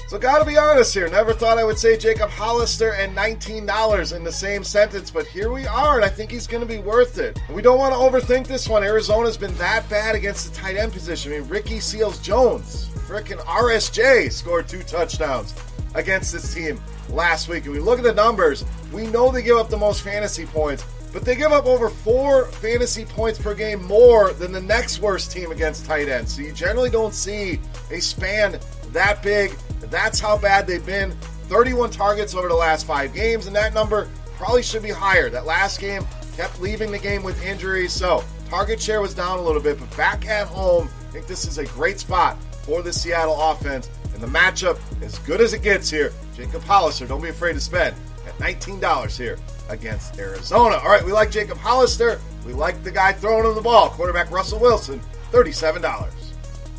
[0.08, 1.06] So, gotta be honest here.
[1.08, 5.52] Never thought I would say Jacob Hollister and $19 in the same sentence, but here
[5.52, 7.38] we are, and I think he's to be worth it.
[7.52, 8.82] We don't want to overthink this one.
[8.82, 11.34] Arizona's been that bad against the tight end position.
[11.34, 15.54] I mean, Ricky Seals Jones, freaking RSJ, scored two touchdowns
[15.94, 16.80] against this team
[17.10, 17.64] last week.
[17.64, 20.84] And we look at the numbers, we know they give up the most fantasy points,
[21.12, 25.32] but they give up over four fantasy points per game more than the next worst
[25.32, 26.34] team against tight ends.
[26.34, 27.60] So you generally don't see
[27.90, 28.60] a span
[28.92, 29.54] that big.
[29.80, 31.12] That's how bad they've been.
[31.48, 35.30] 31 targets over the last five games, and that number probably should be higher.
[35.30, 36.06] That last game
[36.36, 39.94] kept leaving the game with injuries, so target share was down a little bit, but
[39.96, 43.88] back at home, I think this is a great spot for the Seattle offense.
[44.12, 47.60] And the matchup, as good as it gets here, Jacob Hollister, don't be afraid to
[47.60, 49.38] spend at $19 here
[49.68, 50.76] against Arizona.
[50.76, 52.20] All right, we like Jacob Hollister.
[52.46, 55.00] We like the guy throwing him the ball, quarterback Russell Wilson,
[55.32, 55.82] $37.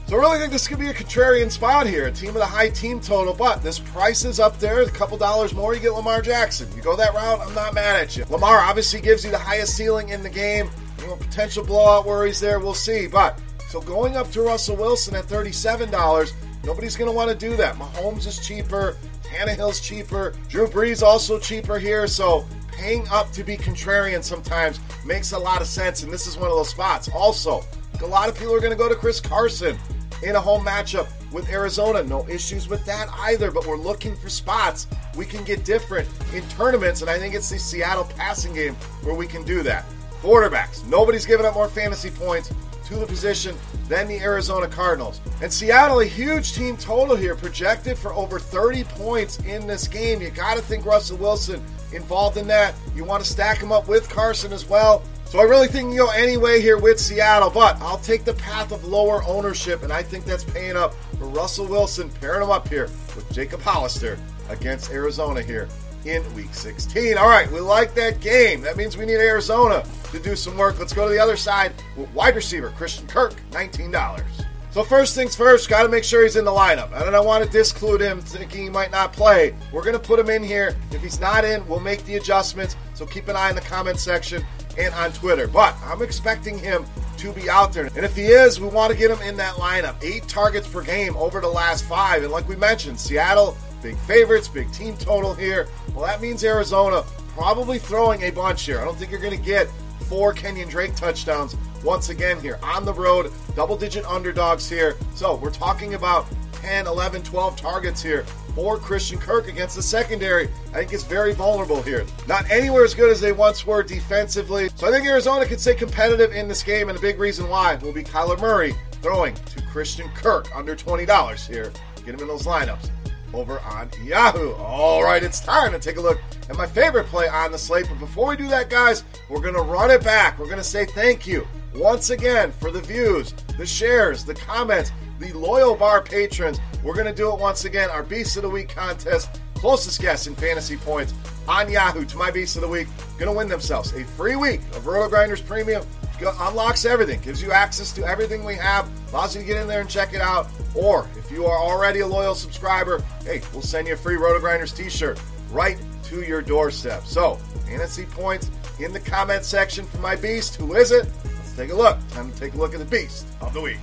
[0.10, 2.48] So I really think this could be a contrarian spot here, a team with a
[2.48, 5.94] high team total, but this price is up there, a couple dollars more, you get
[5.94, 6.68] Lamar Jackson.
[6.76, 8.26] You go that route, I'm not mad at you.
[8.32, 10.68] Lamar obviously gives you the highest ceiling in the game.
[10.99, 13.06] You know, potential blowout worries there, we'll see.
[13.06, 16.34] But so going up to Russell Wilson at $37,
[16.64, 17.76] nobody's going to want to do that.
[17.76, 22.48] Mahomes is cheaper, Tannehill's cheaper, Drew Brees also cheaper here, so
[22.80, 26.49] paying up to be contrarian sometimes makes a lot of sense, and this is one
[26.49, 27.10] of those spots.
[27.14, 27.64] Also,
[28.01, 29.77] a lot of people are going to go to Chris Carson
[30.23, 32.01] in a home matchup with Arizona.
[32.03, 34.88] No issues with that either, but we're looking for spots
[35.18, 39.15] we can get different in tournaments, and I think it's the Seattle passing game where
[39.15, 39.85] we can do that.
[40.22, 42.53] Quarterbacks, nobody's giving up more fantasy points
[42.85, 43.56] to the position
[43.88, 45.19] than the Arizona Cardinals.
[45.41, 50.22] And Seattle, a huge team total here, projected for over 30 points in this game.
[50.22, 51.64] You got to think Russell Wilson
[51.94, 52.76] involved in that.
[52.95, 55.03] You want to stack him up with Carson as well.
[55.26, 58.72] So I really think you go anyway here with Seattle, but I'll take the path
[58.72, 62.68] of lower ownership, and I think that's paying up for Russell Wilson, pairing him up
[62.68, 64.18] here with Jacob Hollister
[64.49, 65.70] against Arizona here
[66.06, 67.18] in Week 16.
[67.18, 68.61] All right, we like that game.
[68.61, 70.80] That means we need Arizona to do some work.
[70.80, 74.49] Let's go to the other side with wide receiver Christian Kirk, $19.
[74.72, 76.94] So first things first, got to make sure he's in the lineup.
[76.94, 79.56] I don't want to disclude him thinking he might not play.
[79.72, 80.76] We're going to put him in here.
[80.91, 82.76] If he's not in, we'll make the adjustments.
[82.94, 84.46] So keep an eye in the comment section
[84.78, 85.48] and on Twitter.
[85.48, 86.86] But I'm expecting him
[87.18, 87.88] to be out there.
[87.88, 90.04] And if he is, we want to get him in that lineup.
[90.04, 92.22] Eight targets per game over the last five.
[92.22, 95.68] And like we mentioned, Seattle, big favorites, big team total here.
[95.96, 98.80] Well, that means Arizona probably throwing a bunch here.
[98.80, 99.68] I don't think you're going to get
[100.10, 104.98] four Kenyan Drake touchdowns once again here on the road, double digit underdogs here.
[105.15, 108.23] So we're talking about 10, 11, 12 targets here
[108.56, 110.49] for Christian Kirk against the secondary.
[110.73, 112.06] I think it's very vulnerable here.
[112.27, 114.69] Not anywhere as good as they once were defensively.
[114.76, 117.76] So I think Arizona can stay competitive in this game, and a big reason why
[117.76, 121.72] will be Kyler Murray throwing to Christian Kirk under $20 here.
[122.03, 122.90] Get him in those lineups
[123.34, 124.53] over on Yahoo.
[124.56, 126.19] All right, it's time to take a look
[126.49, 127.88] at my favorite play on the slate.
[127.89, 130.39] But before we do that, guys, we're going to run it back.
[130.39, 134.91] We're going to say thank you once again for the views, the shares, the comments,
[135.19, 136.60] the loyal bar patrons.
[136.84, 137.89] We're going to do it once again.
[137.89, 139.39] Our Beast of the Week contest.
[139.56, 141.14] Closest guess in fantasy points
[141.45, 142.88] on Yahoo to my Beast of the Week.
[143.18, 145.85] Going to win themselves a free week of Roto Grinders Premium.
[146.22, 149.82] Unlocks everything, gives you access to everything we have, allows you to get in there
[149.82, 150.48] and check it out.
[150.76, 154.40] Or if you are already a loyal subscriber, hey, we'll send you a free Roto
[154.40, 155.22] Grinders t shirt
[155.52, 157.06] right to your doorstep.
[157.06, 157.36] So,
[157.66, 160.56] fantasy points in the comment section for my beast.
[160.56, 161.08] Who is it?
[161.24, 161.98] Let's take a look.
[162.10, 163.80] Time to take a look at the beast of the week.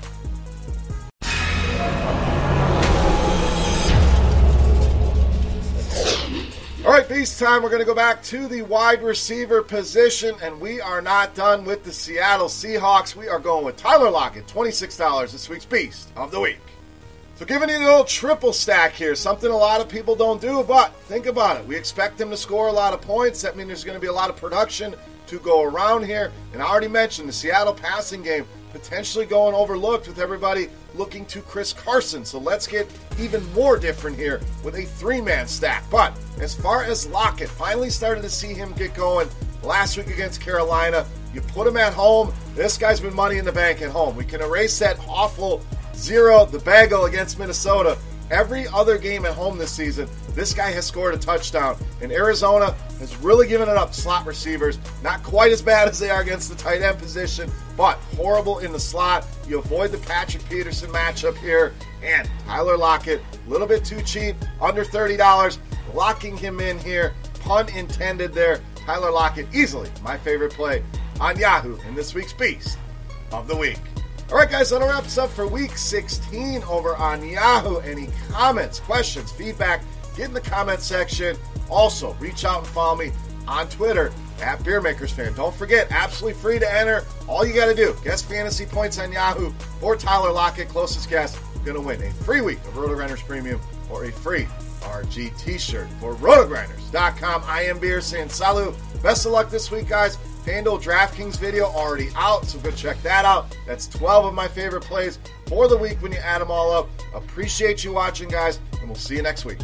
[6.86, 7.64] All right, Feast time.
[7.64, 11.64] We're going to go back to the wide receiver position, and we are not done
[11.64, 13.16] with the Seattle Seahawks.
[13.16, 16.60] We are going with Tyler Lockett, $26 this week's Beast of the Week.
[17.34, 20.62] So, giving you the little triple stack here, something a lot of people don't do,
[20.62, 21.66] but think about it.
[21.66, 23.42] We expect him to score a lot of points.
[23.42, 24.94] That means there's going to be a lot of production
[25.26, 26.30] to go around here.
[26.52, 31.40] And I already mentioned the Seattle passing game potentially going overlooked with everybody looking to
[31.40, 32.24] Chris Carson.
[32.24, 35.88] So let's get even more different here with a three man stack.
[35.90, 39.28] But as far as Lockett, finally started to see him get going
[39.62, 41.06] last week against Carolina.
[41.34, 42.32] You put him at home.
[42.54, 44.16] This guy's been money in the bank at home.
[44.16, 45.62] We can erase that awful
[45.94, 47.98] zero, the bagel against Minnesota.
[48.30, 51.76] Every other game at home this season, this guy has scored a touchdown.
[52.02, 54.78] And Arizona has really given it up slot receivers.
[55.02, 58.72] Not quite as bad as they are against the tight end position, but horrible in
[58.72, 59.26] the slot.
[59.46, 61.72] You avoid the Patrick Peterson matchup here.
[62.02, 65.58] And Tyler Lockett, a little bit too cheap, under $30.
[65.94, 67.14] Locking him in here.
[67.40, 68.60] Pun intended there.
[68.74, 70.82] Tyler Lockett, easily my favorite play
[71.20, 72.78] on Yahoo in this week's Beast
[73.32, 73.78] of the Week.
[74.30, 77.78] All right, guys, that wraps up for week 16 over on Yahoo.
[77.78, 79.82] Any comments, questions, feedback,
[80.16, 81.36] get in the comment section.
[81.70, 83.12] Also, reach out and follow me
[83.46, 84.12] on Twitter
[84.42, 85.36] at BeerMakersFan.
[85.36, 87.04] Don't forget, absolutely free to enter.
[87.28, 89.50] All you got to do, guess fantasy points on Yahoo
[89.80, 90.68] for Tyler Lockett.
[90.68, 94.48] Closest guess, going to win a free week of RotoGrinders Premium or a free
[94.80, 97.42] RG t-shirt for rotogrinders.com.
[97.46, 98.74] I am Beer saying salut.
[99.04, 100.18] Best of luck this week, guys.
[100.46, 103.56] FanDuel DraftKings video already out, so go check that out.
[103.66, 106.88] That's 12 of my favorite plays for the week when you add them all up.
[107.14, 109.58] Appreciate you watching, guys, and we'll see you next week.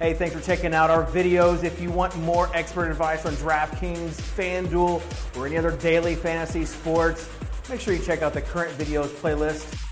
[0.00, 1.62] Hey, thanks for checking out our videos.
[1.62, 7.30] If you want more expert advice on DraftKings, FanDuel, or any other daily fantasy sports,
[7.70, 9.83] make sure you check out the current videos playlist.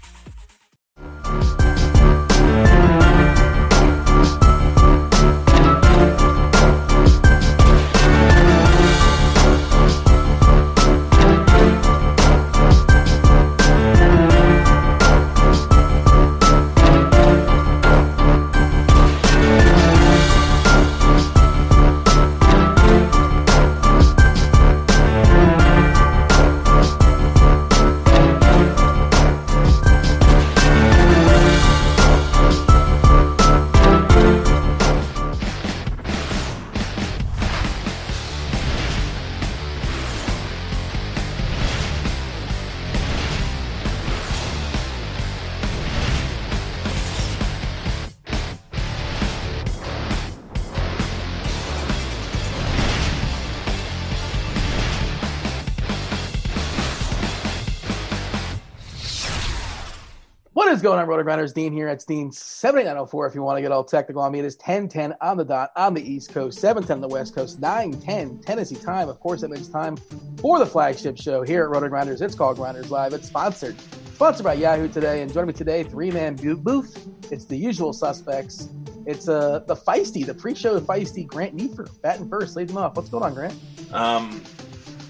[60.83, 61.53] Going on, Roto Grinders?
[61.53, 61.89] Dean here.
[61.89, 64.41] It's Dean 7904 if you want to get all technical on me.
[64.41, 67.61] It is 1010 on the dot on the East Coast, 710 on the West Coast,
[67.61, 69.09] 910 Tennessee time.
[69.09, 69.97] Of course, it makes time
[70.39, 72.21] for the flagship show here at Roto Grinders.
[72.21, 73.13] It's called Grinders Live.
[73.13, 73.77] It's sponsored.
[74.15, 75.23] Sponsored by Yahoo today.
[75.23, 77.09] And joining me today, three man booth.
[77.31, 78.69] It's the usual suspects.
[79.07, 81.87] It's uh, the feisty, the pre show feisty Grant Neefer.
[82.03, 82.97] Batting first, lead them off.
[82.97, 83.55] What's going on, Grant?
[83.93, 84.43] Um,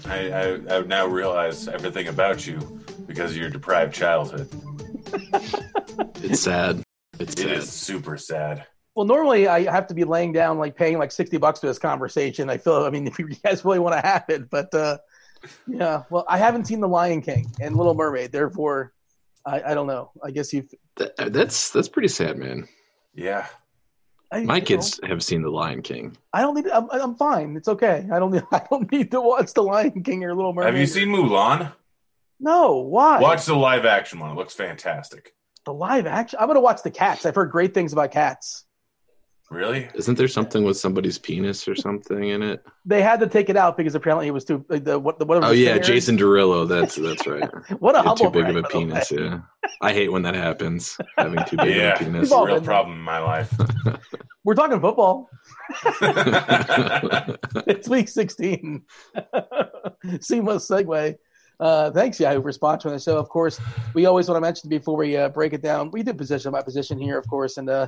[0.05, 2.59] I, I, I now realize everything about you
[3.07, 4.47] because of your deprived childhood.
[6.23, 6.81] It's sad.
[7.19, 7.51] It's It sad.
[7.57, 8.65] is super sad.
[8.95, 11.79] Well, normally I have to be laying down, like paying like 60 bucks to this
[11.79, 12.49] conversation.
[12.49, 14.97] I feel, I mean, if you guys really want to have it, but uh,
[15.67, 18.31] yeah, well, I haven't seen The Lion King and Little Mermaid.
[18.31, 18.93] Therefore,
[19.45, 20.11] I, I don't know.
[20.23, 22.67] I guess you've, That- that's that's pretty sad, man.
[23.13, 23.45] Yeah.
[24.31, 26.15] I, My you know, kids have seen The Lion King.
[26.31, 27.55] I don't need, I'm, I'm fine.
[27.57, 28.07] It's okay.
[28.11, 30.73] I don't need, I don't need to watch The Lion King or Little Mermaid.
[30.73, 31.71] Have you seen Mulan?
[32.43, 33.19] No, why?
[33.19, 34.29] Watch the live action one.
[34.31, 35.33] It looks fantastic.
[35.65, 36.37] the live action.
[36.41, 37.25] I'm going to watch the cats.
[37.25, 38.65] I've heard great things about cats.
[39.49, 39.87] Really?
[39.93, 42.63] Isn't there something with somebody's penis or something in it?
[42.85, 45.25] They had to take it out because apparently it was too, like, the, what, the,
[45.25, 45.45] whatever.
[45.47, 46.67] Oh yeah, singer- Jason Derulo.
[46.67, 47.47] That's that's right.
[47.79, 48.85] What a Yeah, humble too big brag, of a by way.
[48.85, 49.11] penis.
[49.11, 49.39] Yeah,
[49.81, 50.97] I hate when that happens.
[51.17, 51.93] Having too big Yeah.
[51.93, 52.23] of a penis.
[52.23, 53.53] It's a real problem in my life.
[54.43, 55.29] We're talking football.
[57.67, 58.81] it's week 16.
[60.19, 61.15] Seamless segue.
[61.63, 63.17] Uh, thanks, Yahoo, for sponsoring the show.
[63.17, 63.57] Of course,
[63.93, 66.61] we always want to mention before we uh, break it down, we do position by
[66.61, 67.87] position here, of course, and uh,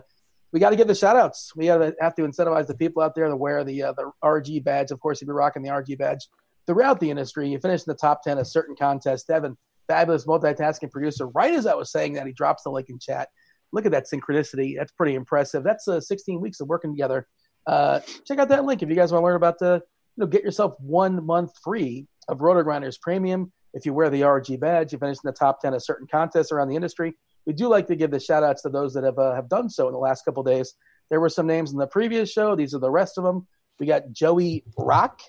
[0.53, 1.52] we got to give the shout outs.
[1.57, 4.64] We gotta, have to incentivize the people out there to wear the, uh, the RG
[4.64, 4.91] badge.
[4.91, 6.26] Of course, if you're rocking the RG badge
[6.65, 9.26] throughout the industry, you finish in the top 10 of certain contests.
[9.26, 9.57] Devin,
[9.89, 11.27] fabulous multitasking producer.
[11.27, 13.27] Right as I was saying that, he drops the link in chat.
[13.73, 14.77] Look at that synchronicity.
[14.77, 15.65] That's pretty impressive.
[15.65, 17.27] That's uh, 16 weeks of working together.
[17.68, 19.81] Check out that link if you guys want to learn about the,
[20.15, 23.52] you know, get yourself one month free of Roto Grinders Premium.
[23.76, 26.52] If you wear the RG badge, you finish in the top 10 of certain contests
[26.52, 27.14] around the industry.
[27.45, 29.69] We do like to give the shout outs to those that have, uh, have done
[29.69, 30.73] so in the last couple days.
[31.10, 32.56] There were some names in the previous show.
[32.56, 33.47] These are the rest of them.
[33.80, 35.19] We got Joey Rock,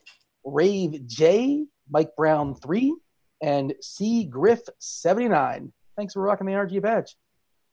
[0.45, 2.95] Rave J, Mike Brown 3,
[3.43, 5.73] and C Griff 79.
[5.97, 7.17] Thanks for rocking the RG badge.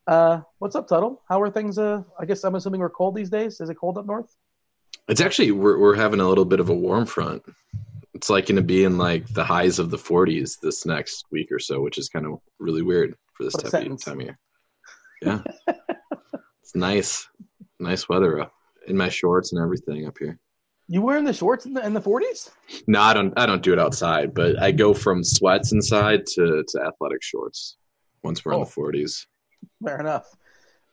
[0.08, 1.22] Uh, what's up, Tuttle?
[1.28, 1.78] How are things?
[1.78, 3.60] Uh, I guess I'm assuming we're cold these days.
[3.60, 4.34] Is it cold up north?
[5.08, 7.42] It's actually we're we're having a little bit of a warm front.
[8.24, 11.52] It's like going to be in like the highs of the 40s this next week
[11.52, 14.38] or so, which is kind of really weird for this time of, time of year.
[15.20, 15.40] Yeah,
[16.62, 17.28] it's nice,
[17.78, 18.54] nice weather up
[18.88, 20.38] in my shorts and everything up here.
[20.88, 22.48] You wearing the shorts in the, in the 40s?
[22.88, 23.34] No, I don't.
[23.38, 27.76] I don't do it outside, but I go from sweats inside to to athletic shorts
[28.22, 28.64] once we're in Oh.
[28.64, 29.26] the 40s.
[29.84, 30.34] Fair enough.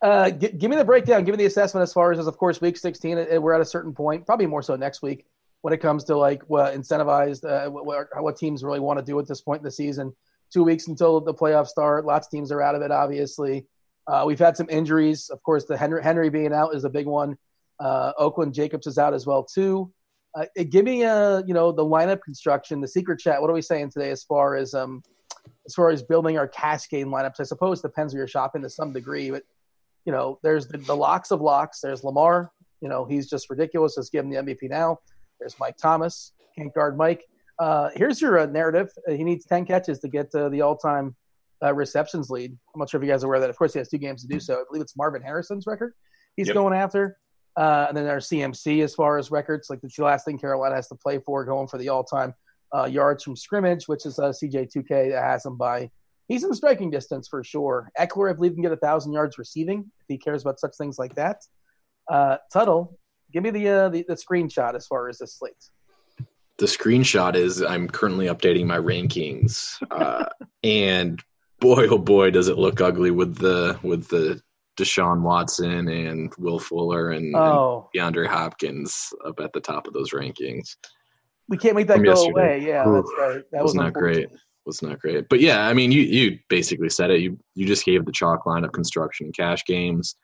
[0.02, 1.24] Uh, gi- give me the breakdown.
[1.24, 3.18] Give me the assessment as far as, as of course, week 16.
[3.18, 5.26] uh, We're at a certain point, probably more so next week,
[5.62, 9.20] when it comes to like what incentivized, uh, what, what, teams really want to do
[9.20, 10.14] at this point in the season.
[10.52, 12.06] Two weeks until the playoffs start.
[12.06, 13.68] Lots of teams are out of it, obviously.
[14.08, 15.30] Uh, we've had some injuries.
[15.30, 17.38] Of course, the Henry, Henry being out is a big one.
[17.80, 19.92] Uh, Oakland Jacobs is out as well too.
[20.36, 23.42] Uh, give me uh, you know the lineup construction, the secret chat.
[23.42, 25.04] What are we saying today as far as um,
[25.66, 27.40] as far as building our cascade lineups?
[27.40, 29.44] I suppose it depends where you're shopping to some degree, but
[30.06, 31.82] you know, there's the, the locks of locks.
[31.82, 32.52] There's Lamar.
[32.82, 33.96] You know, he's just ridiculous.
[33.98, 35.00] Let's give him the MVP now.
[35.42, 36.32] There's Mike Thomas.
[36.58, 37.26] Can't guard Mike.
[37.60, 38.90] Uh, here's your uh, narrative.
[39.10, 41.16] Uh, he needs 10 catches to get uh, the all-time
[41.64, 42.52] uh, receptions lead.
[42.74, 43.50] I'm not sure if you guys are aware of that.
[43.50, 44.56] Of course, he has two games to do so.
[44.56, 45.94] I believe it's Marvin Harrison's record
[46.36, 46.54] he's Yep.
[46.54, 47.18] going after.
[47.58, 49.70] Uh, and then there's CMC as far as records.
[49.70, 52.34] Like the last thing Carolina has to play for, going for the all-time
[52.74, 55.90] uh, yards from scrimmage, which is uh, CJ2K that has him by.
[56.28, 57.92] He's in striking distance for sure.
[58.00, 60.98] Ekeler, I believe, can get a thousand yards receiving if he cares about such things
[60.98, 61.42] like that.
[62.10, 62.98] Uh, Tuttle,
[63.32, 65.54] give me the, uh, the the screenshot as far as this slate.
[66.58, 70.26] the screenshot is I'm currently updating my rankings, uh,
[70.64, 71.22] and
[71.60, 74.42] boy, oh boy, does it look ugly with the with the
[74.78, 79.94] Deshaun Watson and Will Fuller and, Oh, and DeAndre Hopkins up at the top of
[79.94, 80.76] those rankings.
[81.50, 82.32] we can't make that from go yesterday.
[82.32, 82.66] away.
[82.66, 83.44] Yeah, Ooh, that's right.
[83.52, 84.30] That was was not great.
[84.66, 85.28] Was not great.
[85.28, 87.20] But yeah, I mean, you you basically said it.
[87.22, 90.16] You you just gave the chalk lineup construction and cash games.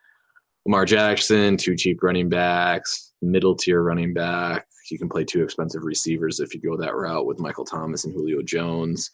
[0.67, 4.67] Lamar Jackson, two cheap running backs, middle tier running back.
[4.91, 8.13] You can play two expensive receivers if you go that route with Michael Thomas and
[8.13, 9.09] Julio Jones.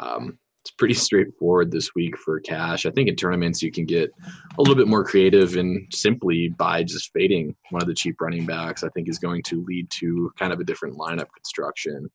[0.00, 2.86] Um, it's pretty straightforward this week for cash.
[2.86, 4.10] I think in tournaments you can get
[4.58, 8.44] a little bit more creative and simply by just fading one of the cheap running
[8.44, 8.82] backs.
[8.82, 12.10] I think is going to lead to kind of a different lineup construction.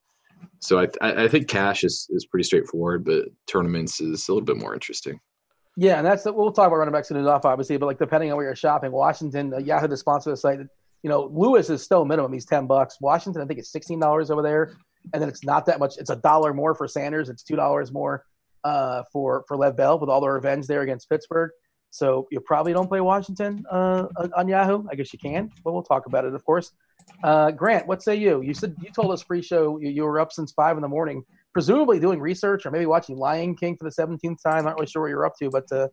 [0.60, 4.46] So I, I I think cash is, is pretty straightforward, but tournaments is a little
[4.46, 5.18] bit more interesting.
[5.78, 7.78] Yeah, and that's we'll talk about running backs soon enough, obviously.
[7.78, 10.60] But like depending on where you're shopping, Washington, uh, Yahoo, the sponsor of the site,
[11.02, 12.34] you know, Lewis is still minimum.
[12.34, 12.98] He's ten bucks.
[13.00, 14.76] Washington, I think, it's sixteen dollars over there,
[15.14, 15.98] and then it's not that much.
[15.98, 17.30] It's a dollar more for Sanders.
[17.30, 18.26] It's two dollars more
[18.64, 21.52] uh, for for Lev Bell with all the revenge there against Pittsburgh.
[21.90, 24.86] So you probably don't play Washington uh, on Yahoo.
[24.90, 26.72] I guess you can, but we'll talk about it, of course.
[27.24, 28.42] Uh, Grant, what say you?
[28.42, 31.24] You said you told us pre-show you, you were up since five in the morning,
[31.54, 34.66] presumably doing research or maybe watching Lion King for the seventeenth time.
[34.66, 35.88] Not really sure what you're up to, but uh,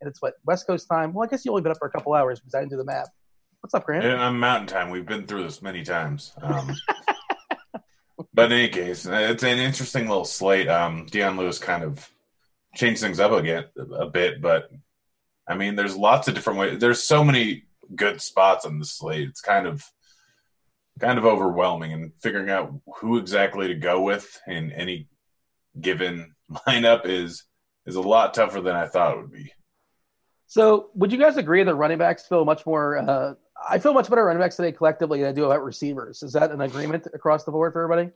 [0.00, 1.12] and it's what West Coast time.
[1.12, 2.76] Well, I guess you only been up for a couple hours because I didn't do
[2.76, 3.08] the math.
[3.60, 4.04] What's up, Grant?
[4.04, 4.90] I'm Mountain Time.
[4.90, 6.32] We've been through this many times.
[6.40, 6.74] Um,
[8.34, 10.68] but in any case, it's an interesting little slate.
[10.68, 12.08] Um, Lewis kind of
[12.74, 13.64] changed things up again
[13.98, 14.70] a bit, but
[15.48, 16.78] I mean, there's lots of different ways.
[16.78, 17.64] There's so many
[17.94, 19.28] good spots on the slate.
[19.28, 19.84] It's kind of
[21.00, 25.08] kind of overwhelming, and figuring out who exactly to go with in any
[25.80, 26.34] given
[26.66, 27.44] lineup is
[27.86, 29.52] is a lot tougher than I thought it would be.
[30.48, 32.98] So, would you guys agree that running backs feel much more?
[32.98, 33.34] Uh,
[33.68, 36.22] I feel much better running backs today collectively than I do about receivers.
[36.22, 38.12] Is that an agreement across the board for everybody?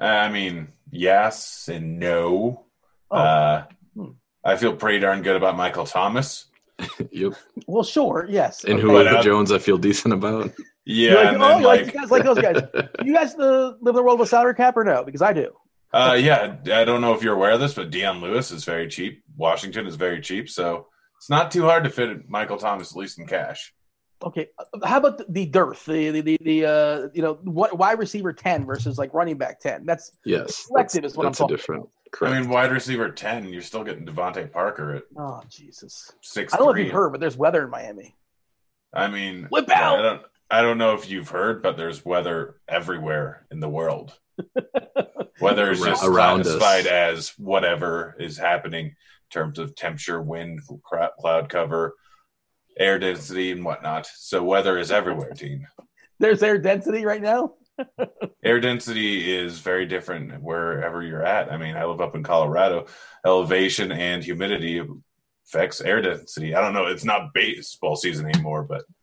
[0.00, 2.66] I mean, yes and no.
[3.10, 3.16] Oh.
[3.16, 3.64] Uh,
[3.96, 4.10] Hmm.
[4.44, 6.46] I feel pretty darn good about Michael Thomas.
[7.10, 7.32] Yep.
[7.66, 8.62] Well, sure, yes.
[8.62, 8.82] And Okay.
[8.82, 10.52] Julio uh, Jones, I feel decent about.
[10.88, 12.62] Yeah, You like, oh, then like, like, you guys like those guys.
[13.04, 15.04] you guys uh, live in the world with salary cap or no?
[15.04, 15.52] Because I do.
[15.92, 18.88] uh, yeah, I don't know if you're aware of this, but Dion Lewis is very
[18.88, 19.22] cheap.
[19.36, 20.86] Washington is very cheap, so
[21.18, 23.74] it's not too hard to fit Michael Thomas at least in cash.
[24.24, 25.84] Okay, uh, how about the, the dearth?
[25.84, 29.60] The the the, the uh, you know what wide receiver ten versus like running back
[29.60, 29.84] ten?
[29.84, 30.66] That's Yes.
[30.66, 31.80] Collective that's, is what I'm that's a talking different.
[31.82, 31.92] about.
[32.12, 32.34] Correct.
[32.34, 36.10] I mean, wide receiver ten, you're still getting DeVante Parker at oh Jesus.
[36.22, 36.54] six.
[36.54, 38.16] I don't know if you've heard, but there's weather in Miami.
[38.94, 39.98] I mean, Whip out!
[39.98, 40.22] I don't.
[40.50, 44.18] I don't know if you've heard, but there's weather everywhere in the world.
[45.40, 46.56] Weather is just around us.
[46.56, 48.94] classified as whatever is happening in
[49.30, 50.60] terms of temperature, wind,
[51.20, 51.94] cloud cover,
[52.78, 54.08] air density, and whatnot.
[54.16, 55.66] So weather is everywhere, Dean.
[56.18, 57.54] There's air density right now.
[58.44, 61.52] Air density is very different wherever you're at.
[61.52, 62.86] I mean, I live up in Colorado.
[63.24, 64.82] Elevation and humidity
[65.46, 66.56] affects air density.
[66.56, 66.86] I don't know.
[66.86, 68.97] It's not baseball season anymore, but It's a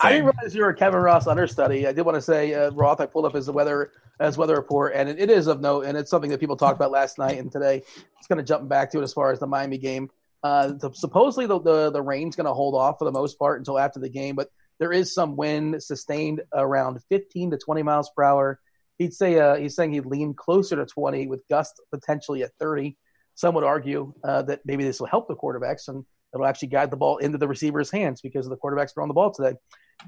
[0.00, 1.86] I didn't realize you were a Kevin Roth understudy.
[1.86, 4.94] I did want to say, uh, Roth, I pulled up his weather as weather report,
[4.94, 7.38] and it, it is of note, and it's something that people talked about last night
[7.38, 7.82] and today.
[8.18, 10.10] It's going to jump back to it as far as the Miami game.
[10.42, 13.60] Uh, the, supposedly, the, the the rain's going to hold off for the most part
[13.60, 14.48] until after the game, but
[14.78, 18.60] there is some wind sustained around 15 to 20 miles per hour.
[18.98, 22.96] He'd say uh, he's saying he'd lean closer to 20 with gusts potentially at 30.
[23.34, 26.04] Some would argue uh, that maybe this will help the quarterbacks and
[26.34, 29.14] it'll actually guide the ball into the receiver's hands because of the quarterbacks throwing the
[29.14, 29.56] ball today.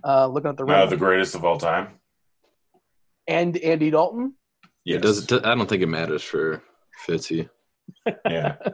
[0.05, 1.89] Uh, looking at the Uh, the greatest of all time.
[3.27, 4.35] and Andy Dalton.
[4.85, 5.31] It does.
[5.33, 6.63] I don't think it matters for
[7.07, 7.49] Fitzy.
[8.29, 8.57] Yeah.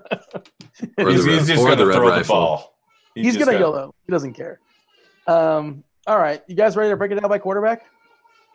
[0.99, 2.35] Or he's, the he's red- just going to red throw the rifle.
[2.35, 2.75] ball.
[3.15, 3.95] He's, just gonna got- go though.
[4.07, 4.59] He doesn't care.
[5.29, 7.85] Um, all right, you guys ready to break it down by quarterback?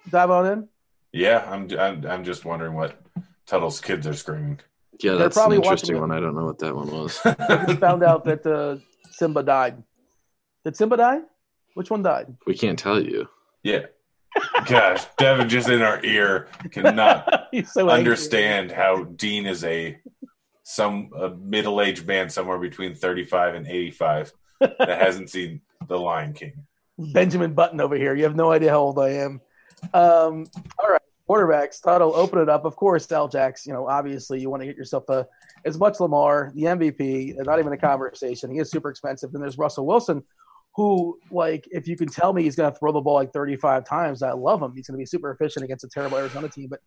[0.09, 0.67] Dive on in.
[1.13, 2.05] Yeah, I'm, I'm.
[2.05, 2.99] I'm just wondering what
[3.47, 4.59] Tuttle's kids are screaming.
[5.01, 6.11] Yeah, They're that's an interesting one.
[6.11, 7.19] I don't know what that one was.
[7.25, 8.77] I just found out that uh,
[9.11, 9.81] Simba died.
[10.65, 11.21] Did Simba die?
[11.75, 12.35] Which one died?
[12.45, 13.27] we can't tell you.
[13.63, 13.85] Yeah.
[14.67, 17.97] Gosh, Devin just in our ear cannot He's so angry.
[17.97, 19.97] understand how Dean is a
[20.63, 25.61] some a middle aged man somewhere between thirty five and eighty five that hasn't seen
[25.87, 26.65] The Lion King.
[26.97, 28.13] Benjamin Button over here.
[28.13, 29.41] You have no idea how old I am.
[29.93, 30.45] Um,
[30.77, 30.98] all right,
[31.29, 31.81] quarterbacks.
[31.81, 32.65] Tuttle, open it up.
[32.65, 33.65] Of course, Al Jacks.
[33.65, 35.27] You know, obviously, you want to get yourself a
[35.65, 37.35] as much Lamar, the MVP.
[37.45, 38.51] Not even a conversation.
[38.51, 39.31] He is super expensive.
[39.31, 40.23] Then there's Russell Wilson,
[40.75, 43.85] who, like, if you can tell me he's going to throw the ball like 35
[43.85, 44.73] times, I love him.
[44.75, 46.79] He's going to be super efficient against a terrible Arizona team, but.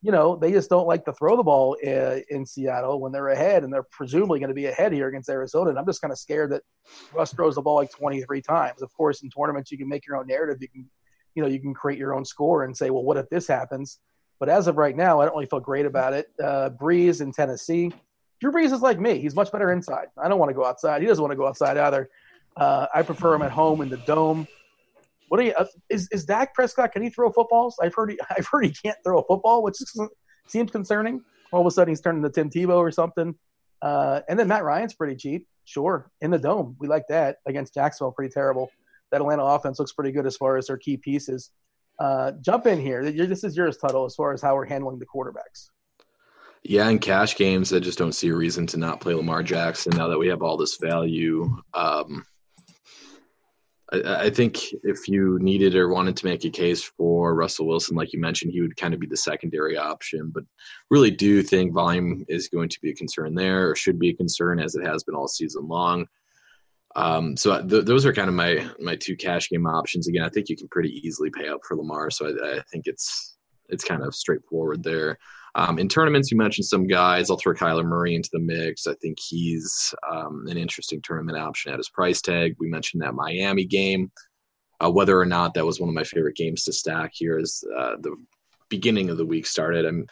[0.00, 3.30] You know, they just don't like to throw the ball uh, in Seattle when they're
[3.30, 5.70] ahead, and they're presumably going to be ahead here against Arizona.
[5.70, 6.62] And I'm just kind of scared that
[7.12, 8.80] Russ throws the ball like 23 times.
[8.80, 10.58] Of course, in tournaments, you can make your own narrative.
[10.60, 10.88] You can,
[11.38, 14.00] you know, you can create your own score and say, well, what if this happens?
[14.40, 16.26] But as of right now, I don't really feel great about it.
[16.42, 17.92] Uh, Brees in Tennessee.
[18.40, 19.20] Drew Brees is like me.
[19.20, 20.08] He's much better inside.
[20.20, 21.00] I don't want to go outside.
[21.00, 22.10] He doesn't want to go outside either.
[22.56, 24.48] Uh, I prefer him at home in the dome.
[25.28, 25.52] What do you?
[25.56, 26.90] Uh, is is Dak Prescott?
[26.90, 27.76] Can he throw footballs?
[27.80, 29.76] I've heard he, I've heard he can't throw a football, which
[30.48, 31.22] seems concerning.
[31.52, 33.36] All of a sudden, he's turning into Tim Tebow or something.
[33.80, 35.46] Uh, and then Matt Ryan's pretty cheap.
[35.64, 38.12] Sure, in the dome, we like that against Jacksonville.
[38.12, 38.70] Pretty terrible.
[39.10, 41.50] That Atlanta offense looks pretty good as far as their key pieces.
[41.98, 43.10] Uh, jump in here.
[43.10, 45.70] This is yours, Tuttle, as far as how we're handling the quarterbacks.
[46.62, 49.96] Yeah, in cash games, I just don't see a reason to not play Lamar Jackson
[49.96, 51.56] now that we have all this value.
[51.72, 52.24] Um,
[53.92, 57.96] I, I think if you needed or wanted to make a case for Russell Wilson,
[57.96, 60.30] like you mentioned, he would kind of be the secondary option.
[60.34, 60.44] But
[60.90, 64.14] really do think volume is going to be a concern there, or should be a
[64.14, 66.06] concern as it has been all season long.
[66.96, 70.08] Um, so th- those are kind of my my two cash game options.
[70.08, 72.86] Again, I think you can pretty easily pay up for Lamar, so I, I think
[72.86, 73.36] it's
[73.68, 75.18] it's kind of straightforward there.
[75.54, 77.30] Um, in tournaments, you mentioned some guys.
[77.30, 78.86] I'll throw Kyler Murray into the mix.
[78.86, 82.54] I think he's um, an interesting tournament option at his price tag.
[82.58, 84.10] We mentioned that Miami game.
[84.80, 87.64] Uh, whether or not that was one of my favorite games to stack here as
[87.76, 88.14] uh, the
[88.68, 89.84] beginning of the week started.
[89.84, 90.06] I'm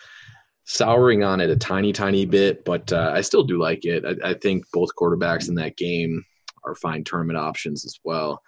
[0.65, 4.05] souring on it a tiny, tiny bit, but uh, I still do like it.
[4.05, 6.25] I, I, think both quarterbacks in that game
[6.67, 8.43] are fine tournament options as well.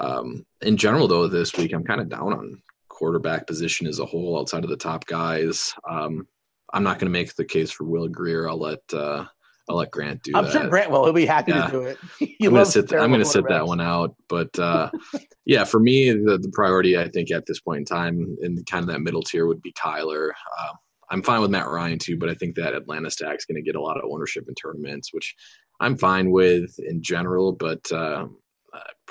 [0.00, 4.06] Um, in general, though, this week I'm kind of down on quarterback position as a
[4.06, 5.72] whole outside of the top guys.
[5.88, 6.26] Um,
[6.72, 8.48] I'm not going to make the case for Will Grier.
[8.48, 9.24] I'll let uh,
[9.68, 10.52] I'll let Grant do I'm that.
[10.52, 11.04] sure Grant will.
[11.04, 11.66] He'll be happy Yeah.
[11.66, 11.98] to do it.
[12.20, 12.92] I'm gonna loves sit.
[12.92, 14.14] I'm gonna sit that one out.
[14.28, 14.90] But uh,
[15.44, 18.82] yeah, for me, the, the priority I think at this point in time in kind
[18.82, 20.30] of that middle tier would be Kyler.
[20.30, 20.72] Uh,
[21.10, 23.76] I'm fine with Matt Ryan too, but I think that Atlanta stack's going to get
[23.76, 25.34] a lot of ownership in tournaments, which
[25.82, 28.28] I'm fine with in general, but uh,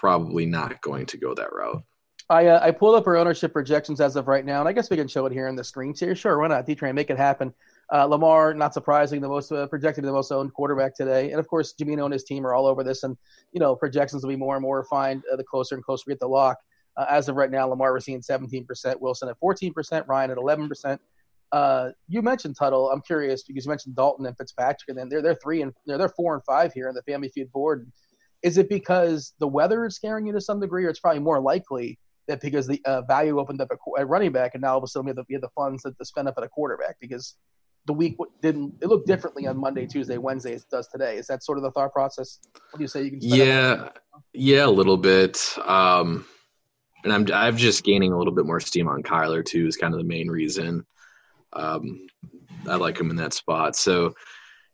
[0.01, 1.83] probably not going to go that route.
[2.29, 4.89] I uh, I pulled up our ownership projections as of right now, and I guess
[4.89, 6.15] we can show it here in the screens here.
[6.15, 6.65] Sure, why not?
[6.65, 7.53] D-Train, make it happen.
[7.93, 11.47] Uh, Lamar, not surprising, the most uh, projected, the most owned quarterback today, and of
[11.47, 13.17] course, Gimino and his team are all over this, and
[13.51, 16.13] you know projections will be more and more refined uh, the closer and closer we
[16.13, 16.57] get the lock.
[16.95, 18.65] Uh, as of right now, Lamar we're seeing 17%,
[18.99, 20.99] Wilson at 14%, Ryan at 11%.
[21.51, 22.89] Uh, you mentioned Tuttle.
[22.89, 25.97] I'm curious because you mentioned Dalton and Fitzpatrick, and then they're they're three and they're
[25.97, 27.91] they're four and five here in the Family Feud board.
[28.41, 31.39] Is it because the weather is scaring you to some degree, or it's probably more
[31.39, 34.83] likely that because the uh, value opened up at, running back, and now all of
[34.83, 36.49] a sudden we have the, we have the funds to, to spend up at a
[36.49, 37.35] quarterback because
[37.85, 41.17] the week didn't it looked differently on Monday, Tuesday, Wednesday as it does today.
[41.17, 42.39] Is that sort of the thought process?
[42.53, 43.03] What do you say?
[43.03, 43.89] You can Yeah,
[44.33, 45.55] yeah, a little bit.
[45.65, 46.25] Um,
[47.03, 49.67] and I'm I'm just gaining a little bit more steam on Kyler too.
[49.67, 50.85] Is kind of the main reason.
[51.53, 52.07] Um,
[52.67, 53.75] I like him in that spot.
[53.75, 54.13] So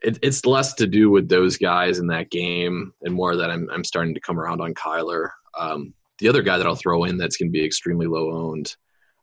[0.02, 3.70] it, it's less to do with those guys in that game and more that I'm
[3.72, 5.30] I'm starting to come around on Kyler.
[5.58, 8.76] Um, the other guy that I'll throw in that's going to be extremely low owned,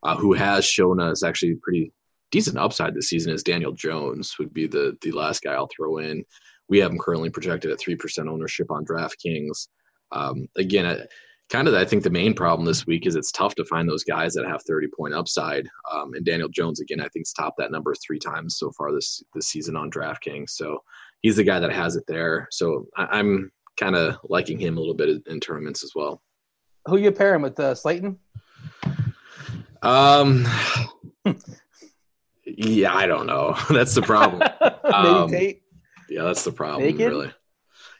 [0.03, 1.91] uh, who has shown us actually pretty
[2.31, 4.37] decent upside this season is Daniel Jones.
[4.39, 6.25] Would be the the last guy I'll throw in.
[6.67, 9.67] We have him currently projected at three percent ownership on DraftKings.
[10.11, 11.05] Um, again, I,
[11.49, 14.03] kind of, I think the main problem this week is it's tough to find those
[14.03, 15.67] guys that have 30 point upside.
[15.91, 19.23] Um, and Daniel Jones, again, I think, topped that number three times so far this
[19.33, 20.51] this season on DraftKings.
[20.51, 20.79] So
[21.21, 22.47] he's the guy that has it there.
[22.51, 26.21] So I, am kind of liking him a little bit in tournaments as well.
[26.85, 28.19] Who you pairing with uh, Slayton?
[29.81, 30.47] Um,
[32.45, 33.55] yeah, I don't know.
[33.69, 34.41] That's the problem.
[34.83, 35.61] um, Tate.
[36.07, 36.83] Yeah, that's the problem.
[36.83, 37.09] Naked?
[37.09, 37.33] Really,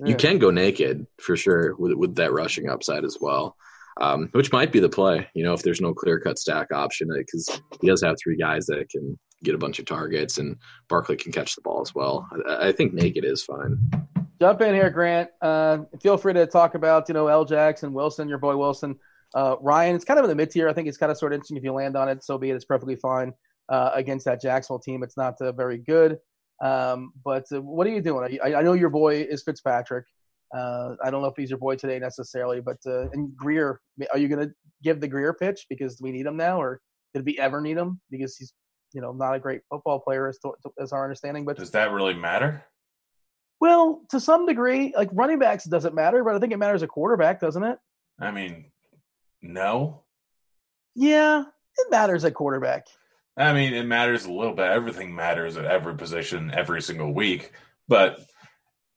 [0.04, 3.56] you can go naked for sure with with that rushing upside as well.
[4.02, 7.08] Um, which might be the play, you know, if there's no clear cut stack option,
[7.18, 10.58] because he does have three guys that can get a bunch of targets, and
[10.90, 12.28] Barkley can catch the ball as well.
[12.46, 13.78] I, I think naked is fine.
[14.42, 15.30] Jump in here, Grant.
[15.42, 17.46] Uh, feel free to talk about, you know, L.
[17.46, 19.00] Jackson, Wilson, your boy Wilson.
[19.34, 20.68] Uh, Ryan, it's kind of in the mid tier.
[20.68, 22.24] I think it's kind of sort of interesting if you land on it.
[22.24, 22.56] So be it.
[22.56, 23.34] It's perfectly fine
[23.70, 25.04] uh, against that Jacksonville team.
[25.04, 26.18] It's not uh, very good.
[26.62, 28.40] Um, but uh, what are you doing?
[28.44, 30.06] I, I, know your boy is Fitzpatrick.
[30.56, 34.18] Uh, I don't know if he's your boy today necessarily, but uh, and Grier, are
[34.18, 36.80] you going to give the Grier pitch because we need him now, or
[37.14, 38.54] did we ever need him because he's
[38.94, 41.44] you know not a great football player as, to, as our understanding?
[41.44, 42.64] But does that really matter?
[43.60, 46.88] Well, to some degree, like running backs doesn't matter, but I think it matters a
[46.88, 47.80] quarterback, doesn't it?
[48.20, 48.66] I mean,
[49.42, 50.04] no.
[50.94, 52.88] Yeah, it matters at quarterback.
[53.38, 54.66] I mean, it matters a little bit.
[54.66, 57.52] Everything matters at every position every single week.
[57.88, 58.20] But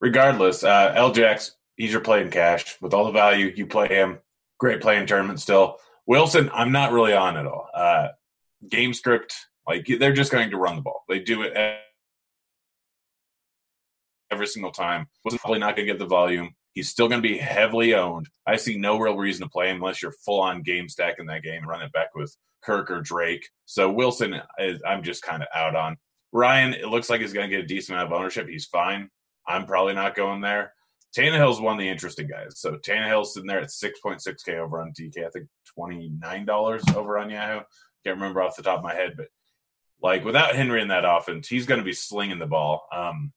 [0.01, 2.77] regardless, uh, LJX, he's your play in cash.
[2.81, 4.19] With all the value, you play him.
[4.59, 5.79] Great play in tournament still.
[6.07, 7.69] Wilson, I'm not really on at all.
[7.75, 8.09] Uh,
[8.69, 9.35] game script,
[9.67, 11.05] like they're just going to run the ball.
[11.09, 11.55] They do it
[14.31, 15.07] every single time.
[15.25, 16.55] Was probably not going to get the volume.
[16.75, 18.29] He's still going to be heavily owned.
[18.47, 21.27] I see no real reason to play him unless you're full on game stack in
[21.27, 23.49] that game and run it back with Kirk or Drake.
[23.67, 25.97] So Wilson, is, I'm just kind of out on.
[26.33, 28.49] Ryan, it looks like he's going to get a decent amount of ownership.
[28.49, 29.11] He's fine.
[29.47, 30.73] I'm probably not going there.
[31.17, 32.61] Tannehill's one of the interesting guys.
[32.61, 35.27] So Tannehill's sitting there at 6.6K over on DK.
[35.27, 35.47] I think
[35.79, 37.61] $29 over on Yahoo.
[38.05, 39.27] Can't remember off the top of my head, but
[40.03, 42.87] like without Henry in that offense, he's going to be slinging the ball.
[42.93, 43.33] Um,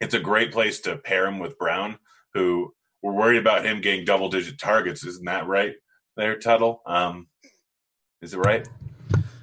[0.00, 1.98] it's a great place to pair him with Brown,
[2.34, 5.04] who we're worried about him getting double digit targets.
[5.04, 5.74] Isn't that right
[6.16, 6.82] there, Tuttle?
[6.84, 7.28] Um,
[8.26, 8.68] is it right?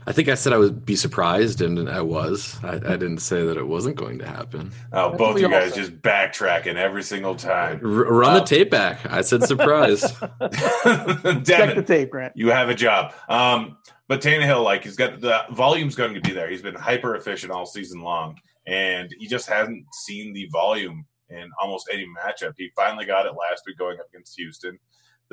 [0.06, 2.62] I think I said I would be surprised, and I was.
[2.62, 4.74] I, I didn't say that it wasn't going to happen.
[4.92, 7.80] Oh, That's both you guys just backtracking every single time.
[7.82, 9.10] R- run uh, the tape back.
[9.10, 10.02] I said surprised.
[10.20, 12.34] Check the tape, Grant.
[12.36, 13.14] You have a job.
[13.30, 13.78] Um,
[14.10, 16.50] but Tannehill, like he's got the volume's going to be there.
[16.50, 18.38] He's been hyper efficient all season long,
[18.68, 22.56] and he just hasn't seen the volume in almost any matchup.
[22.58, 24.78] He finally got it last week going up against Houston.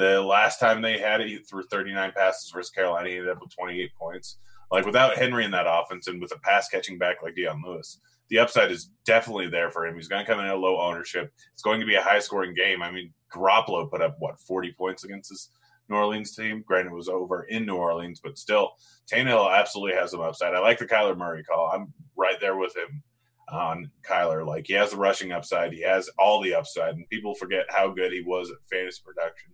[0.00, 3.10] The last time they had it, he threw 39 passes versus Carolina.
[3.10, 4.38] He ended up with 28 points.
[4.72, 8.00] Like without Henry in that offense and with a pass catching back like Dion Lewis,
[8.30, 9.96] the upside is definitely there for him.
[9.96, 11.30] He's going to come in at low ownership.
[11.52, 12.82] It's going to be a high scoring game.
[12.82, 15.50] I mean, Garoppolo put up what 40 points against this
[15.90, 16.64] New Orleans team.
[16.66, 18.70] Granted, it was over in New Orleans, but still,
[19.12, 20.54] Tannehill absolutely has some upside.
[20.54, 21.70] I like the Kyler Murray call.
[21.74, 23.02] I'm right there with him
[23.50, 24.46] on Kyler.
[24.46, 27.88] Like he has the rushing upside, he has all the upside, and people forget how
[27.90, 29.52] good he was at fantasy production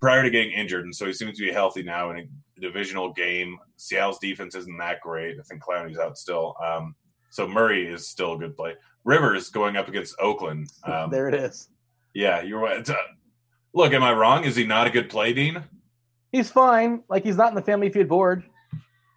[0.00, 0.84] prior to getting injured.
[0.84, 3.58] And so he seems to be healthy now in a divisional game.
[3.76, 5.36] Seattle's defense isn't that great.
[5.38, 6.54] I think Clowney's out still.
[6.64, 6.94] Um,
[7.30, 8.74] so Murray is still a good play.
[9.04, 10.68] Rivers going up against Oakland.
[10.84, 11.68] Um, there it is.
[12.14, 12.88] Yeah, you're right.
[12.88, 12.94] Uh,
[13.74, 14.44] look, am I wrong?
[14.44, 15.62] Is he not a good play, Dean?
[16.32, 17.02] He's fine.
[17.08, 18.44] Like he's not in the family feud board.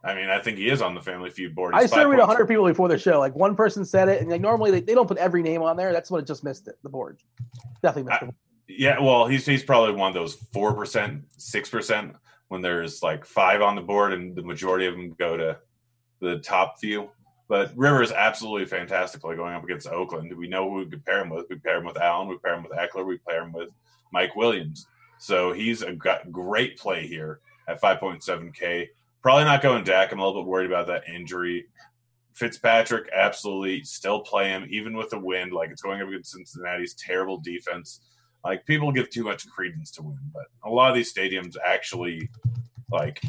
[0.06, 1.76] I mean, I think he is on the Family Feud board.
[1.76, 3.20] He's I surveyed 100 people before the show.
[3.20, 5.78] Like one person said it, and like normally they, they don't put every name on
[5.78, 5.94] there.
[5.94, 6.76] That's what it just missed it.
[6.84, 7.20] The board
[7.82, 8.34] definitely missed I, it.
[8.68, 12.16] Yeah, well, he's he's probably one of those four percent, six percent
[12.50, 15.58] when there's like five on the board, and the majority of them go to
[16.20, 17.10] the top few.
[17.48, 20.36] But Rivers absolutely fantastically going up against Oakland.
[20.36, 21.46] We know who we could pair him with.
[21.50, 22.28] We pair him with Allen.
[22.28, 23.06] We pair him with Ekeler.
[23.06, 23.70] We pair him with
[24.12, 24.88] Mike Williams.
[25.20, 28.88] So he's a great play here at 5.7K.
[29.24, 30.12] Probably not going Dak.
[30.12, 31.66] I'm a little bit worried about that injury.
[32.34, 35.54] Fitzpatrick, absolutely still play him, even with the wind.
[35.54, 38.02] Like it's going up against Cincinnati's terrible defense.
[38.44, 42.30] Like people give too much credence to wind, but a lot of these stadiums actually,
[42.92, 43.22] like,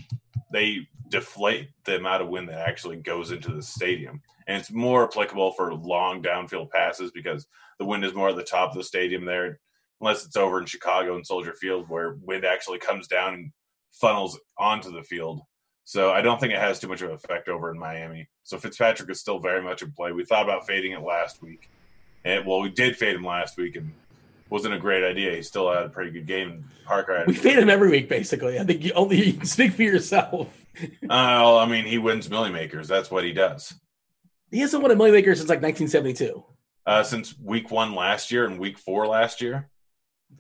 [0.53, 4.21] they deflate the amount of wind that actually goes into the stadium.
[4.49, 7.47] And it's more applicable for long downfield passes because
[7.79, 9.61] the wind is more at the top of the stadium there,
[10.01, 13.53] unless it's over in Chicago and Soldier Field where wind actually comes down and
[13.93, 15.41] funnels onto the field.
[15.85, 18.29] So I don't think it has too much of an effect over in Miami.
[18.43, 20.13] So Fitzpatrick is still very much in play.
[20.13, 21.69] We thought about fading it last week.
[22.25, 23.93] And well, we did fade him last week and
[24.49, 25.35] wasn't a great idea.
[25.35, 26.65] He still had a pretty good game.
[26.87, 28.59] Parker We fade him every week basically.
[28.59, 30.49] I think you only you can speak for yourself.
[31.11, 32.89] uh, I mean, he wins million makers.
[32.89, 33.75] That's what he does.
[34.51, 36.45] He hasn't won a million makers since like 1972.
[36.87, 39.69] Uh, since week one last year and week four last year.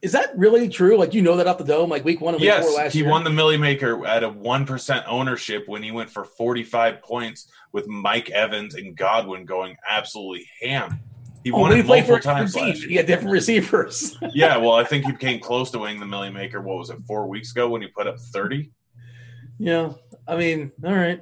[0.02, 0.96] Is that really true?
[0.96, 2.98] Like you know that off the dome, like week one and week four last he
[2.98, 3.06] year.
[3.06, 7.02] He won the Millie Maker at a one percent ownership when he went for forty-five
[7.02, 11.00] points with Mike Evans and Godwin going absolutely ham.
[11.42, 12.88] He Oh, won it multiple times last year.
[12.88, 14.16] He had different receivers.
[14.34, 16.62] yeah, well, I think he came close to winning the Millie Maker.
[16.62, 18.72] What was it, four weeks ago when he put up thirty?
[19.58, 19.92] yeah,
[20.26, 21.20] I mean, all right.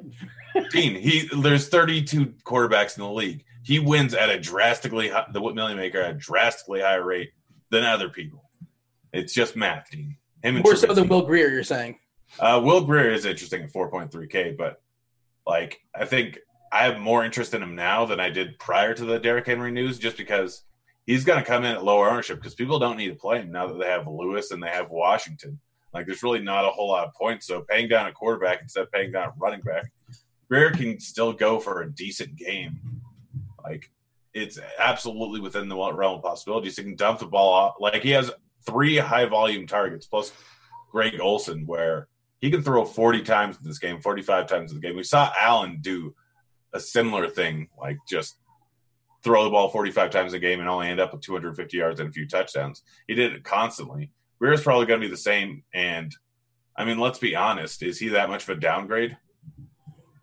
[0.71, 3.45] Dean, he there's 32 quarterbacks in the league.
[3.63, 7.31] He wins at a drastically high, the Millie Maker at a drastically higher rate
[7.71, 8.42] than other people.
[9.13, 10.17] It's just math, Dean.
[10.43, 11.99] Him and More so than Will Grier, you're saying.
[12.41, 14.81] Uh, Will Grier is interesting at 4.3K, but
[15.47, 16.39] like I think
[16.73, 19.71] I have more interest in him now than I did prior to the Derrick Henry
[19.71, 20.63] news, just because
[21.07, 23.53] he's going to come in at lower ownership because people don't need to play him
[23.53, 25.61] now that they have Lewis and they have Washington.
[25.93, 28.85] Like there's really not a whole lot of points, so paying down a quarterback instead
[28.85, 29.93] of paying down a running back,
[30.49, 32.81] Grier can still go for a decent game.
[33.63, 33.91] Like
[34.33, 36.79] it's absolutely within the realm of possibilities.
[36.79, 37.75] He can dump the ball off.
[37.79, 38.31] Like he has
[38.67, 40.33] three high volume targets plus
[40.91, 42.09] Greg Olsen, where
[42.41, 44.97] he can throw 40 times in this game, 45 times in the game.
[44.97, 46.15] We saw Allen do
[46.73, 48.37] a similar thing, like just
[49.23, 52.09] throw the ball 45 times a game and only end up with 250 yards and
[52.09, 52.83] a few touchdowns.
[53.07, 54.11] He did it constantly.
[54.41, 55.63] Grier's probably going to be the same.
[55.73, 56.15] And
[56.77, 59.17] I mean, let's be honest, is he that much of a downgrade?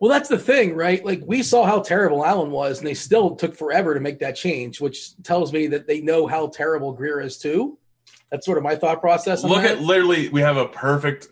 [0.00, 1.04] Well, that's the thing, right?
[1.04, 4.36] Like we saw how terrible Allen was, and they still took forever to make that
[4.36, 7.78] change, which tells me that they know how terrible Grier is too.
[8.30, 9.42] That's sort of my thought process.
[9.42, 9.78] Look that.
[9.78, 11.28] at literally, we have a perfect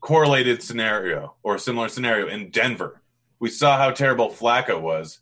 [0.00, 3.00] correlated scenario or similar scenario in Denver.
[3.38, 5.20] We saw how terrible Flacco was,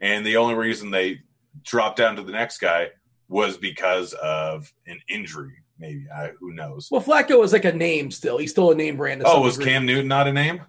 [0.00, 1.20] and the only reason they
[1.62, 2.90] dropped down to the next guy
[3.28, 5.54] was because of an injury.
[5.78, 6.88] Maybe I, who knows?
[6.90, 8.38] Well, Flacco was like a name still.
[8.38, 9.22] He's still a name brand.
[9.24, 9.72] Oh, was degree.
[9.72, 10.62] Cam Newton not a name?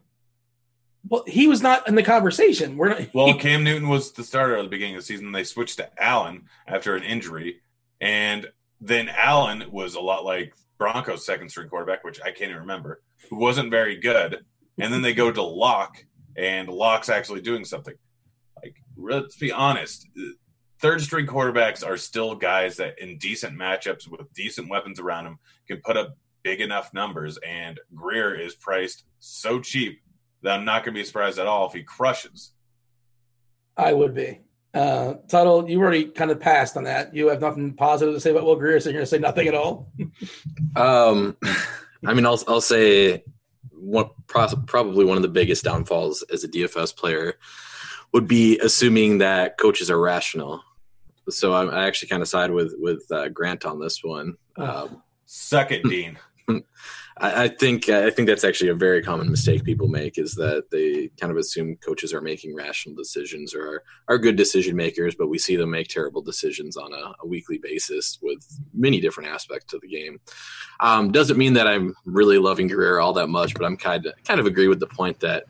[1.10, 2.78] Well, he was not in the conversation.
[2.78, 3.14] We're not.
[3.14, 5.32] Well, Cam Newton was the starter at the beginning of the season.
[5.32, 7.62] They switched to Allen after an injury,
[8.00, 8.48] and
[8.82, 13.02] then Allen was a lot like Broncos' second string quarterback, which I can't even remember,
[13.30, 14.44] who wasn't very good.
[14.80, 16.04] And then they go to Lock,
[16.36, 17.94] and Lock's actually doing something.
[18.64, 20.08] Like, let's be honest,
[20.80, 25.38] third string quarterbacks are still guys that, in decent matchups with decent weapons around them,
[25.68, 27.38] can put up big enough numbers.
[27.48, 30.02] And Grier is priced so cheap
[30.42, 32.54] that I'm not going to be surprised at all if he crushes.
[33.78, 34.40] I would be.
[34.74, 37.14] Uh, Tuttle, you already kind of passed on that.
[37.14, 39.48] You have nothing positive to say about Will Grier, so you're going to say nothing
[39.48, 39.92] at all.
[40.76, 41.38] Um,
[42.06, 43.24] I mean, I'll I'll say
[43.72, 47.36] one probably one of the biggest downfalls as a DFS player
[48.14, 50.62] would be assuming that coaches are rational.
[51.30, 54.38] So I, I actually kind of side with with uh, Grant on this one.
[54.58, 56.18] Um, Suck it, Dean.
[57.18, 60.66] I, I think I think that's actually a very common mistake people make is that
[60.72, 65.16] they kind of assume coaches are making rational decisions or are, are good decision makers,
[65.16, 69.30] but we see them make terrible decisions on a, a weekly basis with many different
[69.30, 70.20] aspects to the game.
[70.80, 74.14] Um, doesn't mean that I'm really loving Grier all that much, but I'm kind of
[74.24, 75.46] kind of agree with the point that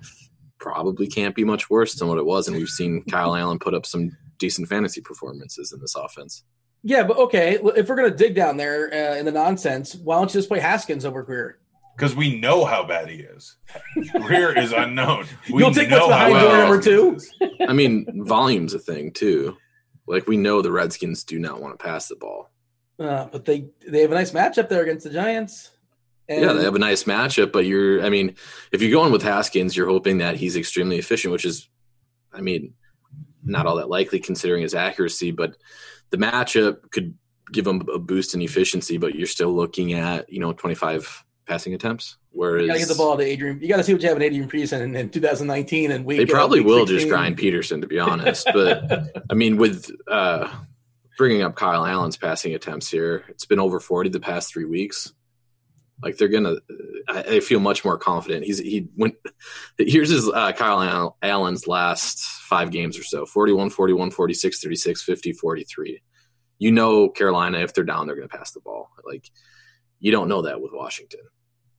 [0.59, 3.73] probably can't be much worse than what it was, and we've seen Kyle Allen put
[3.73, 6.43] up some decent fantasy performances in this offense.
[6.83, 7.59] Yeah, but okay.
[7.61, 10.49] If we're going to dig down there uh, in the nonsense, why don't you just
[10.49, 11.59] play Haskins over Grier?
[11.95, 13.57] Because we know how bad he is.
[14.13, 15.25] Grier is unknown.
[15.51, 17.65] We You'll take what's know how behind bad door he number two.
[17.67, 19.57] I mean, volume's a thing too.
[20.07, 22.49] Like we know the Redskins do not want to pass the ball.
[22.99, 25.71] Uh, but they they have a nice matchup there against the Giants.
[26.27, 28.35] And yeah, they have a nice matchup, but you're I mean,
[28.71, 31.69] if you're going with Haskins, you're hoping that he's extremely efficient, which is
[32.33, 32.73] I mean,
[33.43, 35.55] not all that likely considering his accuracy, but
[36.11, 37.15] the matchup could
[37.51, 41.73] give them a boost in efficiency, but you're still looking at, you know, 25 passing
[41.73, 42.17] attempts.
[42.31, 43.59] Whereas you got to get the ball to Adrian.
[43.61, 46.17] You got to see what you have in Adrian Peterson in, in 2019 and week.
[46.19, 46.97] they probably week will 16.
[46.97, 48.47] just grind Peterson, to be honest.
[48.53, 50.49] But I mean, with uh,
[51.17, 55.11] bringing up Kyle Allen's passing attempts here, it's been over 40 the past three weeks.
[56.03, 56.55] Like they're gonna,
[57.07, 58.45] I, I feel much more confident.
[58.45, 59.15] He's he went.
[59.77, 65.33] Here's his uh, Kyle Allen's last five games or so: 41, 41, 46, 36, 50,
[65.33, 66.01] 43.
[66.59, 68.89] You know, Carolina, if they're down, they're to pass the ball.
[69.05, 69.29] Like
[69.99, 71.21] you don't know that with Washington.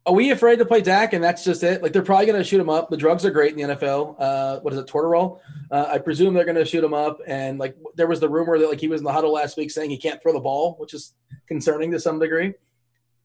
[0.04, 1.82] Are we afraid to play Dak and that's just it?
[1.82, 2.90] Like they're probably going to shoot him up.
[2.90, 4.16] The drugs are great in the NFL.
[4.18, 5.38] Uh, what is it, Toradol?
[5.70, 7.20] Uh, I presume they're going to shoot him up.
[7.24, 9.70] And like there was the rumor that like he was in the huddle last week
[9.70, 11.14] saying he can't throw the ball, which is
[11.46, 12.54] concerning to some degree.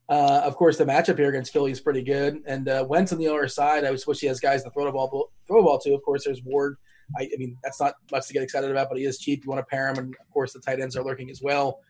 [0.09, 2.41] Uh, of course, the matchup here against Philly is pretty good.
[2.45, 4.85] And uh, Wentz on the other side, I just wish he has guys to throw
[4.85, 5.93] the ball throw the ball to.
[5.93, 6.77] Of course, there's Ward.
[7.17, 9.43] I, I mean, that's not much to get excited about, but he is cheap.
[9.43, 11.81] You want to pair him, and of course, the tight ends are lurking as well.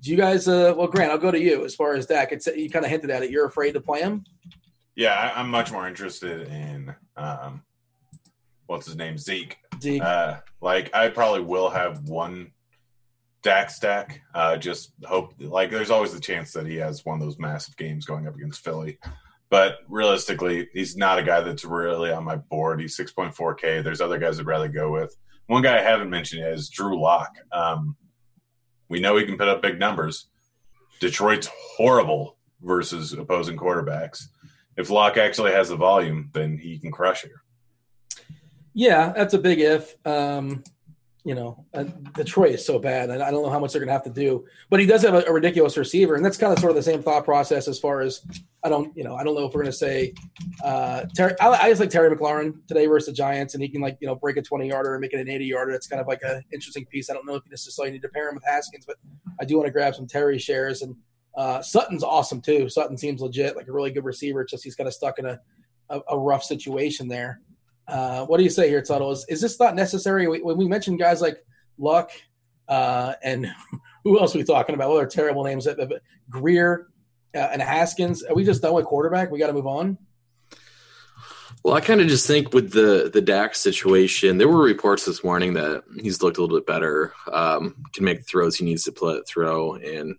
[0.00, 0.46] Do you guys?
[0.46, 2.32] Uh, well, Grant, I'll go to you as far as Dak.
[2.32, 3.30] It's you kind of hinted at it.
[3.30, 4.24] You're afraid to play him.
[4.96, 7.62] Yeah, I, I'm much more interested in um,
[8.66, 9.58] what's his name, Zeke.
[9.80, 10.02] Zeke.
[10.02, 12.52] Uh, like I probably will have one
[13.44, 14.22] Dak stack.
[14.34, 17.76] Uh, just hope like there's always the chance that he has one of those massive
[17.76, 18.98] games going up against Philly.
[19.50, 22.80] But realistically, he's not a guy that's really on my board.
[22.80, 23.84] He's 6.4K.
[23.84, 25.14] There's other guys I'd rather go with.
[25.46, 27.36] One guy I haven't mentioned yet is Drew Lock.
[27.52, 27.96] Um,
[28.88, 30.28] we know he can put up big numbers.
[30.98, 34.24] Detroit's horrible versus opposing quarterbacks.
[34.76, 37.42] If Lock actually has the volume, then he can crush here.
[38.72, 39.94] Yeah, that's a big if.
[40.06, 40.64] Um,
[41.24, 41.84] you know, uh,
[42.14, 44.44] Detroit is so bad, I don't know how much they're going to have to do.
[44.68, 46.82] But he does have a, a, ridiculous receiver, and that's kind of sort of the
[46.82, 48.20] same thought process as far as
[48.62, 50.12] I don't, you know, I don't know if we're going to say
[50.62, 51.34] uh, Terry.
[51.40, 54.06] I, I just like Terry McLaurin today versus the Giants, and he can like you
[54.06, 55.72] know break a twenty yarder and make it an eighty yarder.
[55.72, 57.08] It's kind of like an interesting piece.
[57.08, 58.96] I don't know if you necessarily need to pair him with Haskins, but
[59.40, 60.94] I do want to grab some Terry shares and.
[61.36, 62.68] Uh, Sutton's awesome too.
[62.68, 64.42] Sutton seems legit, like a really good receiver.
[64.42, 65.40] It's just he's kind of stuck in a,
[65.90, 67.40] a, a rough situation there.
[67.86, 69.12] Uh, what do you say here, Tuttle?
[69.12, 70.26] Is, is this not necessary?
[70.26, 71.44] When we mentioned guys like
[71.78, 72.10] Lock
[72.68, 73.46] uh, and
[74.04, 74.90] who else are we talking about?
[74.90, 75.66] What are terrible names?
[76.30, 76.88] Grier
[77.34, 78.22] uh, and Haskins.
[78.22, 79.30] Are we just done with quarterback?
[79.30, 79.98] We got to move on.
[81.62, 85.24] Well, I kind of just think with the the Dak situation, there were reports this
[85.24, 88.92] morning that he's looked a little bit better, um, can make throws he needs to
[88.92, 90.16] play, throw, and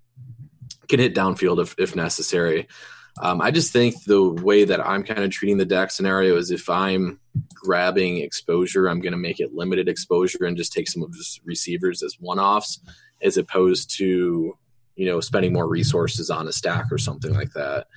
[0.87, 2.67] can hit downfield if, if necessary.
[3.21, 6.51] Um, I just think the way that I'm kind of treating the Dak scenario is
[6.51, 7.19] if I'm
[7.53, 11.39] grabbing exposure, I'm going to make it limited exposure and just take some of his
[11.45, 12.79] receivers as one offs,
[13.21, 14.57] as opposed to
[14.95, 17.87] you know spending more resources on a stack or something like that.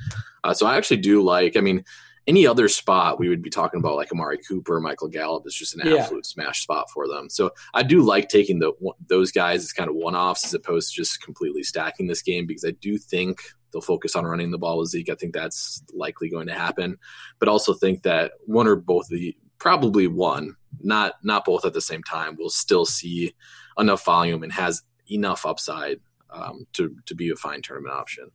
[0.45, 1.57] Uh, so I actually do like.
[1.57, 1.85] I mean,
[2.29, 5.75] any other spot we would be talking about like Amari Cooper, Michael Gallup is just
[5.75, 6.03] an yeah.
[6.03, 7.29] absolute smash spot for them.
[7.29, 8.73] So I do like taking the
[9.09, 12.47] those guys as kind of one offs as opposed to just completely stacking this game
[12.47, 13.41] because I do think
[13.73, 15.11] they'll focus on running the ball with Zeke.
[15.11, 16.97] I think that's likely going to happen,
[17.39, 21.81] but also think that one or both the probably one, not not both at the
[21.81, 23.35] same time, will still see
[23.79, 26.01] enough volume and has enough upside
[26.31, 28.31] um, to to be a fine tournament option.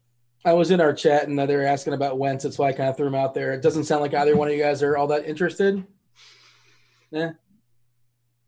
[0.45, 2.43] I was in our chat and they were asking about Wentz.
[2.43, 3.53] That's why I kind of threw him out there.
[3.53, 5.85] It doesn't sound like either one of you guys are all that interested.
[7.11, 7.31] Yeah.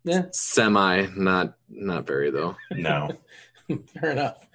[0.04, 0.26] Yeah.
[0.32, 2.56] Semi, not not very though.
[2.72, 3.12] No.
[4.00, 4.46] Fair enough.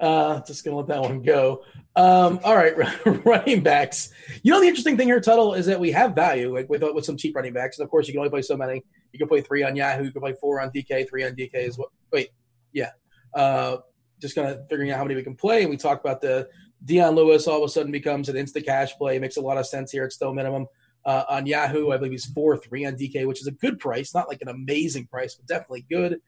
[0.00, 1.64] Uh, just gonna let that one go.
[1.96, 2.74] Um, all right,
[3.24, 4.10] running backs.
[4.42, 7.04] You know the interesting thing here, Tuttle, is that we have value like, with with
[7.04, 8.82] some cheap running backs, and of course you can only play so many.
[9.12, 11.54] You can play three on Yahoo, you can play four on DK, three on DK
[11.54, 11.88] is what.
[12.12, 12.30] Wait,
[12.72, 12.90] yeah.
[13.34, 13.78] Uh,
[14.20, 16.48] just kind of figuring out how many we can play, and we talk about the
[16.84, 17.48] Dion Lewis.
[17.48, 19.16] All of a sudden becomes an instant cash play.
[19.16, 20.04] It makes a lot of sense here.
[20.04, 20.66] It's still minimum.
[21.04, 24.14] Uh, on Yahoo, I believe he's four three on DK, which is a good price,
[24.14, 26.20] not like an amazing price, but definitely good.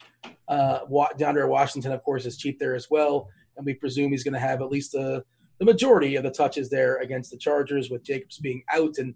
[0.48, 3.28] Uh, DeAndre Washington, of course, is cheap there as well
[3.60, 5.24] and we presume he's going to have at least a,
[5.58, 8.98] the majority of the touches there against the Chargers with Jacobs being out.
[8.98, 9.14] And,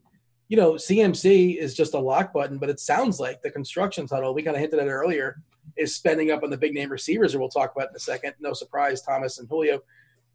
[0.49, 4.35] you know, CMC is just a lock button, but it sounds like the construction tunnel,
[4.35, 5.41] we kind of hinted at earlier,
[5.77, 8.35] is spending up on the big name receivers, or we'll talk about in a second.
[8.41, 9.81] No surprise, Thomas and Julio.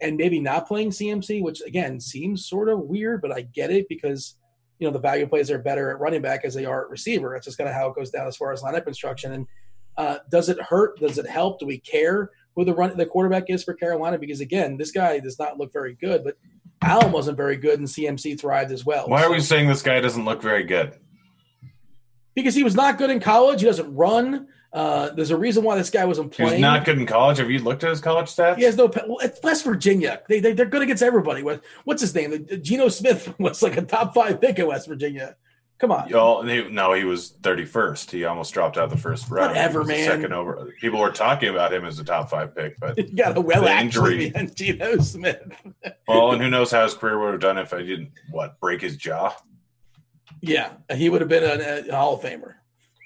[0.01, 3.87] And maybe not playing CMC, which again seems sort of weird, but I get it
[3.89, 4.35] because
[4.79, 7.31] you know the value plays are better at running back as they are at receiver.
[7.33, 9.33] That's just kind of how it goes down as far as lineup construction.
[9.33, 9.47] And
[9.97, 10.97] uh, does it hurt?
[10.99, 11.59] Does it help?
[11.59, 12.31] Do we care?
[12.55, 15.71] Who the run the quarterback is for Carolina because again, this guy does not look
[15.71, 16.37] very good, but
[16.81, 19.07] Allen wasn't very good and CMC thrived as well.
[19.07, 20.97] Why are we saying this guy doesn't look very good?
[22.35, 23.59] Because he was not good in college.
[23.61, 24.47] He doesn't run.
[24.71, 26.53] Uh, there's a reason why this guy wasn't playing.
[26.53, 27.39] He's not good in college.
[27.39, 28.57] Have you looked at his college stats?
[28.57, 28.85] He has no.
[28.85, 30.21] Well, it's West Virginia.
[30.29, 31.41] They, they they're good against everybody.
[31.41, 32.45] What, what's his name?
[32.61, 35.35] Geno Smith was like a top five pick in West Virginia.
[35.79, 36.09] Come on.
[36.09, 38.11] Y'all, no, he was 31st.
[38.11, 39.51] He almost dropped out the first round.
[39.51, 40.05] Whatever, man.
[40.05, 40.73] Second over.
[40.81, 43.65] People were talking about him as a top five pick, but he got a well
[43.65, 44.33] injury.
[44.55, 45.41] Geno Smith.
[46.05, 48.81] well, and who knows how his career would have done if I didn't what break
[48.81, 49.33] his jaw.
[50.41, 52.55] Yeah, he would have been a, a Hall of Famer.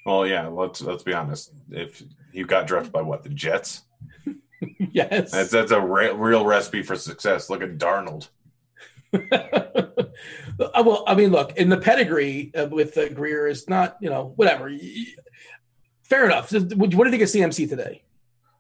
[0.06, 0.48] Well, yeah.
[0.48, 1.52] Let's let's be honest.
[1.70, 3.84] If he got drafted by what the Jets,
[4.91, 7.52] yes, that's that's a re- real recipe for success.
[7.52, 8.30] Look at Darnold.
[10.60, 14.10] Uh, well, I mean, look, in the pedigree uh, with uh, Grier is not, you
[14.10, 14.72] know, whatever.
[16.03, 16.52] Fair enough.
[16.52, 18.03] What do you think of CMC today?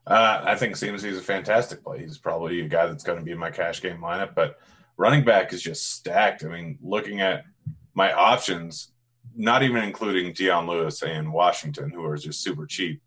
[0.05, 1.99] Uh, I think CMC is a fantastic play.
[1.99, 4.59] He's probably a guy that's going to be in my cash game lineup, but
[4.97, 6.43] running back is just stacked.
[6.43, 7.45] I mean, looking at
[7.93, 8.91] my options,
[9.35, 13.01] not even including Dion Lewis and Washington, who are just super cheap.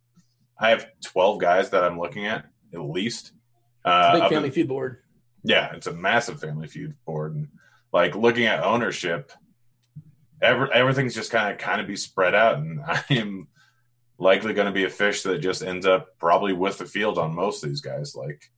[0.59, 3.33] I have 12 guys that I'm looking at at least.
[3.85, 4.99] Uh, big family feud board.
[5.47, 7.37] Yeah, it's a massive family feud board.
[7.37, 7.49] And
[7.93, 9.31] like looking at ownership,
[10.43, 13.47] every, everything's just kind of kind of be spread out, and I am
[14.19, 17.35] likely going to be a fish that just ends up probably with the field on
[17.35, 18.17] most of these guys.
[18.17, 18.51] Like,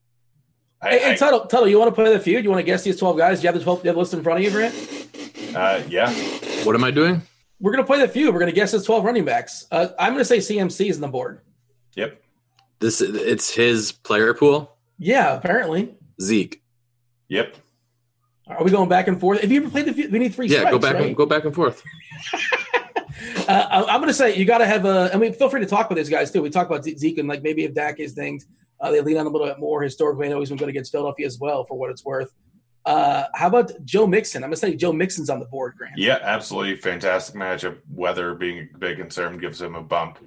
[0.80, 2.42] I, hey, hey Tuttle, Tuttle, you want to play the feud?
[2.42, 3.40] You want to guess these twelve guys?
[3.40, 3.84] Do you have the twelve?
[3.84, 4.74] you have the list in front of you, Grant?
[5.54, 6.10] Uh, yeah.
[6.64, 7.20] What am I doing?
[7.60, 8.32] We're going to play the feud.
[8.32, 9.66] We're going to guess his twelve running backs.
[9.70, 11.40] Uh, I'm going to say CMC is on the board.
[11.96, 12.22] Yep.
[12.78, 14.74] This it's his player pool.
[14.98, 15.94] Yeah, apparently.
[16.20, 16.62] Zeke.
[17.28, 17.56] Yep.
[18.48, 19.40] Are we going back and forth?
[19.42, 20.48] Have you ever played the, we need three.
[20.48, 21.06] Yeah, strikes, go back right?
[21.06, 21.82] and go back and forth.
[23.48, 25.10] Uh, I- I'm going to say you got to have a.
[25.12, 26.42] I mean, feel free to talk with these guys too.
[26.42, 28.46] We talk about Zeke and like maybe if Dak is things,
[28.80, 29.82] uh, they lean on a little bit more.
[29.82, 32.32] Historically, I know he's been good against Philadelphia as well, for what it's worth.
[32.84, 34.44] Uh, how about Joe Mixon?
[34.44, 35.96] I'm going to say Joe Mixon's on the board, Grant.
[35.96, 37.78] Yeah, absolutely fantastic matchup.
[37.90, 40.18] Weather being a big concern gives him a bump.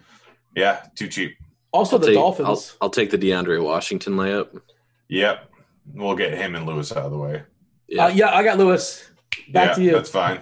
[0.55, 1.37] Yeah, too cheap.
[1.71, 2.47] Also, the Take- Dolphins.
[2.81, 4.61] I'll, I'll take the DeAndre Washington layup.
[5.09, 5.50] Yep.
[5.93, 7.43] We'll get him and Lewis out of the way.
[7.87, 9.09] Yeah, Uh, yeah, I got Lewis.
[9.51, 9.91] Back yeah, to you.
[9.91, 10.39] That's fine.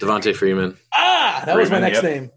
[0.00, 0.76] Devonta Freeman.
[0.94, 2.04] Ah, that was my next yep.
[2.04, 2.30] name.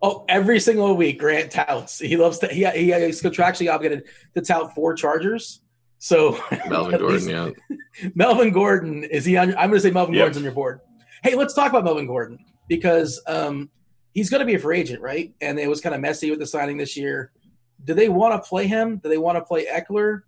[0.00, 1.98] Oh, every single week, Grant touts.
[1.98, 2.48] He loves to.
[2.48, 4.04] He he is contractually obligated
[4.34, 5.62] to tout four Chargers.
[5.98, 6.38] So
[6.68, 7.08] Melvin Gordon.
[7.08, 7.50] least- Yeah,
[8.14, 9.50] Melvin Gordon is he on?
[9.56, 10.20] I'm going to say Melvin Yep.
[10.20, 10.80] Gordon's on your board.
[11.24, 12.38] Hey, let's talk about Melvin Gordon
[12.68, 13.68] because um,
[14.14, 15.34] he's going to be a free agent, right?
[15.40, 17.32] And it was kind of messy with the signing this year.
[17.84, 18.98] Do they want to play him?
[18.98, 20.20] Do they want to play Ekeler?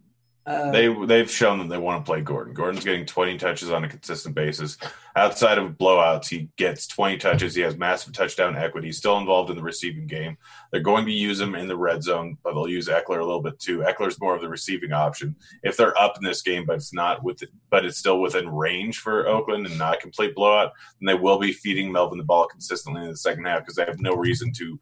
[0.46, 2.54] Uh, They they've shown that they want to play Gordon.
[2.54, 4.78] Gordon's getting 20 touches on a consistent basis.
[5.14, 7.54] Outside of blowouts, he gets 20 touches.
[7.54, 8.88] He has massive touchdown equity.
[8.88, 10.38] He's still involved in the receiving game.
[10.70, 13.42] They're going to use him in the red zone, but they'll use Ekeler a little
[13.42, 13.78] bit too.
[13.80, 15.36] Ekeler's more of the receiving option.
[15.62, 18.98] If they're up in this game, but it's not with, but it's still within range
[18.98, 22.46] for Oakland and not a complete blowout, then they will be feeding Melvin the ball
[22.46, 24.78] consistently in the second half because they have no reason to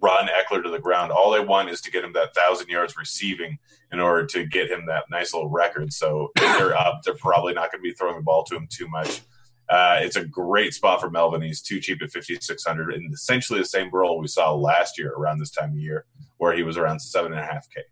[0.00, 1.12] run Ekeler to the ground.
[1.12, 3.58] All they want is to get him that thousand yards receiving
[3.92, 5.92] in order to get him that nice little record.
[5.92, 8.88] So they're up, they're probably not going to be throwing the ball to him too
[8.88, 9.22] much.
[9.68, 11.42] Uh, it's a great spot for Melvin.
[11.42, 15.38] He's too cheap at 5,600 and essentially the same role we saw last year around
[15.38, 16.06] this time of year
[16.38, 17.82] where he was around seven and a half K.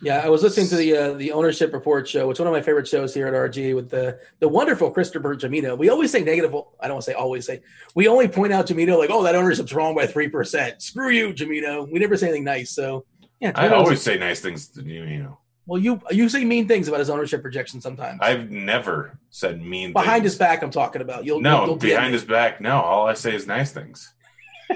[0.00, 2.30] Yeah, I was listening to the uh, the ownership report show.
[2.30, 5.76] It's one of my favorite shows here at RG with the the wonderful Christopher Gimino.
[5.76, 6.54] We always say negative.
[6.80, 7.62] I don't want to say always say.
[7.96, 10.80] We only point out Gimino like, oh, that ownership's wrong by three percent.
[10.82, 11.90] Screw you, Gimino.
[11.90, 12.70] We never say anything nice.
[12.70, 13.06] So
[13.40, 15.38] yeah, I Gimino's- always say nice things to know.
[15.66, 18.20] Well, you you say mean things about his ownership projection sometimes.
[18.22, 20.32] I've never said mean behind things.
[20.32, 21.24] his back, I'm talking about.
[21.24, 22.60] You'll No, you'll behind his back.
[22.60, 24.14] No, all I say is nice things.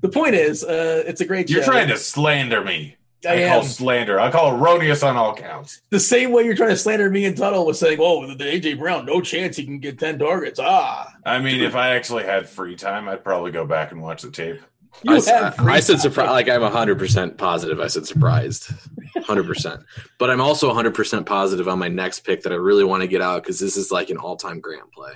[0.00, 1.50] The point is, uh, it's a great.
[1.50, 1.72] You're show.
[1.72, 2.96] trying to slander me.
[3.26, 4.20] I I, call slander.
[4.20, 5.80] I call erroneous on all counts.
[5.90, 8.78] the same way you're trying to slander me and Tuttle was saying, "Oh, the AJ
[8.78, 12.48] Brown, no chance he can get ten targets." Ah, I mean, if I actually had
[12.48, 14.60] free time, I'd probably go back and watch the tape.
[15.02, 16.30] you I, s- have free I said surprised.
[16.30, 17.80] Like I'm 100 percent positive.
[17.80, 18.70] I said surprised,
[19.14, 19.46] 100.
[19.46, 19.80] percent
[20.18, 23.08] But I'm also 100 percent positive on my next pick that I really want to
[23.08, 25.12] get out because this is like an all time grand play.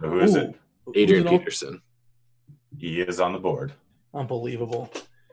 [0.00, 0.40] Who is Ooh.
[0.40, 0.54] it?
[0.96, 1.82] Adrian Who's it all- Peterson.
[2.76, 3.72] He is on the board.
[4.14, 4.90] Unbelievable.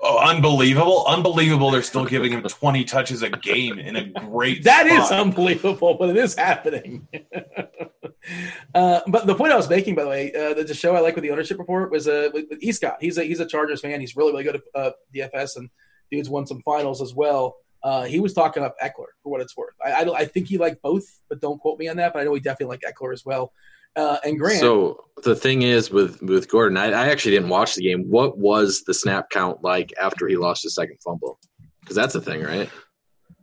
[0.08, 1.04] Oh, unbelievable!
[1.08, 1.72] Unbelievable!
[1.72, 4.64] They're still giving him 20 touches a game in a great.
[4.64, 5.20] That is spot.
[5.20, 7.08] unbelievable, but it is happening.
[8.76, 11.00] uh, but the point I was making, by the way, uh, the, the show I
[11.00, 12.98] like with the ownership report was uh, with, with Escott.
[13.02, 14.00] He's a he's a Chargers fan.
[14.00, 15.72] He's really really good at uh, DFS, and
[16.12, 17.56] dude's won some finals as well.
[17.82, 19.74] Uh, he was talking up Ekeler for what it's worth.
[19.84, 22.14] I, I, I think he liked both, but don't quote me on that.
[22.14, 23.54] But I know he definitely liked Ekeler as well.
[23.96, 27.76] Uh, and Grant, So the thing is with with Gordon, I, I actually didn't watch
[27.76, 28.04] the game.
[28.10, 31.40] What was the snap count like after he lost his second fumble?
[31.82, 32.70] Because that's a thing, right?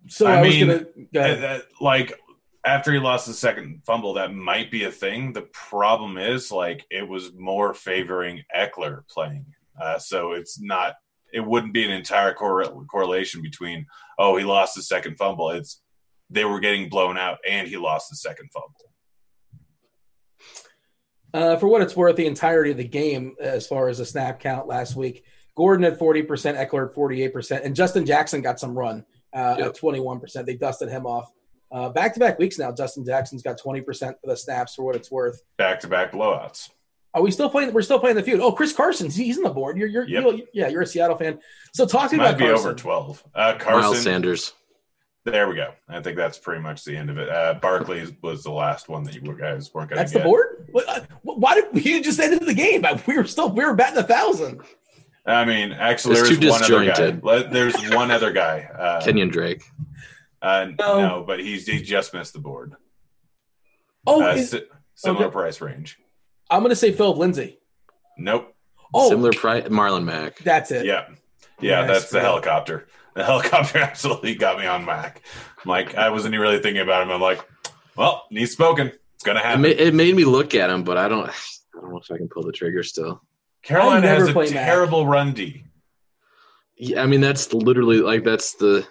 [0.08, 2.12] so I, I was gonna go Uh, that- like
[2.64, 5.32] after he lost the second fumble, that might be a thing.
[5.32, 9.46] The problem is, like, it was more favoring Ekeler playing,
[9.80, 10.94] uh, so it's not.
[11.32, 13.86] It wouldn't be an entire corre- correlation between
[14.18, 15.50] oh he lost the second fumble.
[15.50, 15.80] It's
[16.28, 18.91] they were getting blown out and he lost the second fumble.
[21.34, 24.38] Uh, for what it's worth, the entirety of the game, as far as the snap
[24.40, 25.24] count last week,
[25.56, 29.04] Gordon at 40%, Ekeler at 48%, and Justin Jackson got some run
[29.34, 29.66] uh, Yep.
[29.68, 30.44] at 21%.
[30.46, 31.30] They dusted him off.
[31.94, 35.10] Back to back weeks now, Justin Jackson's got 20% of the snaps for what it's
[35.10, 35.42] worth.
[35.56, 36.68] Back to back blowouts.
[37.14, 37.72] Are we still playing?
[37.74, 38.40] We're still playing the feud.
[38.40, 39.76] Oh, Chris Carson, he's on the board.
[39.78, 40.24] You're, you're, Yep.
[40.24, 41.38] you're yeah, you're a Seattle fan.
[41.74, 42.66] So talk to me Might about be Carson.
[42.68, 43.22] over twelve.
[43.34, 43.94] Uh, Miles Carson.
[44.02, 44.52] Sanders.
[45.24, 45.72] There we go.
[45.88, 47.28] I think that's pretty much the end of it.
[47.28, 50.20] Uh, Barkley was the last one that you guys weren't going to That's get.
[50.20, 50.51] the board.
[50.72, 52.84] What, uh, why did you just ended the game?
[53.06, 54.60] We were still we were batting a thousand.
[55.24, 57.42] I mean, actually, there's too one other guy.
[57.42, 58.68] There's one other guy.
[58.76, 59.62] Uh, Kenyan Drake.
[60.42, 61.00] uh, No.
[61.00, 62.74] no, but he's he just missed the board.
[64.06, 64.56] Oh, Uh, is-
[64.94, 65.32] similar okay.
[65.32, 65.98] price range.
[66.50, 67.58] I'm going to say Phillip Lindsay.
[68.18, 68.54] Nope.
[68.92, 69.64] Oh, Similar price.
[69.68, 70.38] Marlon Mack.
[70.40, 70.84] that's it.
[70.84, 71.06] Yeah,
[71.60, 72.22] yeah, Yeah, that's the it.
[72.22, 72.88] helicopter.
[73.14, 75.22] The helicopter absolutely got me on Mack.
[75.64, 77.10] I'm like, I wasn't even really thinking about him.
[77.10, 77.40] I'm like,
[77.96, 78.92] well, he's spoken.
[79.22, 79.62] It's gonna It, happen.
[79.62, 81.28] ma- it made me look at him, but I don't.
[81.74, 83.22] I don't know if I can pull the trigger still.
[83.62, 84.66] Carolina has a play Mack.
[84.66, 85.62] terrible run D.
[86.76, 88.84] Yeah, I mean that's literally like that's the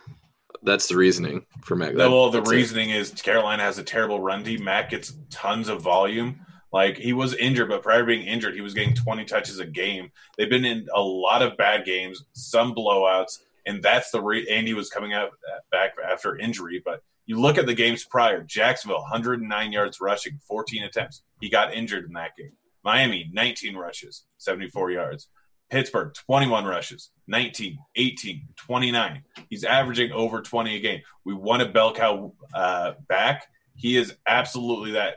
[0.63, 1.95] that's the reasoning for Mack.
[1.95, 4.55] That- well, the reasoning is Carolina has a terrible run D.
[4.57, 6.39] Mack gets tons of volume.
[6.71, 9.65] Like he was injured, but prior to being injured, he was getting 20 touches a
[9.65, 10.09] game.
[10.37, 13.39] They've been in a lot of bad games, some blowouts.
[13.65, 16.81] and that's the re- Andy was coming out uh, back after injury.
[16.83, 21.23] But you look at the games prior: Jacksonville, 109 yards rushing, 14 attempts.
[21.39, 22.51] He got injured in that game.
[22.83, 25.29] Miami, 19 rushes, 74 yards.
[25.69, 29.23] Pittsburgh, 21 rushes, 19, 18, 29.
[29.49, 30.99] He's averaging over 20 a game.
[31.23, 33.47] We want a bell cow uh, back.
[33.77, 35.15] He is absolutely that.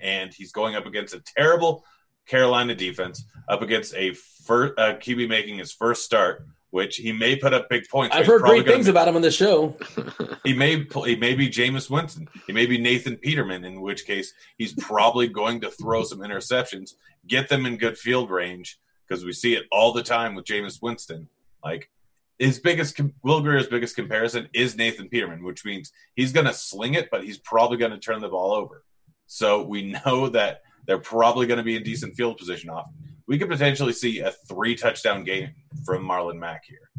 [0.00, 1.84] And he's going up against a terrible
[2.26, 4.14] Carolina defense, up against a
[4.46, 8.14] first, uh, QB making his first start, which he may put up big points.
[8.14, 9.76] I've heard great things be, about him on the show.
[10.44, 12.28] he may he may be Jameis Winston.
[12.46, 16.94] He may be Nathan Peterman, in which case he's probably going to throw some interceptions,
[17.26, 20.82] get them in good field range, because we see it all the time with Jameis
[20.82, 21.28] Winston.
[21.64, 21.90] Like
[22.38, 26.94] his biggest Will Grier's biggest comparison is Nathan Peterman, which means he's going to sling
[26.94, 28.84] it, but he's probably going to turn the ball over.
[29.26, 32.90] So we know that they're probably going to be in decent field position off.
[33.28, 35.50] We could potentially see a three touchdown game
[35.84, 36.90] from Marlon Mack here.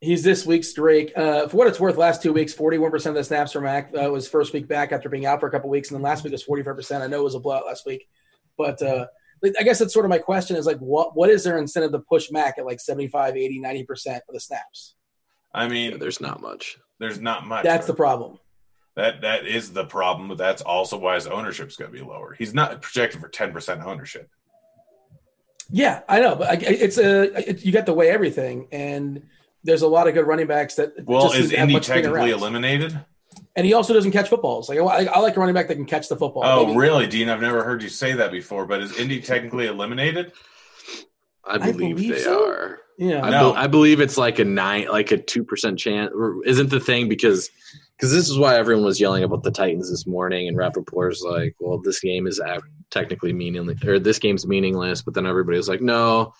[0.00, 1.10] He's this week's Drake.
[1.16, 4.10] Uh, for what it's worth, last two weeks, 41% of the snaps for Mack uh,
[4.10, 5.90] was first week back after being out for a couple weeks.
[5.90, 7.00] And then last week was 45%.
[7.00, 8.06] I know it was a blowout last week.
[8.58, 9.06] But uh,
[9.42, 12.00] I guess that's sort of my question is like, what what is their incentive to
[12.00, 14.96] push Mack at like 75, 80, 90% of the snaps?
[15.54, 16.78] I mean, yeah, there's not much.
[16.98, 17.64] There's not much.
[17.64, 17.86] That's right?
[17.86, 18.38] the problem.
[18.96, 22.34] That that is the problem, but that's also why his ownership's going to be lower.
[22.36, 24.30] He's not projected for 10% ownership.
[25.70, 29.26] Yeah, I know, but it's a it, you got to weigh everything, and
[29.64, 30.92] there's a lot of good running backs that.
[31.04, 32.98] Well, is Indy technically eliminated?
[33.54, 34.68] And he also doesn't catch footballs.
[34.68, 36.42] Like I, I, like a running back that can catch the football.
[36.44, 36.78] Oh, Maybe.
[36.78, 37.28] really, Dean?
[37.28, 38.64] I've never heard you say that before.
[38.66, 40.32] But is Indy technically eliminated?
[41.44, 42.48] I believe, I believe they so.
[42.48, 42.78] are.
[42.98, 43.52] Yeah, I, no.
[43.52, 46.12] be, I believe it's like a nine, like a two percent chance.
[46.46, 47.50] Isn't the thing because
[47.96, 51.54] because this is why everyone was yelling about the Titans this morning, and Rapoport's like,
[51.58, 52.40] "Well, this game is
[52.90, 56.34] technically meaningless, or this game's meaningless," but then everybody was like, "No,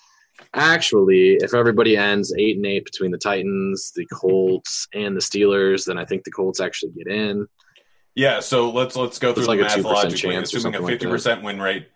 [0.53, 5.85] actually, if everybody ends eight and eight between the Titans, the Colts, and the Steelers,
[5.85, 7.47] then I think the Colts actually get in."
[8.13, 10.35] Yeah, so let's let's go through the like math logically.
[10.35, 11.87] Assuming a fifty percent like win rate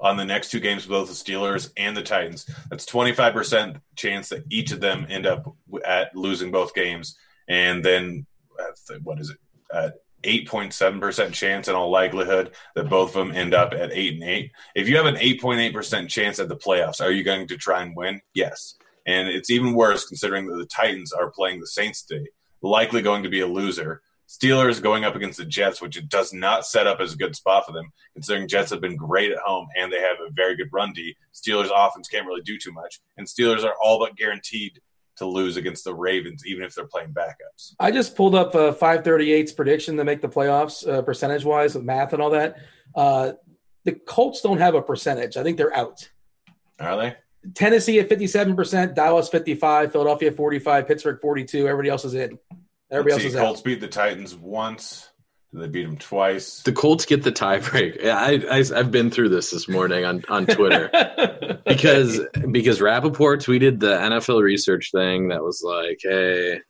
[0.00, 3.78] on the next two games, both the Steelers and the Titans, that's twenty five percent
[3.96, 7.16] chance that each of them end up at losing both games,
[7.48, 8.26] and then
[9.02, 9.38] what is it?
[9.72, 9.90] Uh,
[10.24, 14.52] 8.7% chance in all likelihood that both of them end up at 8 and 8.
[14.74, 17.96] If you have an 8.8% chance at the playoffs, are you going to try and
[17.96, 18.20] win?
[18.34, 18.74] Yes.
[19.06, 22.26] And it's even worse considering that the Titans are playing the Saints today,
[22.62, 24.02] likely going to be a loser.
[24.28, 27.34] Steelers going up against the Jets, which it does not set up as a good
[27.34, 30.54] spot for them, considering Jets have been great at home and they have a very
[30.54, 31.16] good run D.
[31.32, 34.80] Steelers offense can't really do too much, and Steelers are all but guaranteed
[35.18, 37.74] to lose against the Ravens, even if they're playing backups.
[37.78, 41.84] I just pulled up a 538's prediction to make the playoffs, uh, percentage wise, with
[41.84, 42.56] math and all that.
[42.94, 43.32] Uh,
[43.84, 45.36] the Colts don't have a percentage.
[45.36, 46.08] I think they're out.
[46.80, 47.16] Are they?
[47.54, 51.68] Tennessee at 57%, Dallas 55, Philadelphia 45, Pittsburgh 42.
[51.68, 52.38] Everybody else is in.
[52.90, 53.64] Everybody Let's else see, is Colts out.
[53.64, 55.10] beat the Titans once.
[55.52, 56.62] They beat them twice.
[56.62, 58.02] The Colts get the tiebreak.
[58.02, 60.90] Yeah, I, I have been through this this morning on on Twitter
[61.66, 62.20] because
[62.50, 66.60] because Rapoport tweeted the NFL research thing that was like, hey,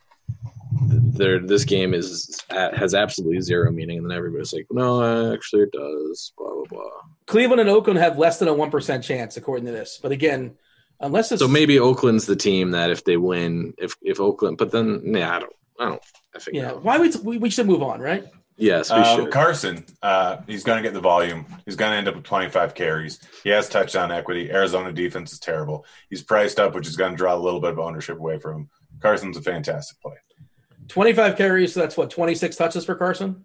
[0.80, 5.72] there this game is has absolutely zero meaning, and then everybody's like, no, actually it
[5.72, 6.32] does.
[6.38, 6.90] Blah blah blah.
[7.26, 10.56] Cleveland and Oakland have less than a one percent chance according to this, but again,
[11.00, 14.70] unless it's so maybe Oakland's the team that if they win, if if Oakland, but
[14.70, 16.02] then yeah, I don't, I don't.
[16.36, 16.72] I think yeah.
[16.72, 18.24] Why we we should move on, right?
[18.58, 19.30] Yes, we uh, should.
[19.30, 21.46] Carson, uh, he's going to get the volume.
[21.64, 23.20] He's going to end up with 25 carries.
[23.44, 24.50] He has touchdown equity.
[24.50, 25.86] Arizona defense is terrible.
[26.10, 28.62] He's priced up, which is going to draw a little bit of ownership away from
[28.62, 28.68] him.
[29.00, 30.16] Carson's a fantastic play.
[30.88, 33.44] 25 carries, so that's what, 26 touches for Carson?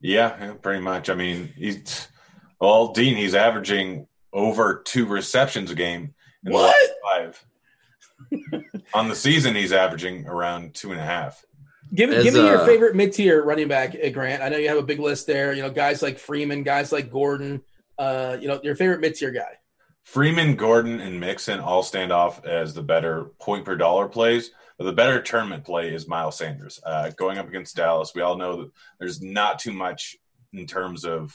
[0.00, 1.10] Yeah, yeah pretty much.
[1.10, 2.06] I mean, he's,
[2.60, 6.14] well, Dean, he's averaging over two receptions a game
[6.44, 6.74] in what?
[7.02, 7.42] the last
[8.52, 8.62] five.
[8.94, 11.44] On the season, he's averaging around two and a half.
[11.94, 14.42] Give, As, give me your uh, favorite mid tier running back, uh, Grant.
[14.42, 15.52] I know you have a big list there.
[15.52, 17.62] You know, guys like Freeman, guys like Gordon.
[17.98, 19.58] Uh, you know, your favorite mid tier guy.
[20.02, 24.50] Freeman, Gordon, and Mixon all stand off as the better point per dollar plays.
[24.78, 26.80] But the better tournament play is Miles Sanders.
[26.84, 30.16] Uh, going up against Dallas, we all know that there's not too much
[30.52, 31.34] in terms of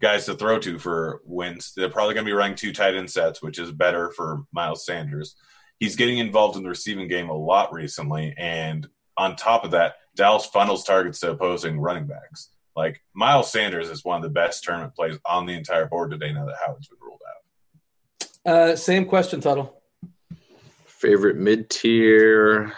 [0.00, 1.72] guys to throw to for wins.
[1.76, 4.86] They're probably going to be running two tight end sets, which is better for Miles
[4.86, 5.34] Sanders.
[5.78, 8.86] He's getting involved in the receiving game a lot recently, and
[9.20, 12.48] on top of that, Dallas funnels targets to opposing running backs.
[12.74, 16.32] Like Miles Sanders is one of the best tournament plays on the entire board today
[16.32, 18.52] now that Howard's been ruled out.
[18.52, 19.82] Uh, same question, Tuttle.
[20.86, 22.72] Favorite mid tier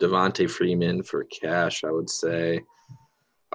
[0.00, 2.60] Devonta Freeman for cash, I would say.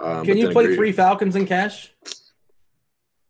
[0.01, 1.91] Um, can you play agree, three Falcons in cash?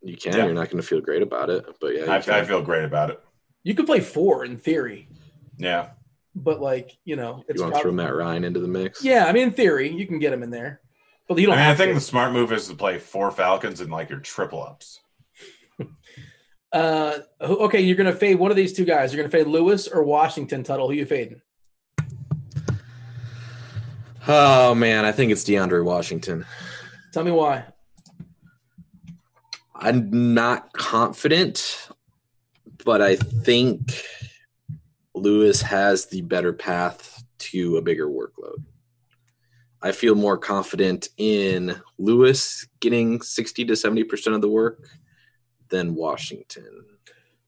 [0.01, 0.37] You can.
[0.37, 0.45] Yeah.
[0.45, 3.09] You're not going to feel great about it, but yeah, I, I, feel great about
[3.09, 3.19] it.
[3.63, 5.09] You could play four in theory.
[5.57, 5.89] Yeah.
[6.35, 9.03] But like you know, it's you want to throw Matt Ryan into the mix?
[9.03, 9.25] yeah.
[9.25, 10.81] I mean, in theory, you can get him in there,
[11.27, 11.55] but you don't.
[11.55, 11.95] mean, I think to.
[11.95, 14.99] the smart move is to play four Falcons and like your triple ups.
[16.71, 19.13] Uh, okay, you're gonna fade one of these two guys.
[19.13, 20.63] You're gonna fade Lewis or Washington.
[20.63, 21.39] Tuttle, who you fading?
[24.27, 26.47] Oh man, I think it's DeAndre Washington.
[27.11, 27.65] Tell me why.
[29.75, 31.89] I'm not confident,
[32.83, 34.03] but I think
[35.15, 38.63] Lewis has the better path to a bigger workload.
[39.81, 44.87] I feel more confident in Lewis getting 60 to 70% of the work
[45.69, 46.85] than Washington.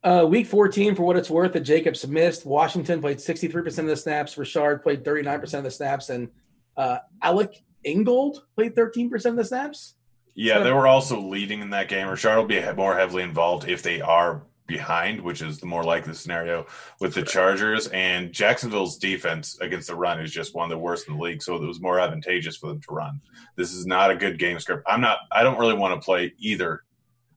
[0.03, 2.45] Uh, week 14, for what it's worth, that Jacobs missed.
[2.45, 4.37] Washington played 63% of the snaps.
[4.37, 6.29] Richard played 39% of the snaps, and
[6.77, 9.95] uh, Alec Ingold played 13% of the snaps.
[10.35, 12.09] Yeah, they were also leading in that game.
[12.09, 16.13] Richard will be more heavily involved if they are behind, which is the more likely
[16.13, 16.65] scenario
[16.99, 17.87] with the Chargers.
[17.87, 21.41] And Jacksonville's defense against the run is just one of the worst in the league,
[21.41, 23.21] so it was more advantageous for them to run.
[23.55, 24.83] This is not a good game script.
[24.87, 25.19] I'm not.
[25.31, 26.83] I don't really want to play either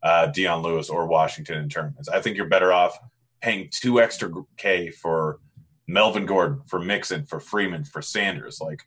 [0.02, 2.08] uh, Dion Lewis or Washington in tournaments.
[2.08, 2.98] I think you're better off
[3.40, 5.40] paying two extra K for
[5.86, 8.60] Melvin Gordon, for Mixon, for Freeman, for Sanders.
[8.60, 8.80] Like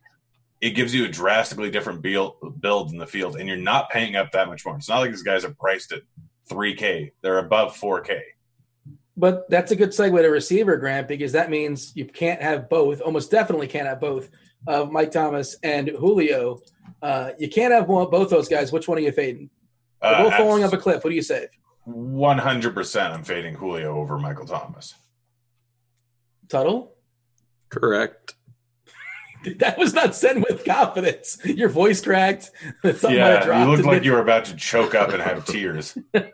[0.61, 4.15] it gives you a drastically different build, build in the field, and you're not paying
[4.15, 4.75] up that much more.
[4.75, 6.01] It's not like these guys are priced at
[6.49, 8.19] 3K; they're above 4K.
[9.17, 13.01] But that's a good segue to receiver, Grant, because that means you can't have both.
[13.01, 14.29] Almost definitely can't have both
[14.67, 16.59] of Mike Thomas and Julio.
[17.01, 18.71] Uh, you can't have one, both those guys.
[18.71, 19.49] Which one are you fading?
[20.01, 21.03] They're Uh, both falling off a cliff.
[21.03, 21.49] What do you save?
[21.87, 23.11] 100%.
[23.11, 24.93] I'm fading Julio over Michael Thomas.
[26.47, 26.95] Tuttle?
[27.69, 28.35] Correct.
[29.57, 31.37] That was not said with confidence.
[31.43, 32.51] Your voice cracked.
[32.83, 35.09] Something might have yeah, you look in like mid- you were about to choke up
[35.09, 35.97] and have tears.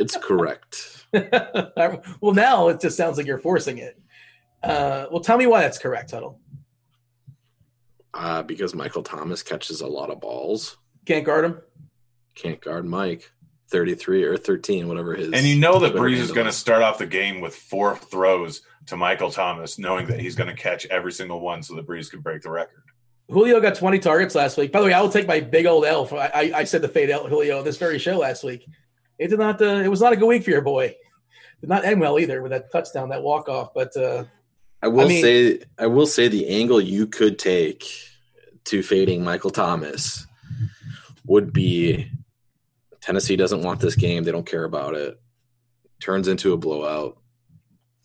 [0.00, 1.06] It's correct.
[1.12, 4.00] well, now it just sounds like you're forcing it.
[4.62, 6.40] Uh, well, tell me why that's correct, Tuttle.
[8.12, 10.76] Uh, because Michael Thomas catches a lot of balls.
[11.06, 11.60] Can't guard him.
[12.34, 13.30] Can't guard Mike.
[13.72, 15.32] 33 or 13, whatever his.
[15.32, 17.96] And you know that Twitter Brees is going to start off the game with four
[17.96, 21.86] throws to Michael Thomas, knowing that he's going to catch every single one so that
[21.86, 22.82] Brees can break the record.
[23.28, 24.72] Julio got 20 targets last week.
[24.72, 26.04] By the way, I will take my big old L.
[26.04, 28.68] For, I, I, I said the fade out Julio on this very show last week.
[29.18, 29.60] It did not.
[29.60, 30.94] Uh, it was not a good week for your boy.
[31.60, 33.72] Did not end well either with that touchdown, that walk off.
[33.74, 34.24] But uh,
[34.82, 37.86] I will I mean- say I will say the angle you could take
[38.64, 40.26] to fading Michael Thomas
[41.24, 42.10] would be
[43.02, 44.24] Tennessee doesn't want this game.
[44.24, 45.20] They don't care about it.
[46.00, 47.18] Turns into a blowout,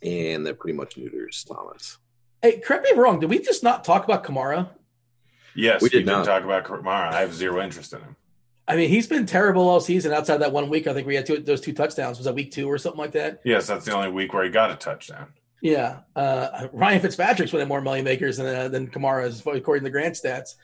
[0.04, 1.98] and that pretty much neuters Thomas.
[2.42, 3.20] hey, correct me if I'm wrong.
[3.20, 4.70] Did we just not talk about Kamara?
[5.56, 6.26] Yes, We we did did not.
[6.26, 7.12] talk about Kamara.
[7.14, 8.16] I have zero interest in him.
[8.68, 10.12] I mean, he's been terrible all season.
[10.14, 12.18] Outside that one week, I think we had two, those two touchdowns.
[12.18, 13.40] Was that week two or something like that?
[13.46, 15.34] Yes, that's the only week where he got a touchdown.
[15.62, 20.14] Yeah, uh, Ryan Fitzpatrick's winning more money makers than uh, than Kamara, according to Grant
[20.16, 20.56] stats.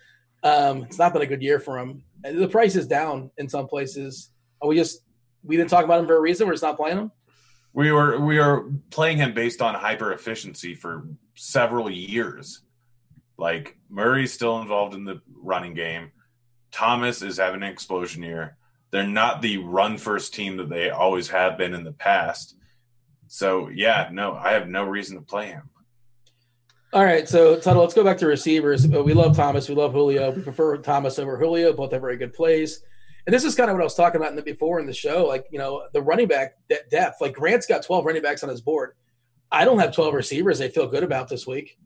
[0.44, 2.04] Um, it's not been a good year for him.
[2.24, 4.32] The price is down in some places.
[4.62, 5.02] Are we just
[5.44, 6.48] we didn't talk about him for a reason?
[6.48, 7.12] We're just not playing him.
[7.74, 12.62] We were we are playing him based on hyper efficiency for several years.
[13.38, 16.12] Like Murray's still involved in the running game.
[16.72, 18.58] Thomas is having an explosion year.
[18.92, 22.56] They're not the run first team that they always have been in the past.
[23.28, 25.70] So yeah, no, I have no reason to play him.
[26.94, 28.86] All right, so Tuttle, let's go back to receivers.
[28.86, 29.68] Uh, We love Thomas.
[29.68, 30.30] We love Julio.
[30.30, 31.74] We prefer Thomas over Julio.
[31.74, 32.84] Both have very good plays.
[33.26, 34.94] And this is kind of what I was talking about in the, before in the
[34.94, 35.26] show.
[35.26, 37.20] Like, you know, the running back de- depth.
[37.20, 38.92] Like, Grant's got 12 running backs on his board.
[39.52, 41.80] I don't have 12 receivers I feel good about this week.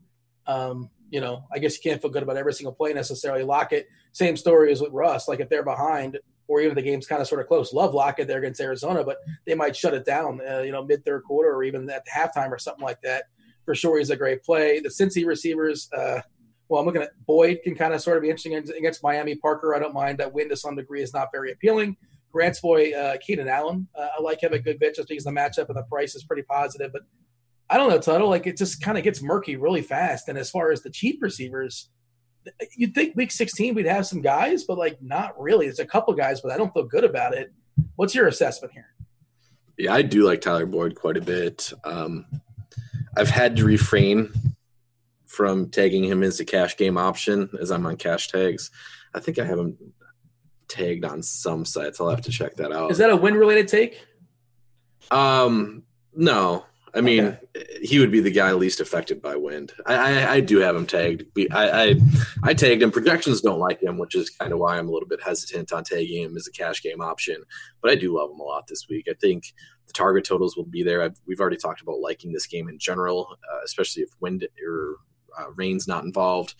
[0.46, 3.44] Um, you know, I guess you can't feel good about every single play necessarily.
[3.44, 5.26] Lockett, same story as with Russ.
[5.26, 6.18] Like, if they're behind
[6.48, 9.16] or even the game's kind of sort of close, love Lockett there against Arizona, but
[9.46, 12.50] they might shut it down, uh, you know, mid third quarter or even at halftime
[12.50, 13.24] or something like that
[13.68, 14.80] for sure he's a great play.
[14.80, 16.22] The Cincy receivers, uh,
[16.70, 19.34] well, I'm looking at Boyd can kind of sort of be interesting against Miami.
[19.34, 20.16] Parker, I don't mind.
[20.16, 21.98] That win to some degree is not very appealing.
[22.32, 25.32] Grant's boy, uh, Keenan Allen, uh, I like him a good bit just because the
[25.32, 26.92] matchup and the price is pretty positive.
[26.94, 27.02] But
[27.68, 28.30] I don't know, Tuttle.
[28.30, 30.30] Like it just kind of gets murky really fast.
[30.30, 31.90] And as far as the cheap receivers,
[32.74, 35.66] you'd think week 16 we'd have some guys, but like not really.
[35.66, 37.52] There's a couple guys, but I don't feel good about it.
[37.96, 38.94] What's your assessment here?
[39.76, 41.70] Yeah, I do like Tyler Boyd quite a bit.
[41.84, 42.24] Um,
[43.18, 44.32] I've had to refrain
[45.26, 48.70] from tagging him as a cash game option as I'm on cash tags.
[49.14, 49.76] I think I have him
[50.68, 52.00] tagged on some sites.
[52.00, 52.90] I'll have to check that out.
[52.90, 54.00] Is that a win related take?
[55.10, 55.82] Um,
[56.14, 56.64] no,
[56.94, 57.36] I mean,
[57.82, 59.72] he would be the guy least affected by wind.
[59.86, 61.24] I, I, I do have him tagged.
[61.52, 61.94] I, I
[62.42, 62.90] I tagged him.
[62.90, 65.84] Projections don't like him, which is kind of why I'm a little bit hesitant on
[65.84, 67.42] tagging him as a cash game option.
[67.82, 69.06] But I do love him a lot this week.
[69.08, 69.44] I think
[69.88, 71.02] the target totals will be there.
[71.02, 74.96] I've, we've already talked about liking this game in general, uh, especially if wind or
[75.38, 76.54] uh, rain's not involved.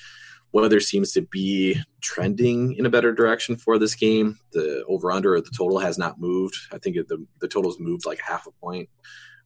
[0.51, 4.39] Weather seems to be trending in a better direction for this game.
[4.53, 6.57] The over under or the total has not moved.
[6.73, 8.89] I think the the total's moved like half a point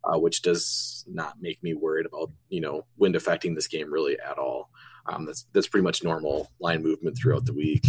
[0.05, 4.19] uh, which does not make me worried about you know wind affecting this game really
[4.19, 4.71] at all.
[5.07, 7.87] Um, that's that's pretty much normal line movement throughout the week.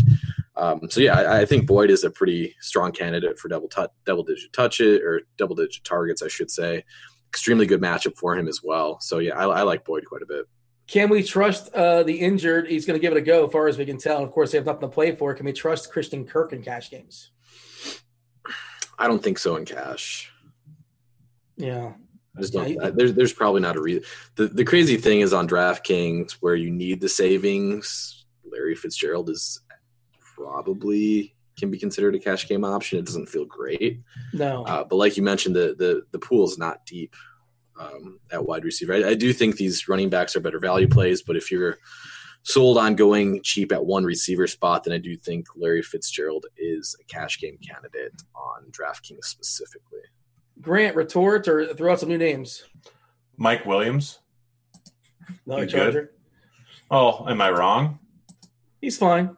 [0.56, 3.88] Um, so yeah, I, I think Boyd is a pretty strong candidate for double tu-
[4.06, 6.84] double digit touch it or double digit targets, I should say.
[7.30, 9.00] Extremely good matchup for him as well.
[9.02, 10.46] So yeah, I, I like Boyd quite a bit.
[10.86, 12.68] Can we trust uh, the injured?
[12.68, 14.18] He's going to give it a go, as far as we can tell.
[14.18, 15.34] And of course, they have nothing to play for.
[15.34, 17.32] Can we trust Christian Kirk in cash games?
[19.00, 20.32] I don't think so in cash.
[21.58, 21.94] Yeah.
[22.38, 22.80] I just don't.
[22.84, 24.04] I- there's there's probably not a reason.
[24.36, 28.26] The the crazy thing is on DraftKings where you need the savings.
[28.46, 29.62] Larry Fitzgerald is
[30.36, 32.98] probably can be considered a cash game option.
[33.00, 34.02] It doesn't feel great,
[34.34, 34.64] No.
[34.64, 37.16] uh, but like you mentioned, the the the pool is not deep
[37.80, 38.94] um, at wide receiver.
[38.94, 41.78] I, I do think these running backs are better value plays, but if you're
[42.44, 46.96] sold on going cheap at one receiver spot, then I do think Larry Fitzgerald is
[47.00, 50.02] a cash game candidate on DraftKings specifically.
[50.60, 52.64] Grant, retort or throw out some new names.
[53.38, 54.20] Mike Williams.
[55.46, 55.70] No, You good?
[55.72, 56.12] Charger.
[56.92, 58.00] Oh, am I wrong?
[58.82, 59.36] He's fine.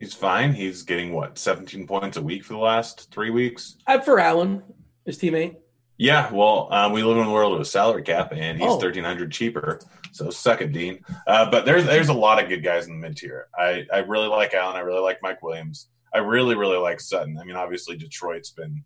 [0.00, 0.52] He's fine.
[0.54, 3.76] He's getting what, 17 points a week for the last three weeks?
[3.86, 4.62] Uh, for Allen,
[5.04, 5.56] his teammate.
[5.98, 8.80] Yeah, well, um, we live in a world of a salary cap, and he's Oh.
[8.80, 9.78] thirteen hundred cheaper.
[10.12, 11.04] So suck it, Dean.
[11.26, 13.48] Uh, but there's there's a lot of good guys in the mid tier.
[13.54, 14.76] I I really like Allen.
[14.76, 15.88] I really like Mike Williams.
[16.14, 17.36] I really really like Sutton.
[17.38, 18.82] I mean, obviously Detroit's been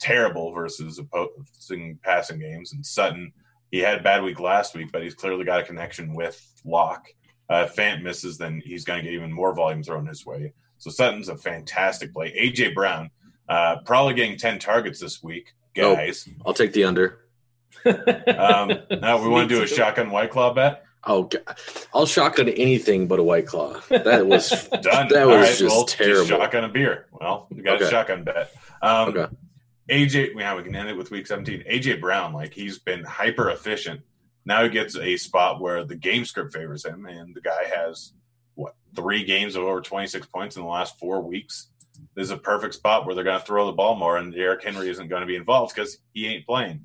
[0.00, 3.30] terrible versus opposing passing games, and Sutton
[3.70, 7.08] he had a bad week last week, but he's clearly got a connection with Lock.
[7.50, 10.52] Uh, if Fant misses, then he's going to get even more volume thrown his way.
[10.78, 12.30] So Sutton's a fantastic play.
[12.32, 13.10] AJ Brown
[13.48, 15.94] uh, probably getting ten targets this week, Oh.
[15.96, 16.28] guys.
[16.44, 17.20] I'll take the under.
[17.86, 20.84] Um, now we want to do a shotgun white claw bet.
[21.04, 21.56] Oh, God.
[21.94, 23.80] I'll shotgun anything but a white claw.
[23.88, 24.50] That was
[24.82, 25.08] Done.
[25.08, 26.26] That was right, just well, terrible.
[26.26, 27.06] shotgun a beer.
[27.12, 28.52] Well, we got a shotgun bet.
[28.82, 29.34] Um, Okay.
[29.90, 31.64] AJ, yeah, we can end it with week 17.
[31.70, 34.02] AJ Brown, like he's been hyper efficient.
[34.48, 38.14] Now he gets a spot where the game script favors him, and the guy has
[38.54, 41.68] what three games of over 26 points in the last four weeks.
[42.14, 44.64] This is a perfect spot where they're going to throw the ball more, and Derrick
[44.64, 46.80] Henry isn't going to be involved because he ain't playing.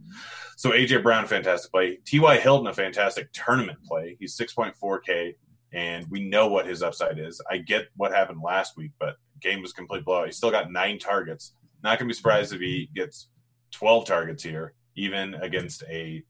[0.57, 1.99] So AJ Brown, fantastic play.
[2.05, 2.37] T.Y.
[2.37, 4.17] Hilton, a fantastic tournament play.
[4.19, 5.35] He's 6.4K,
[5.71, 7.41] and we know what his upside is.
[7.49, 10.25] I get what happened last week, but game was complete blowout.
[10.25, 11.53] He still got nine targets.
[11.81, 13.29] Not going to be surprised if he gets
[13.71, 16.25] 12 targets here, even against a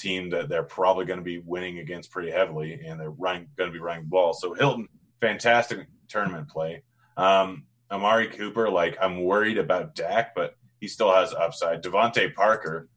[0.00, 3.70] team that they're probably going to be winning against pretty heavily, and they're running, going
[3.70, 4.32] to be running the ball.
[4.32, 4.88] So Hilton,
[5.20, 6.82] fantastic tournament play.
[7.16, 11.82] Um, Amari Cooper, like I'm worried about Dak, but he still has upside.
[11.82, 12.88] DeVante Parker,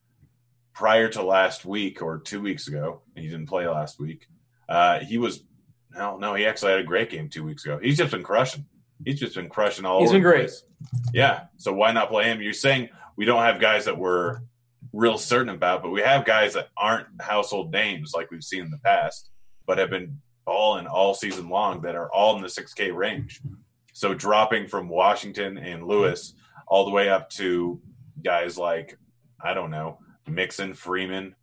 [0.73, 4.27] prior to last week or two weeks ago, he didn't play last week.
[4.69, 5.43] Uh, he was
[5.95, 7.79] no, no, he actually had a great game two weeks ago.
[7.81, 8.65] He's just been crushing.
[9.05, 10.39] He's just been crushing all He's over been the great.
[10.41, 10.63] place.
[11.13, 11.41] Yeah.
[11.57, 12.41] So why not play him?
[12.41, 14.39] You're saying we don't have guys that we're
[14.93, 18.71] real certain about, but we have guys that aren't household names like we've seen in
[18.71, 19.29] the past,
[19.65, 23.41] but have been balling all season long that are all in the 6K range.
[23.93, 26.33] So dropping from Washington and Lewis
[26.67, 27.81] all the way up to
[28.23, 28.97] guys like,
[29.43, 31.35] I don't know, Mixon, Freeman,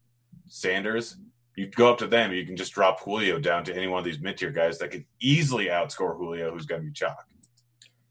[0.47, 1.17] Sanders,
[1.57, 4.05] you go up to them, you can just drop Julio down to any one of
[4.05, 7.27] these mid tier guys that could easily outscore Julio, who's going to be chalk.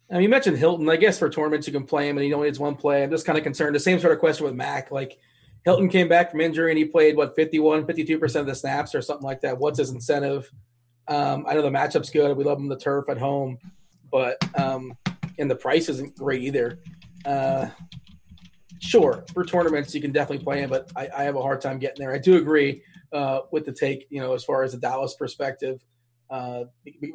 [0.09, 0.89] I mean, you mentioned Hilton.
[0.89, 3.03] I guess for tournaments you can play him, and he only needs one play.
[3.03, 3.75] I'm just kind of concerned.
[3.75, 4.91] The same sort of question with Mack.
[4.91, 5.19] Like
[5.65, 8.95] Hilton came back from injury and he played what 51, 52 percent of the snaps
[8.95, 9.57] or something like that.
[9.57, 10.51] What's his incentive?
[11.07, 12.35] Um, I know the matchup's good.
[12.35, 13.57] We love him the turf at home,
[14.11, 14.97] but um,
[15.37, 16.79] and the price isn't great either.
[17.25, 17.67] Uh,
[18.79, 21.77] sure, for tournaments you can definitely play him, but I, I have a hard time
[21.77, 22.13] getting there.
[22.13, 22.81] I do agree
[23.11, 24.07] uh, with the take.
[24.09, 25.83] You know, as far as the Dallas perspective.
[26.29, 26.65] Uh,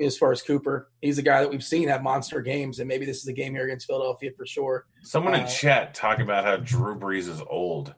[0.03, 3.07] as far as Cooper, he's a guy that we've seen have monster games, and maybe
[3.07, 4.87] this is a game here against Philadelphia for sure.
[5.03, 7.95] Someone in Uh, chat talk about how Drew Brees is old.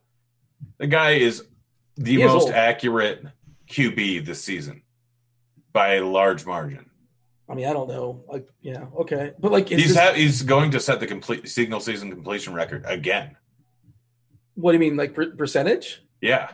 [0.78, 1.42] The guy is
[1.96, 3.24] the He is most accurate
[3.70, 4.82] QB this season
[5.72, 6.90] by a large margin.
[7.48, 10.72] I mean, I don't know, like, yeah, okay, but like, He's this- ha- he's going
[10.72, 13.36] to set the complete signal season completion record again.
[14.54, 16.02] what do you mean, like per- percentage?
[16.20, 16.50] Yeah,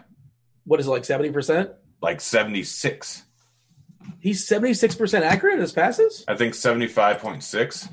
[0.65, 1.71] What is it, like seventy percent?
[2.01, 2.21] like 76.
[2.21, 3.23] He's seventy six
[4.97, 6.25] percent accurate in his passes.
[6.29, 7.89] I think 75.6.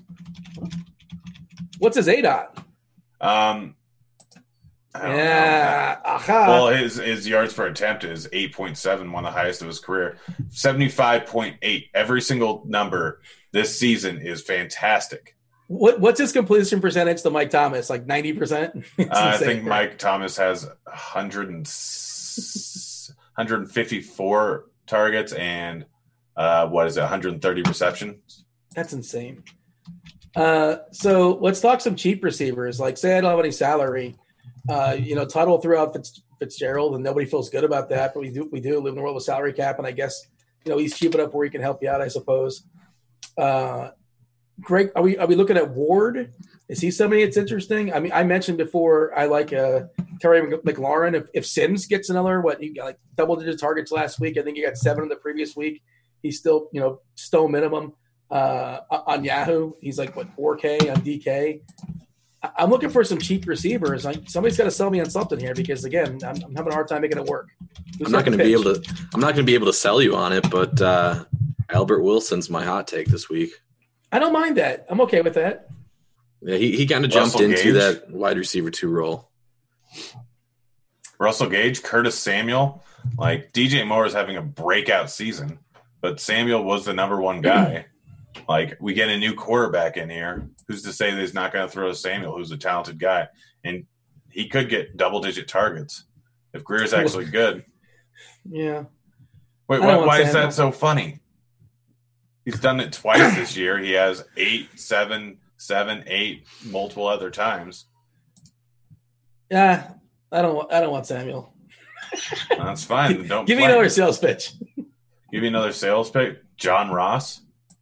[1.79, 2.57] What's his A dot?
[3.21, 3.75] Um,
[4.93, 5.17] I don't know.
[5.17, 5.97] Yeah.
[6.03, 6.45] Aha.
[6.47, 9.67] Well, his his yards per attempt is eight point seven, one of the highest of
[9.67, 10.17] his career.
[10.49, 11.87] Seventy five point eight.
[11.93, 13.21] Every single number
[13.51, 15.35] this season is fantastic.
[15.67, 17.89] what what's his completion percentage to Mike Thomas?
[17.89, 18.83] Like ninety percent.
[18.99, 21.67] Uh, I think Mike Thomas has 100 and,
[23.35, 25.85] 154 targets and
[26.39, 28.45] uh, what is it, 130 receptions.
[28.73, 29.43] That's insane.
[30.35, 32.79] Uh, so let's talk some cheap receivers.
[32.79, 34.15] Like, say I don't have any salary.
[34.69, 38.13] Uh, you know, Tuttle threw out Fitz, Fitzgerald, and nobody feels good about that.
[38.13, 40.27] But we do, we do live in a world of salary cap, and I guess
[40.63, 42.01] you know he's cheap enough where he can help you out.
[42.01, 42.63] I suppose.
[43.37, 43.89] Uh,
[44.61, 46.31] Greg, are we are we looking at Ward?
[46.69, 47.93] Is he somebody that's interesting?
[47.93, 49.83] I mean, I mentioned before I like uh,
[50.21, 51.15] Terry McLaurin.
[51.15, 54.43] If, if Sims gets another, what you got like double digit targets last week, I
[54.43, 55.81] think he got seven in the previous week.
[56.21, 57.93] He's still you know stone minimum
[58.31, 59.73] uh, on Yahoo.
[59.81, 61.61] He's like what 4K on DK.
[62.43, 64.05] I- I'm looking for some cheap receivers.
[64.05, 66.75] Like somebody's got to sell me on something here because again, I'm, I'm having a
[66.75, 67.49] hard time making it work.
[67.97, 68.95] Who's I'm not going to be able to.
[69.13, 71.25] I'm not going to be able to sell you on it, but uh,
[71.69, 73.51] Albert Wilson's my hot take this week.
[74.11, 74.85] I don't mind that.
[74.89, 75.67] I'm okay with that.
[76.41, 77.73] Yeah, he, he kind of jumped Russell into Gage?
[77.73, 79.29] that wide receiver two role.
[81.19, 82.81] Russell Gage, Curtis Samuel,
[83.17, 85.59] like DJ Moore is having a breakout season,
[86.01, 87.85] but Samuel was the number one guy.
[88.47, 90.49] like we get a new quarterback in here.
[90.67, 93.27] Who's to say that he's not going to throw to Samuel, who's a talented guy,
[93.63, 93.85] and
[94.31, 96.05] he could get double digit targets
[96.53, 97.65] if Grier's actually good.
[98.49, 98.83] Yeah.
[99.67, 101.19] Wait, why, why is that so funny?
[102.45, 103.77] He's done it twice this year.
[103.77, 107.85] He has eight, seven, seven, eight, multiple other times.
[109.51, 109.91] Yeah.
[110.31, 110.55] I don't.
[110.55, 111.53] want- I don't want Samuel.
[112.57, 113.27] That's fine.
[113.27, 114.53] Don't Give me another sales pitch.
[115.31, 116.39] Give me another sales pick.
[116.57, 117.41] John Ross.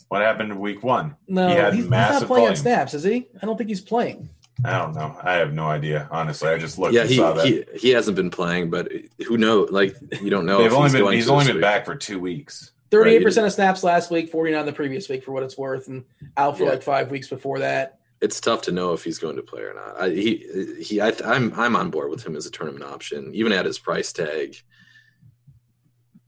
[0.09, 1.15] What happened in week one?
[1.27, 2.55] No, he had he's, he's not playing on volume.
[2.55, 3.27] snaps, is he?
[3.41, 4.29] I don't think he's playing.
[4.63, 5.15] I don't know.
[5.21, 6.07] I have no idea.
[6.09, 7.45] Honestly, I just looked yeah, and he, saw that.
[7.45, 8.91] he he hasn't been playing, but
[9.27, 9.69] who knows?
[9.71, 10.59] Like you don't know.
[10.59, 11.01] They've if only he's been.
[11.03, 11.61] going He's only been week.
[11.61, 12.71] back for two weeks.
[12.89, 15.89] Thirty-eight Right, percent of snaps last week, forty-nine the previous week for what it's worth,
[15.89, 16.05] and
[16.37, 16.69] out for Yeah.
[16.71, 17.99] like five weeks before that.
[18.21, 20.01] It's tough to know if he's going to play or not.
[20.01, 21.01] I, he he.
[21.01, 24.11] I, I'm I'm on board with him as a tournament option, even at his price
[24.13, 24.55] tag.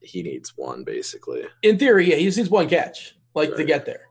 [0.01, 1.43] He needs one basically.
[1.61, 4.07] In theory, yeah, he just needs one catch, like to get there.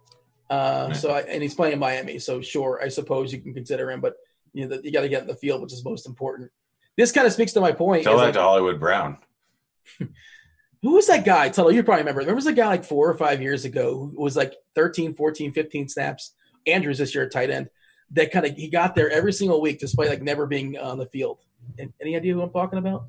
[0.50, 4.00] Uh, So, I, and he's playing Miami, so sure, I suppose you can consider him,
[4.00, 4.14] but
[4.52, 6.50] you know, you got to get in the field, which is most important.
[6.96, 8.04] This kind of speaks to my point.
[8.04, 9.18] Tell is that like, to Hollywood Brown.
[10.82, 11.48] Who was that guy?
[11.48, 12.24] Tuttle, you probably remember.
[12.24, 15.52] There was a guy like four or five years ago who was like 13, 14,
[15.52, 16.34] 15 snaps.
[16.66, 17.68] Andrews this year at tight end.
[18.12, 21.06] That kind of he got there every single week despite like never being on the
[21.06, 21.38] field.
[21.78, 23.06] And, any idea who I'm talking about?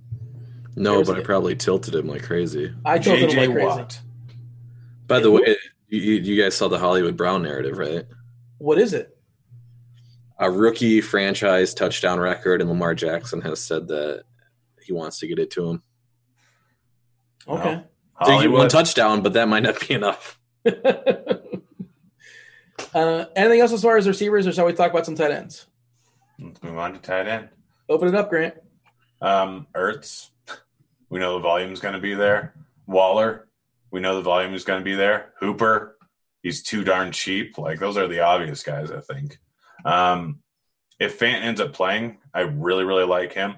[0.80, 2.74] No, but I a- probably tilted him like crazy.
[2.86, 3.68] I told him JJ like crazy.
[3.68, 4.00] Watt.
[5.08, 5.58] By the way,
[5.90, 8.06] you, you you guys saw the Hollywood Brown narrative, right?
[8.60, 9.18] What is it?
[10.40, 14.24] A rookie franchise touchdown record, and Lamar Jackson has said that
[14.82, 15.84] he wants to get it to him.
[17.46, 17.84] Okay.
[18.24, 20.40] So you one touchdown, but that might not be enough.
[20.66, 20.72] uh,
[23.36, 25.66] anything else as far as receivers, or shall we talk about some tight ends?
[26.40, 27.50] Let's move on to tight end.
[27.90, 28.56] Open it up, Grant.
[29.22, 30.30] Um, Ertz.
[31.10, 32.54] We know the volume's going to be there.
[32.88, 33.48] Waller.
[33.92, 35.34] We know the volume is going to be there.
[35.40, 35.98] Hooper.
[36.42, 37.58] He's too darn cheap.
[37.58, 39.40] Like those are the obvious guys, I think.
[39.84, 40.40] Um,
[41.00, 43.56] if Fant ends up playing, I really, really like him.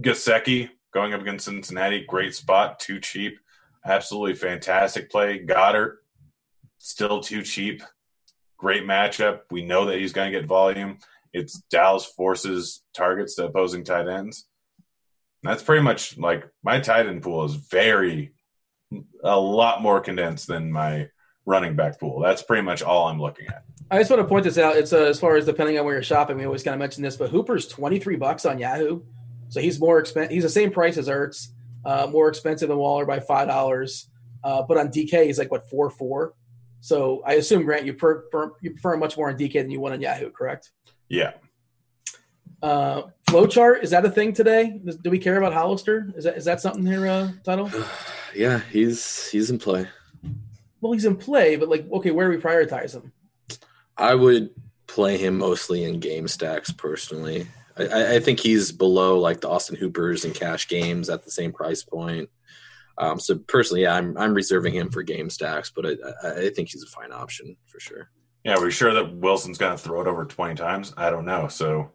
[0.00, 3.38] Gesicki going up against Cincinnati, great spot, too cheap.
[3.84, 5.44] Absolutely fantastic play.
[5.44, 5.96] Goedert,
[6.78, 7.82] still too cheap.
[8.56, 9.40] Great matchup.
[9.50, 10.98] We know that he's going to get volume.
[11.32, 14.46] It's Dallas forces targets to opposing tight ends.
[15.42, 18.32] That's pretty much like my tight end pool is very,
[19.22, 21.08] a lot more condensed than my
[21.46, 22.20] running back pool.
[22.20, 23.64] That's pretty much all I'm looking at.
[23.90, 24.76] I just want to point this out.
[24.76, 27.02] It's uh, as far as depending on where you're shopping, we always kind of mention
[27.02, 29.02] this, but Hooper's 23 bucks on Yahoo.
[29.48, 30.30] So he's more expensive.
[30.30, 31.48] He's the same price as Ertz,
[31.86, 34.06] uh, more expensive than Waller by $5.
[34.44, 36.34] Uh, but on DK, he's like, what, 4 4?
[36.80, 39.94] So I assume, Grant, you prefer, you prefer much more on DK than you want
[39.94, 40.70] on Yahoo, correct?
[41.08, 41.32] Yeah.
[42.62, 44.80] Uh, flowchart, is that a thing today?
[45.02, 46.12] Do we care about Hollister?
[46.16, 47.70] Is that, is that something here, uh, Tuttle?
[48.34, 49.88] Yeah, he's he's in play.
[50.82, 53.10] Well, he's in play, but like, okay, where do we prioritize him?
[53.96, 54.50] I would
[54.86, 57.46] play him mostly in game stacks personally.
[57.76, 61.30] I- I, I think he's below like the Austin Hoopers and cash games at the
[61.30, 62.28] same price point.
[62.98, 65.90] Um, so personally, yeah, I'm I'm reserving him for game stacks, but I,
[66.22, 68.10] I, I think he's a fine option for sure.
[68.44, 68.56] Yeah.
[68.58, 70.92] We're sure that Wilson's going to throw it over 20 times.
[70.96, 71.48] I don't know.
[71.48, 71.90] So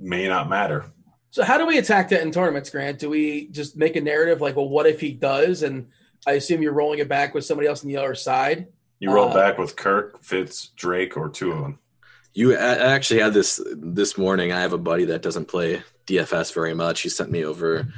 [0.00, 0.86] may not matter.
[1.30, 2.98] So how do we attack that in tournaments, Grant?
[2.98, 5.62] Do we just make a narrative like, well, what if he does?
[5.62, 5.88] And
[6.26, 8.66] I assume you're rolling it back with somebody else on the other side.
[8.98, 11.78] You roll Uh, back with Kirk, Fitz, Drake, or two of them.
[12.34, 14.52] You I I actually had this this morning.
[14.52, 17.00] I have a buddy that doesn't play DFS very much.
[17.00, 17.88] He sent me over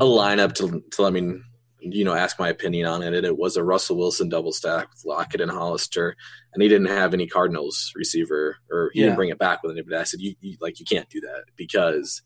[0.00, 1.40] a lineup to to let me
[1.80, 3.14] you know ask my opinion on it.
[3.14, 6.16] And it was a Russell Wilson double stack with Lockett and Hollister,
[6.54, 9.06] and he didn't have any Cardinals receiver, or he Yeah.
[9.06, 9.96] didn't bring it back with anybody.
[9.96, 12.22] I said, you, you like you can't do that because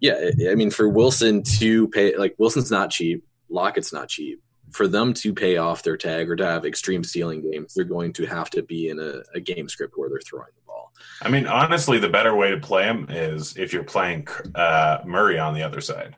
[0.00, 4.40] yeah, I- I mean for Wilson to pay like Wilson's not cheap, Lockett's not cheap.
[4.72, 8.14] For them to pay off their tag or to have extreme stealing games, they're going
[8.14, 10.92] to have to be in a, a game script where they're throwing the ball.
[11.20, 15.38] I mean, honestly, the better way to play him is if you're playing uh, Murray
[15.38, 16.16] on the other side.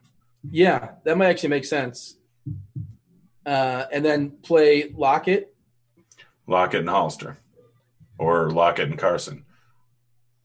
[0.49, 2.17] Yeah, that might actually make sense.
[3.45, 5.55] Uh, and then play Lockett.
[6.47, 7.37] Lockett and Hollister,
[8.17, 9.45] or Lockett and Carson.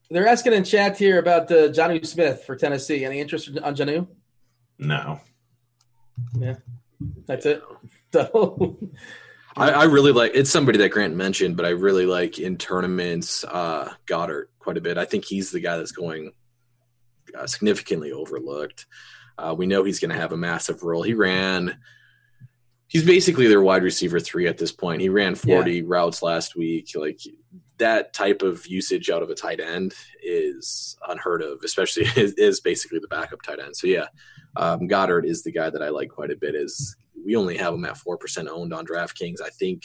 [0.09, 3.05] They're asking in chat here about uh, Jonnu Smith for Tennessee.
[3.05, 4.07] Any interest on Jonnu?
[4.77, 5.21] No,
[6.37, 6.55] Yeah,
[7.25, 7.63] that's it.
[8.13, 8.77] So,
[9.55, 13.45] I, I really like it's somebody that Grant mentioned, but I really like in tournaments
[13.45, 14.97] uh, Goedert quite a bit.
[14.97, 16.33] I think he's the guy that's going
[17.37, 18.85] uh, significantly overlooked.
[19.41, 21.01] Uh, we know he's going to have a massive role.
[21.01, 21.77] He ran.
[22.87, 25.01] He's basically their wide receiver three at this point.
[25.01, 26.89] He ran 40 routes last week.
[26.93, 27.19] Like
[27.77, 32.59] that type of usage out of a tight end is unheard of, especially is, is
[32.59, 33.75] basically the backup tight end.
[33.75, 34.07] So yeah,
[34.55, 36.53] um, Goedert is the guy that I like quite a bit.
[36.53, 36.95] Is
[37.25, 39.41] we only have him at four percent owned on DraftKings.
[39.43, 39.83] I think,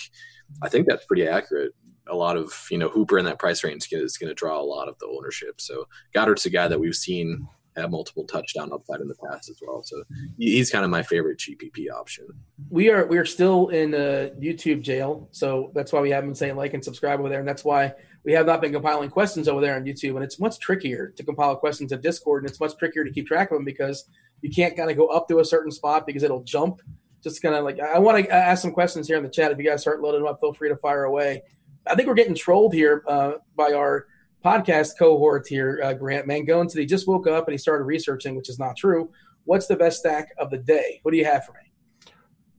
[0.63, 1.73] I think that's pretty accurate.
[2.09, 4.63] A lot of you know Hooper in that price range is going to draw a
[4.63, 5.61] lot of the ownership.
[5.61, 9.61] So Goedert's a guy that we've seen have multiple touchdown upside in the past as
[9.67, 9.83] well.
[9.83, 10.03] So
[10.39, 12.27] he's kind of my favorite GPP option.
[12.71, 16.35] we are we are still in uh, YouTube jail, so that's why we haven't been
[16.35, 17.93] saying like and subscribe over there, and that's why
[18.25, 20.17] we have not been compiling questions over there on YouTube.
[20.17, 23.27] And it's much trickier to compile questions in Discord, and it's much trickier to keep
[23.27, 24.09] track of them because
[24.43, 26.81] you can't kind of go up to a certain spot because it'll jump.
[27.23, 29.51] Just kind of like I want to ask some questions here in the chat.
[29.51, 31.43] If you guys start loading them up, feel free to fire away.
[31.87, 34.07] I think we're getting trolled here uh, by our
[34.47, 36.73] podcast cohort here, uh, Grant Mangone.
[36.73, 39.11] He just woke up and he started researching, which is not true.
[39.45, 41.01] What's the best stack of the day?
[41.03, 42.13] What do you have for me?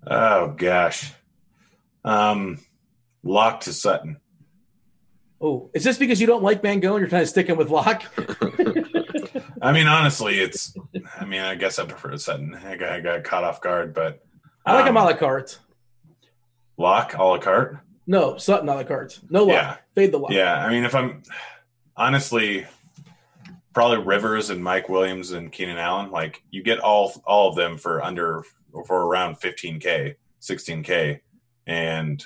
[0.09, 1.11] oh gosh,
[2.03, 2.59] um,
[3.23, 4.17] lock to Sutton.
[5.39, 6.99] Oh, is this because you don't like Mangone?
[6.99, 8.03] You're trying to stick him with Lock?
[9.61, 10.75] I mean, honestly, it's.
[11.19, 12.55] I mean, I guess I prefer Sutton.
[12.55, 14.23] I got, I got caught off guard, but
[14.65, 15.59] I like him um, a la carte.
[16.77, 17.77] Lock a la carte.
[18.07, 19.19] No, Sutton a la carte.
[19.29, 19.53] No lock.
[19.53, 19.77] Yeah.
[19.93, 20.31] Fade the Lock.
[20.31, 21.23] Yeah, I mean, if I'm
[21.97, 22.65] honestly,
[23.73, 27.77] probably Rivers and Mike Williams and Keenan Allen, like you get all all of them
[27.77, 28.43] for under
[28.85, 31.19] for around 15k, 16k,
[31.65, 32.23] and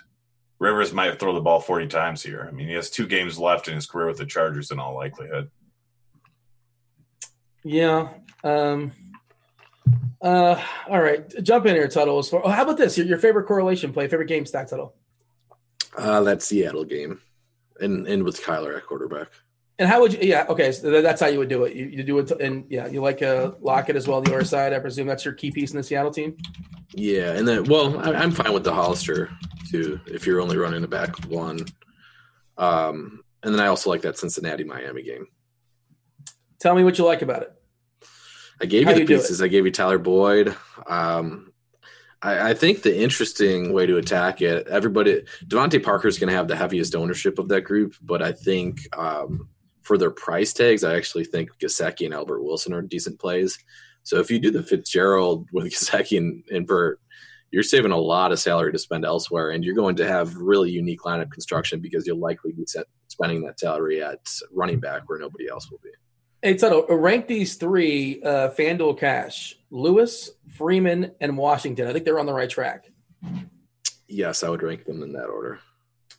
[0.59, 2.45] Rivers might throw the ball 40 times here.
[2.47, 4.93] I mean, he has two games left in his career with the Chargers in all
[4.95, 5.49] likelihood.
[7.63, 8.09] Yeah.
[8.43, 8.91] Um,
[10.21, 11.27] uh, all right.
[11.43, 12.19] Jump in here, Tuttle.
[12.19, 12.97] As far- Oh, how about this?
[12.97, 14.93] Your, your favorite correlation play, favorite game stack, Tuttle.
[15.97, 17.19] Uh, that Seattle game,
[17.79, 19.27] and and with Kyler at quarterback.
[19.81, 20.19] And how would you?
[20.21, 20.71] Yeah, okay.
[20.71, 21.75] So that's how you would do it.
[21.75, 24.21] You, you do it, and yeah, you like uh, Lockett as well.
[24.21, 26.37] The other side, I presume that's your key piece in the Seattle team.
[26.93, 29.31] Yeah, and then well, I, I'm fine with the Hollister
[29.71, 31.65] too if you're only running the back one.
[32.59, 35.25] Um, and then I also like that Cincinnati Miami game.
[36.59, 37.51] Tell me what you like about it.
[38.61, 39.41] I gave How you the you pieces.
[39.41, 40.55] I gave you Tyler Boyd.
[40.85, 41.53] Um,
[42.21, 46.35] I, I think the interesting way to attack it, everybody, DeVante Parker is going to
[46.35, 49.49] have the heaviest ownership of that group, but I think um,
[49.81, 53.57] for their price tags, I actually think Gesicki and Albert Wilson are decent plays.
[54.03, 56.99] So if you do the Fitzgerald with Gesicki and, and Burt,
[57.51, 60.71] you're saving a lot of salary to spend elsewhere, and you're going to have really
[60.71, 62.65] unique lineup construction because you'll likely be
[63.07, 64.19] spending that salary at
[64.53, 65.89] running back where nobody else will be.
[66.41, 71.87] Hey, Tuttle, rank these three uh, FanDuel cash Lewis, Freeman, and Washington.
[71.87, 72.85] I think they're on the right track.
[74.07, 75.59] Yes, I would rank them in that order.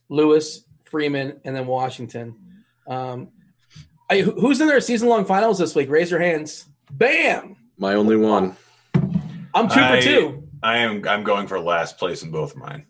[0.08, 2.36] Lewis, Freeman, and then Washington.
[2.86, 3.28] Um,
[4.10, 5.88] I, who's in their season long finals this week?
[5.90, 6.66] Raise your hands.
[6.90, 7.56] Bam!
[7.78, 8.56] My only one.
[9.54, 10.48] I'm two I- for two.
[10.62, 11.06] I am.
[11.08, 12.86] I'm going for last place in both of mine.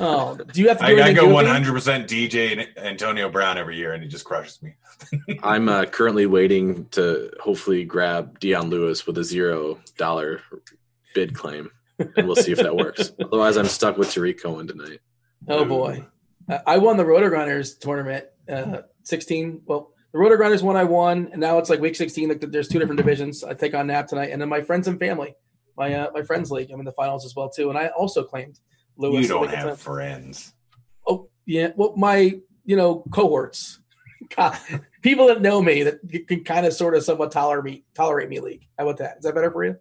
[0.00, 3.28] Oh, do you have to I, do I anything go 100 percent DJ and Antonio
[3.28, 4.74] Brown every year, and he just crushes me.
[5.42, 10.40] I'm uh, currently waiting to hopefully grab Dion Lewis with a zero dollar
[11.14, 13.12] bid claim, and we'll see if that works.
[13.20, 15.00] Otherwise, I'm stuck with Tarik Cohen tonight.
[15.46, 16.04] Oh boy,
[16.48, 18.24] Uh, I won the Rotogrinders tournament.
[18.48, 19.60] Uh, Sixteen.
[19.66, 22.28] Well, the Rotogrinders one I won, and now it's like week sixteen.
[22.28, 23.44] Like there's two different divisions.
[23.44, 25.34] I take on Nap tonight, and then my friends and family,
[25.76, 26.70] my uh, my friends league.
[26.70, 28.58] I'm in the finals as well too, and I also claimed
[28.96, 29.22] Lewis.
[29.22, 30.52] you don't I think it's have friends.
[31.06, 33.80] Oh yeah, well my you know cohorts,
[34.36, 34.58] God,
[35.02, 38.40] people that know me that can kind of sort of somewhat tolerate me tolerate me
[38.40, 38.66] league.
[38.78, 39.18] How about that?
[39.18, 39.76] Is that better for you?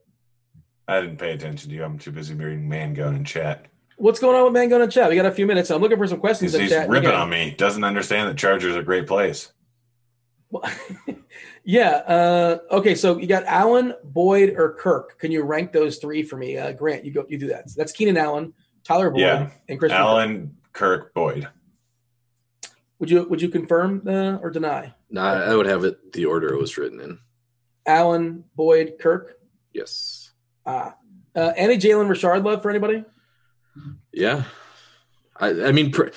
[0.88, 1.83] I didn't pay attention to you.
[1.83, 3.67] I'm too busy reading Mangone and chat.
[3.98, 5.09] What's going on with Mango and chat?
[5.09, 5.69] We got a few minutes.
[5.69, 6.90] I'm looking for some questions He's, in he's chat.
[6.90, 7.53] ripping Again, on me.
[7.58, 9.51] Doesn't understand that Chargers are a great place.
[11.64, 11.90] yeah.
[11.90, 12.95] Uh, okay.
[12.95, 15.19] So you got Allen, Boyd, or Kirk.
[15.19, 16.58] Can you rank those three for me?
[16.58, 17.26] Uh, Grant, you go.
[17.30, 17.66] You do that.
[17.76, 18.53] that's Keenan Allen,
[18.84, 19.50] Tyler Boyd, Yeah.
[19.68, 19.92] and Chris.
[19.92, 21.48] Allen, Kirk, Boyd.
[23.00, 24.94] Would you Would you confirm uh, or deny?
[25.10, 27.19] No, I I would have it the order it was written in.
[27.86, 29.40] Allen, Boyd, Kirk.
[29.74, 30.32] Yes.
[30.66, 30.95] Ah.
[31.36, 33.06] Uh, any Jalen Richard love for anybody?
[34.11, 34.44] Yeah.
[35.38, 36.10] I, I mean, pr-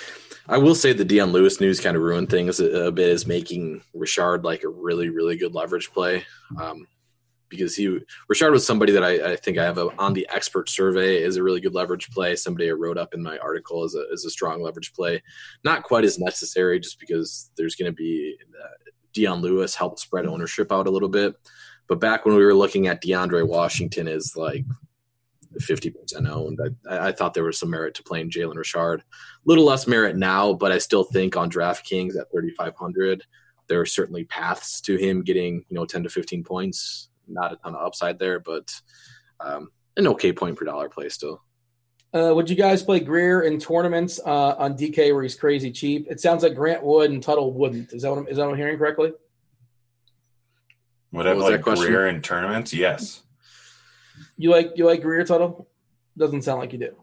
[0.48, 3.26] I will say the Dion Lewis news kind of ruined things a, a bit, is
[3.26, 6.24] making Richard like a really, really good leverage play.
[6.60, 6.86] Um,
[7.52, 7.98] because he
[8.28, 11.36] Richard was somebody that I, I think I have a, on the expert survey is
[11.36, 12.34] a really good leverage play.
[12.34, 15.22] Somebody I wrote up in my article as a, as a strong leverage play.
[15.62, 20.24] Not quite as necessary, just because there's going to be uh, Dion Lewis help spread
[20.26, 21.34] ownership out a little bit.
[21.88, 24.64] But back when we were looking at DeAndre Washington as like
[25.60, 26.58] 50% owned,
[26.88, 29.00] I, I thought there was some merit to playing Jalen Richard.
[29.00, 29.04] A
[29.44, 33.24] little less merit now, but I still think on DraftKings at 3,500,
[33.68, 37.08] there are certainly paths to him getting, you know, 10 to 15 points.
[37.28, 38.72] Not a ton of upside there, but
[39.40, 41.42] um, an okay point per dollar play still.
[42.14, 46.06] Uh, would you guys play Grier in tournaments uh, on DK where he's crazy cheap?
[46.10, 47.92] It sounds like Grant would and Tuttle wouldn't.
[47.92, 49.12] Is that what I'm, is that what I'm hearing correctly?
[51.12, 51.90] Would I What was play that?
[51.90, 52.74] Grier in tournaments?
[52.74, 53.22] Yes.
[54.42, 55.68] You like you like Grier Tuttle?
[56.18, 56.96] Doesn't sound like you do.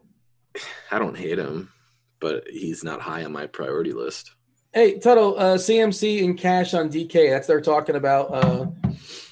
[0.90, 1.72] I don't hate him,
[2.20, 4.32] but he's not high on my priority list.
[4.74, 7.30] Hey Tuttle, uh, CMC and cash on DK.
[7.30, 8.26] That's they're talking about.
[8.30, 8.66] Uh,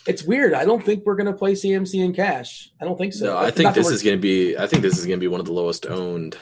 [0.06, 0.54] it's weird.
[0.54, 2.70] I don't think we're gonna play CMC and cash.
[2.80, 3.26] I don't think so.
[3.26, 4.56] No, I think this is going to be.
[4.56, 6.38] I think this is going to be one of the lowest owned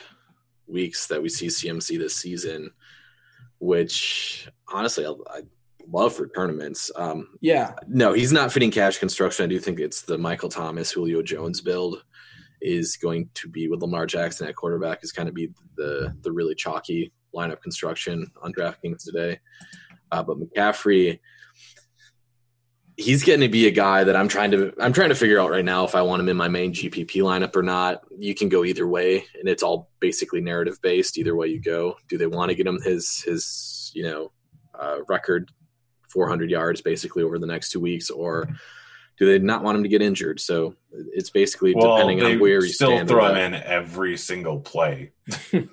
[0.69, 2.71] weeks that we see CMC this season.
[3.59, 5.41] Which honestly, I, I
[5.91, 6.91] love for tournaments.
[6.97, 9.45] Um, Yeah, no, he's not fitting cash construction.
[9.45, 12.03] I do think it's the Michael Thomas, Julio Jones build
[12.61, 16.33] is going to be with Lamar Jackson at quarterback is kind of be the the
[16.33, 19.39] really chalky lineup construction on DraftKings today.
[20.11, 21.21] Uh, but McCaffrey,
[22.97, 25.51] he's getting to be a guy that I'm trying to I'm trying to figure out
[25.51, 28.03] right now if I want him in my main GPP lineup or not.
[28.19, 31.19] You can go either way, and it's all basically narrative based.
[31.19, 34.33] Either way you go, do they want to get him his his you know
[34.79, 35.51] uh, record
[36.17, 38.49] 400 yards basically over the next two weeks, or
[39.19, 40.41] do they not want him to get injured?
[40.41, 43.09] So it's basically Well, depending on where you still stand.
[43.09, 45.13] throw him in every single play.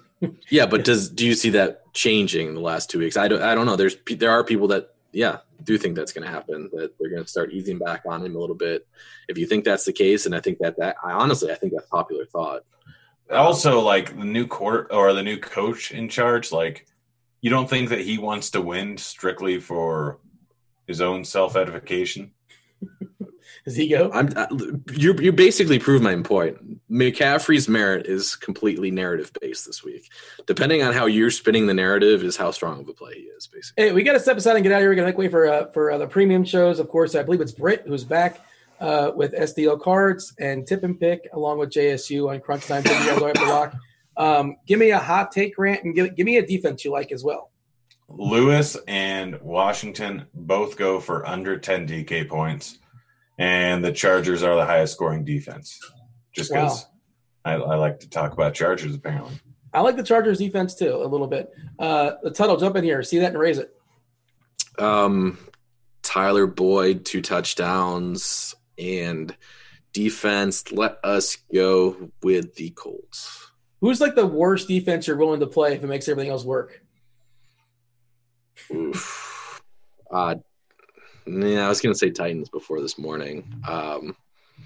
[0.50, 3.18] Yeah, but does do you see that changing in the last two weeks?
[3.18, 3.42] I don't.
[3.42, 3.76] I don't know.
[3.76, 6.70] There's there are people that yeah do think that's going to happen.
[6.72, 8.88] That they're going to start easing back on him a little bit.
[9.28, 11.74] If you think that's the case, and I think that that I honestly I think
[11.74, 12.64] that's popular thought.
[13.30, 16.88] Also, like the new court or the new coach in charge, like
[17.42, 20.20] you don't think that he wants to win strictly for
[20.88, 22.32] his own self edification.
[23.66, 24.12] does he go?
[24.12, 24.48] I'm I,
[24.94, 26.58] you you basically prove my point.
[26.92, 30.12] McCaffrey's merit is completely narrative based this week.
[30.46, 33.48] Depending on how you're spinning the narrative, is how strong of a play he is.
[33.48, 34.90] Basically, Hey, we got to step aside and get out of here.
[34.90, 36.80] We're going to make way for uh, for uh, the premium shows.
[36.80, 38.42] Of course, I believe it's Britt who's back
[38.80, 42.84] uh, with SDL cards and tip and pick along with JSU on Crunch Time.
[42.84, 43.76] Thank you guys all have to lock.
[44.16, 47.12] Um, give me a hot take, Grant, and give, give me a defense you like
[47.12, 47.50] as well.
[48.16, 52.78] Lewis and Washington both go for under 10 DK points,
[53.38, 55.80] and the Chargers are the highest scoring defense.
[56.32, 56.86] Just because
[57.46, 59.34] I, I like to talk about Chargers, apparently.
[59.74, 61.52] I like the Chargers defense too a little bit.
[61.80, 63.76] Uh, the Tuttle, jump in here, see that and raise it.
[64.80, 65.38] um,
[66.04, 69.36] Tyler Boyd two touchdowns and
[69.92, 70.72] defense.
[70.72, 73.50] Let us go with the Colts.
[73.82, 76.83] Who's like the worst defense you're willing to play if it makes everything else work?
[78.72, 79.62] Oof.
[80.12, 80.36] Uh,
[81.26, 83.64] yeah, I was going to say Titans before this morning.
[83.68, 84.16] Um,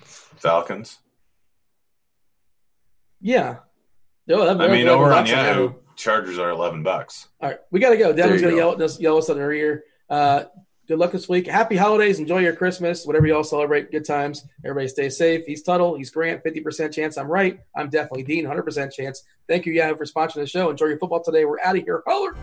[0.04, 1.00] Falcons.
[3.22, 3.58] Yeah.
[4.28, 7.28] No, that, I mean, over on that's- Yahoo, Chargers are 11 bucks.
[7.42, 8.14] All right, we got to go.
[8.14, 8.78] Devin's going to go.
[8.78, 9.84] yell, yell us in our ear.
[10.10, 10.44] Uh,
[10.88, 11.48] good luck this week.
[11.48, 12.20] Happy holidays.
[12.20, 13.06] Enjoy your Christmas.
[13.06, 14.46] Whatever y'all celebrate, good times.
[14.64, 15.46] Everybody stay safe.
[15.46, 15.96] He's Tuttle.
[15.96, 16.44] He's Grant.
[16.44, 17.60] 50% chance I'm right.
[17.76, 18.46] I'm definitely Dean.
[18.46, 19.24] 100% chance.
[19.48, 20.70] Thank you, Yahoo, for sponsoring the show.
[20.70, 21.46] Enjoy your football today.
[21.46, 22.04] We're out of here.
[22.08, 22.36] Holler.